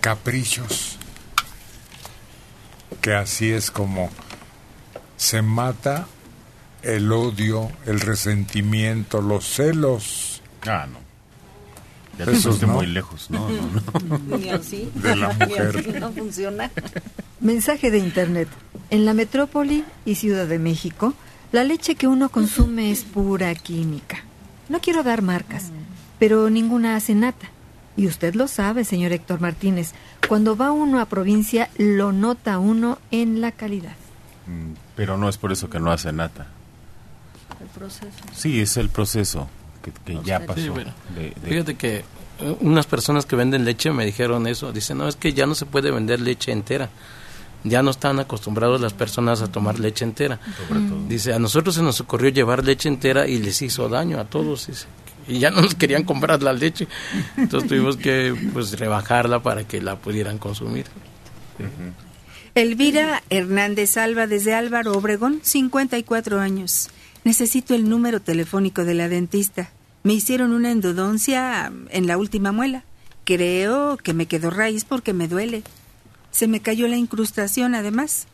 caprichos, 0.01 0.97
que 3.01 3.13
así 3.13 3.51
es 3.51 3.69
como 3.69 4.09
se 5.17 5.41
mata 5.41 6.07
el 6.83 7.11
odio, 7.11 7.69
el 7.85 7.99
resentimiento, 7.99 9.21
los 9.21 9.45
celos. 9.45 10.41
Ah, 10.65 10.87
no. 10.91 10.99
Ya 12.17 12.25
te 12.25 12.31
Esos 12.31 12.61
no. 12.61 12.69
muy 12.69 12.85
lejos, 12.87 13.29
¿no? 13.29 13.49
no, 14.09 14.19
no. 14.19 14.37
Ni 14.37 14.49
así. 14.49 14.89
De 14.95 15.15
la 15.17 15.33
Ni 15.33 15.45
mujer. 15.47 15.77
así 15.77 15.91
no 15.99 16.11
funciona. 16.13 16.71
Mensaje 17.41 17.91
de 17.91 17.97
Internet. 17.97 18.47
En 18.89 19.05
la 19.05 19.13
metrópoli 19.13 19.83
y 20.05 20.15
Ciudad 20.15 20.47
de 20.47 20.59
México, 20.59 21.13
la 21.51 21.63
leche 21.63 21.95
que 21.95 22.07
uno 22.07 22.29
consume 22.29 22.91
es 22.91 23.03
pura 23.03 23.53
química. 23.55 24.19
No 24.69 24.79
quiero 24.79 25.03
dar 25.03 25.21
marcas, 25.21 25.71
pero 26.19 26.49
ninguna 26.49 26.95
hace 26.95 27.15
nata. 27.15 27.49
Y 27.97 28.07
usted 28.07 28.35
lo 28.35 28.47
sabe, 28.47 28.85
señor 28.85 29.11
Héctor 29.11 29.41
Martínez. 29.41 29.91
Cuando 30.27 30.55
va 30.55 30.71
uno 30.71 30.99
a 31.01 31.05
provincia, 31.05 31.69
lo 31.77 32.11
nota 32.11 32.59
uno 32.59 32.99
en 33.11 33.41
la 33.41 33.51
calidad. 33.51 33.93
Mm, 34.47 34.73
Pero 34.95 35.17
no 35.17 35.27
es 35.27 35.37
por 35.37 35.51
eso 35.51 35.69
que 35.69 35.79
no 35.79 35.91
hace 35.91 36.13
nata. 36.13 36.47
El 37.59 37.67
proceso. 37.67 38.11
Sí, 38.33 38.61
es 38.61 38.77
el 38.77 38.89
proceso 38.89 39.49
que, 39.83 39.91
que 39.91 40.23
ya 40.23 40.39
Sí, 40.39 40.45
pasó. 40.45 40.71
bueno. 40.73 40.93
de- 41.15 41.33
de- 41.41 41.49
Fíjate 41.49 41.75
que 41.75 42.03
eh, 42.39 42.57
unas 42.61 42.85
personas 42.85 43.25
que 43.25 43.35
venden 43.35 43.65
leche 43.65 43.91
me 43.91 44.05
dijeron 44.05 44.47
eso. 44.47 44.71
Dicen, 44.71 44.97
no, 44.99 45.07
es 45.07 45.15
que 45.17 45.33
ya 45.33 45.45
no 45.45 45.55
se 45.55 45.65
puede 45.65 45.91
vender 45.91 46.21
leche 46.21 46.51
entera. 46.53 46.89
Ya 47.63 47.83
no 47.83 47.91
están 47.91 48.19
acostumbrados 48.19 48.79
las 48.79 48.93
personas 48.93 49.41
a 49.41 49.51
tomar 49.51 49.79
leche 49.79 50.05
entera. 50.05 50.39
Dice, 51.07 51.33
a 51.33 51.39
nosotros 51.39 51.75
se 51.75 51.81
nos 51.81 51.99
ocurrió 51.99 52.29
llevar 52.29 52.63
leche 52.63 52.87
entera 52.87 53.27
y 53.27 53.39
les 53.39 53.61
hizo 53.61 53.89
daño 53.89 54.19
a 54.19 54.25
todos. 54.25 54.67
dice. 54.67 54.85
Y 55.27 55.39
ya 55.39 55.51
no 55.51 55.61
nos 55.61 55.75
querían 55.75 56.03
comprar 56.03 56.41
la 56.41 56.53
leche. 56.53 56.87
Entonces 57.37 57.69
tuvimos 57.69 57.97
que 57.97 58.35
pues 58.53 58.77
rebajarla 58.79 59.43
para 59.43 59.65
que 59.67 59.81
la 59.81 59.97
pudieran 59.97 60.37
consumir. 60.37 60.85
Elvira 62.55 63.21
Hernández 63.29 63.97
Alba 63.97 64.25
desde 64.25 64.55
Álvaro 64.55 64.93
Obregón, 64.93 65.39
54 65.43 66.39
años. 66.39 66.89
Necesito 67.23 67.75
el 67.75 67.89
número 67.89 68.21
telefónico 68.21 68.85
de 68.85 68.93
la 68.93 69.09
dentista. 69.09 69.69
Me 70.03 70.13
hicieron 70.13 70.53
una 70.53 70.71
endodoncia 70.71 71.71
en 71.89 72.07
la 72.07 72.17
última 72.17 72.51
muela. 72.51 72.83
Creo 73.25 73.97
que 73.97 74.13
me 74.13 74.25
quedó 74.25 74.49
raíz 74.49 74.85
porque 74.85 75.13
me 75.13 75.27
duele. 75.27 75.63
Se 76.31 76.47
me 76.47 76.61
cayó 76.61 76.87
la 76.87 76.97
incrustación 76.97 77.75
además. 77.75 78.27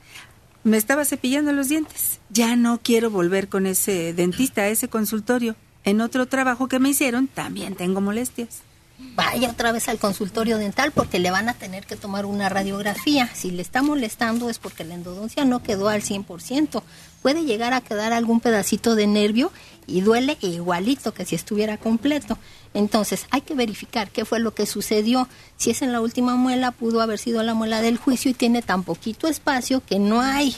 Me 0.63 0.77
estaba 0.77 1.05
cepillando 1.05 1.51
los 1.51 1.69
dientes. 1.69 2.19
Ya 2.29 2.55
no 2.55 2.79
quiero 2.81 3.11
volver 3.11 3.49
con 3.49 3.65
ese 3.67 4.13
dentista 4.13 4.61
a 4.61 4.67
ese 4.67 4.87
consultorio. 4.87 5.55
En 5.83 6.01
otro 6.01 6.25
trabajo 6.25 6.67
que 6.67 6.79
me 6.79 6.89
hicieron 6.89 7.27
también 7.27 7.75
tengo 7.75 8.01
molestias. 8.01 8.61
Vaya 8.97 9.51
otra 9.51 9.71
vez 9.73 9.89
al 9.89 9.99
consultorio 9.99 10.57
dental 10.57 10.91
porque 10.91 11.19
le 11.19 11.29
van 11.29 11.49
a 11.49 11.53
tener 11.53 11.85
que 11.85 11.97
tomar 11.97 12.25
una 12.25 12.47
radiografía. 12.47 13.29
Si 13.33 13.51
le 13.51 13.61
está 13.61 13.81
molestando 13.81 14.49
es 14.49 14.57
porque 14.57 14.85
la 14.85 14.93
endodoncia 14.93 15.43
no 15.43 15.61
quedó 15.61 15.89
al 15.89 16.01
100%. 16.01 16.81
Puede 17.21 17.43
llegar 17.43 17.73
a 17.73 17.81
quedar 17.81 18.13
algún 18.13 18.39
pedacito 18.39 18.95
de 18.95 19.07
nervio 19.07 19.51
y 19.85 20.01
duele 20.01 20.37
igualito 20.41 21.13
que 21.13 21.25
si 21.25 21.35
estuviera 21.35 21.77
completo. 21.77 22.37
Entonces 22.75 23.25
hay 23.31 23.41
que 23.41 23.55
verificar 23.55 24.11
qué 24.11 24.25
fue 24.25 24.39
lo 24.39 24.53
que 24.53 24.65
sucedió. 24.65 25.27
Si 25.55 25.71
es 25.71 25.81
en 25.81 25.93
la 25.93 26.01
última 26.01 26.35
muela, 26.35 26.71
pudo 26.71 27.01
haber 27.01 27.17
sido 27.17 27.41
la 27.41 27.53
muela 27.53 27.81
del 27.81 27.97
juicio 27.97 28.29
y 28.29 28.33
tiene 28.35 28.61
tan 28.61 28.83
poquito 28.83 29.27
espacio 29.27 29.81
que 29.83 29.97
no 29.97 30.19
hay 30.21 30.55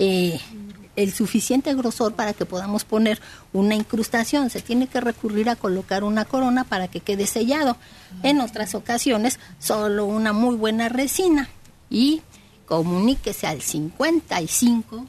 eh, 0.00 0.40
el 0.96 1.12
suficiente 1.12 1.72
grosor 1.74 2.14
para 2.14 2.32
que 2.32 2.44
podamos 2.44 2.84
poner 2.84 3.20
una 3.52 3.76
incrustación. 3.76 4.50
Se 4.50 4.60
tiene 4.60 4.88
que 4.88 5.00
recurrir 5.00 5.48
a 5.48 5.54
colocar 5.54 6.02
una 6.02 6.24
corona 6.24 6.64
para 6.64 6.88
que 6.88 6.98
quede 6.98 7.28
sellado. 7.28 7.76
En 8.24 8.40
otras 8.40 8.74
ocasiones, 8.74 9.38
solo 9.60 10.06
una 10.06 10.32
muy 10.32 10.56
buena 10.56 10.88
resina. 10.88 11.48
Y 11.88 12.22
comuníquese 12.66 13.46
al 13.46 13.62
55 13.62 15.06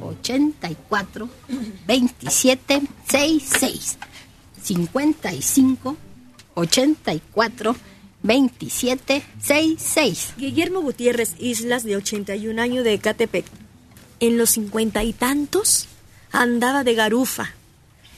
84 0.00 1.28
27 1.86 2.82
66. 3.08 3.98
55 4.64 5.96
84 6.54 7.76
27 8.22 9.22
66. 9.38 10.34
Guillermo 10.38 10.80
Gutiérrez 10.80 11.34
Islas, 11.38 11.84
de 11.84 11.96
81 11.96 12.60
años 12.60 12.82
de 12.82 12.94
Ecatepec. 12.94 13.44
En 14.20 14.38
los 14.38 14.50
cincuenta 14.50 15.04
y 15.04 15.12
tantos 15.12 15.86
andaba 16.32 16.84
de 16.84 16.94
garufa. 16.94 17.50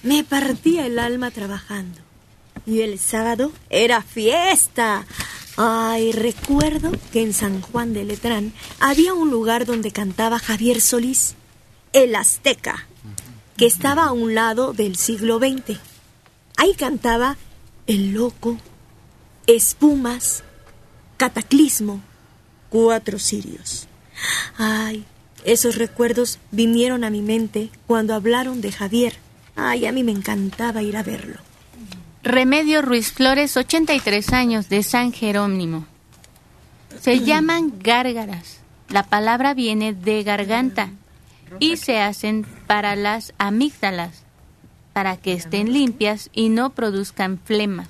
Me 0.04 0.22
partía 0.22 0.86
el 0.86 1.00
alma 1.00 1.32
trabajando. 1.32 1.98
Y 2.66 2.82
el 2.82 3.00
sábado 3.00 3.50
era 3.68 4.00
fiesta. 4.02 5.04
Ay, 5.56 6.12
recuerdo 6.12 6.92
que 7.12 7.22
en 7.22 7.32
San 7.32 7.60
Juan 7.60 7.92
de 7.92 8.04
Letrán 8.04 8.52
había 8.78 9.14
un 9.14 9.30
lugar 9.30 9.66
donde 9.66 9.90
cantaba 9.90 10.38
Javier 10.38 10.80
Solís, 10.80 11.34
el 11.92 12.14
Azteca, 12.14 12.86
que 13.56 13.66
estaba 13.66 14.04
a 14.04 14.12
un 14.12 14.34
lado 14.34 14.72
del 14.72 14.96
siglo 14.96 15.38
XX. 15.38 15.78
Ahí 16.56 16.74
cantaba 16.74 17.36
El 17.86 18.14
Loco, 18.14 18.58
Espumas, 19.46 20.42
Cataclismo, 21.16 22.00
Cuatro 22.70 23.18
Sirios. 23.18 23.86
Ay, 24.56 25.04
esos 25.44 25.76
recuerdos 25.76 26.38
vinieron 26.50 27.04
a 27.04 27.10
mi 27.10 27.22
mente 27.22 27.70
cuando 27.86 28.14
hablaron 28.14 28.60
de 28.60 28.72
Javier. 28.72 29.14
Ay, 29.54 29.86
a 29.86 29.92
mí 29.92 30.02
me 30.02 30.12
encantaba 30.12 30.82
ir 30.82 30.96
a 30.96 31.02
verlo. 31.02 31.36
Remedio 32.22 32.82
Ruiz 32.82 33.12
Flores, 33.12 33.56
83 33.56 34.32
años, 34.32 34.68
de 34.68 34.82
San 34.82 35.12
Jerónimo. 35.12 35.86
Se 37.00 37.20
llaman 37.20 37.74
gárgaras. 37.78 38.58
La 38.88 39.04
palabra 39.04 39.54
viene 39.54 39.92
de 39.92 40.24
garganta 40.24 40.90
y 41.60 41.76
se 41.76 42.00
hacen 42.00 42.44
para 42.66 42.96
las 42.96 43.32
amígdalas, 43.38 44.24
para 44.96 45.18
que 45.18 45.34
estén 45.34 45.74
limpias 45.74 46.30
y 46.32 46.48
no 46.48 46.70
produzcan 46.70 47.38
flemas. 47.44 47.86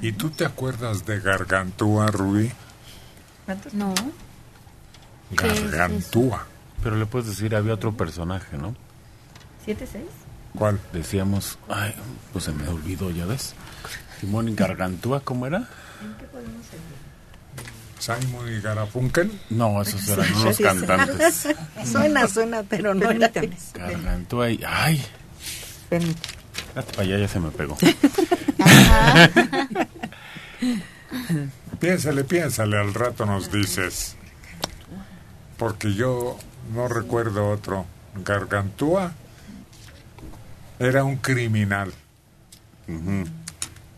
¿Y 0.00 0.12
tú 0.12 0.30
te 0.30 0.46
acuerdas 0.46 1.04
de 1.04 1.20
Gargantúa, 1.20 2.06
Rubí? 2.06 2.50
No. 3.74 3.92
Gargantúa. 5.32 6.46
Pero 6.82 6.96
le 6.96 7.04
puedes 7.04 7.28
decir, 7.28 7.54
había 7.54 7.74
otro 7.74 7.94
personaje, 7.94 8.56
¿no? 8.56 8.74
¿Siete, 9.62 9.86
seis? 9.86 10.06
¿Cuál? 10.56 10.80
Decíamos, 10.94 11.58
ay, 11.68 11.94
pues 12.32 12.46
se 12.46 12.52
me 12.52 12.66
olvidó, 12.68 13.10
¿ya 13.10 13.26
ves? 13.26 13.52
Simón 14.18 14.48
y 14.48 14.54
Gargantúa, 14.54 15.20
¿cómo 15.20 15.46
era? 15.46 15.68
Simon 17.98 18.48
y 18.50 18.62
Garfunkel. 18.62 19.30
No, 19.50 19.82
esos 19.82 20.08
eran 20.08 20.34
unos 20.36 20.56
cantantes. 20.56 21.48
Suena, 21.84 22.26
suena, 22.28 22.62
pero 22.62 22.94
no 22.94 23.10
era. 23.10 23.30
Gargantúa 23.74 24.50
y, 24.50 24.60
ay, 24.66 25.04
para 25.98 27.02
allá, 27.02 27.18
ya 27.18 27.28
se 27.28 27.40
me 27.40 27.50
pegó. 27.50 27.76
Piénsale, 31.80 32.24
piénsale, 32.24 32.78
al 32.78 32.94
rato 32.94 33.26
nos 33.26 33.50
dices. 33.50 34.16
Porque 35.58 35.94
yo 35.94 36.38
no 36.74 36.88
recuerdo 36.88 37.50
otro. 37.50 37.86
Gargantúa 38.24 39.12
era 40.78 41.04
un 41.04 41.16
criminal. 41.16 41.92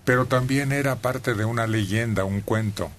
Pero 0.04 0.26
también 0.26 0.72
era 0.72 0.96
parte 0.96 1.34
de 1.34 1.44
una 1.44 1.66
leyenda, 1.66 2.24
un 2.24 2.40
cuento. 2.40 2.90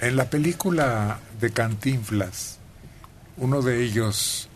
En 0.00 0.16
la 0.16 0.28
película 0.28 1.20
de 1.40 1.50
Cantinflas, 1.52 2.58
uno 3.38 3.62
de 3.62 3.82
ellos 3.82 4.48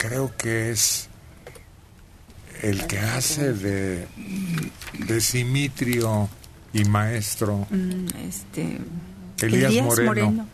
creo 0.00 0.34
que 0.34 0.70
es 0.70 1.08
el 2.62 2.86
que 2.86 2.98
hace 2.98 3.52
de, 3.52 4.06
de 5.06 5.20
Simitrio 5.20 6.28
y 6.72 6.84
maestro. 6.84 7.66
Mm, 7.70 8.06
este, 8.26 8.78
Elías 9.42 10.00
Moreno. 10.00 10.46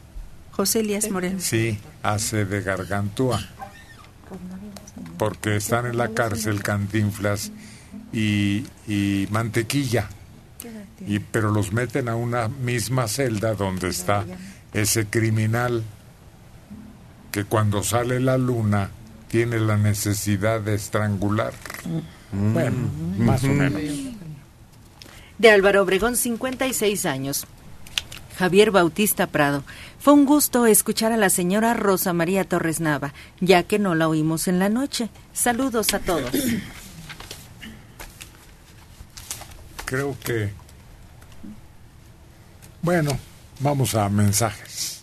José 0.51 0.81
Elías 0.81 1.09
Moreno. 1.11 1.39
Sí, 1.41 1.79
hace 2.03 2.45
de 2.45 2.61
Gargantúa. 2.61 3.41
Porque 5.17 5.57
están 5.57 5.87
en 5.87 5.97
la 5.97 6.09
cárcel 6.09 6.63
Cantinflas 6.63 7.53
y, 8.13 8.65
y 8.89 9.29
mantequilla. 9.31 10.09
Y, 11.07 11.21
pero 11.21 11.53
los 11.53 11.73
meten 11.73 12.09
a 12.09 12.17
una 12.17 12.49
misma 12.49 13.07
celda 13.07 13.55
donde 13.55 13.91
está 13.91 14.25
ese 14.73 15.07
criminal 15.07 15.85
que 17.31 17.45
cuando 17.45 17.85
sale 17.85 18.19
la 18.19 18.39
luna 18.39 18.91
tiene 19.29 19.59
la 19.61 19.77
necesidad 19.77 20.61
de 20.61 20.75
estrangular. 20.75 21.53
Bueno, 22.33 22.91
más 23.19 23.45
o 23.45 23.49
menos. 23.49 23.83
De 25.39 25.51
Álvaro 25.51 25.83
Obregón, 25.83 26.17
56 26.17 27.07
años. 27.07 27.47
Javier 28.39 28.71
Bautista 28.71 29.27
Prado. 29.27 29.65
Fue 29.99 30.13
un 30.13 30.27
gusto 30.27 30.67
escuchar 30.67 31.13
a 31.13 31.17
la 31.17 31.31
señora 31.31 31.75
Rosa 31.75 32.13
María 32.13 32.45
Torres 32.45 32.81
Nava, 32.81 33.13
ya 33.41 33.63
que 33.63 33.79
no 33.79 33.95
la 33.95 34.09
oímos 34.09 34.47
en 34.47 34.59
la 34.59 34.69
noche. 34.69 35.09
Saludos 35.33 35.95
a 35.95 36.01
todos. 36.01 36.31
Creo 39.85 40.17
que... 40.23 40.53
Bueno, 42.83 43.19
vamos 43.61 43.95
a 43.95 44.09
mensajes. 44.09 44.96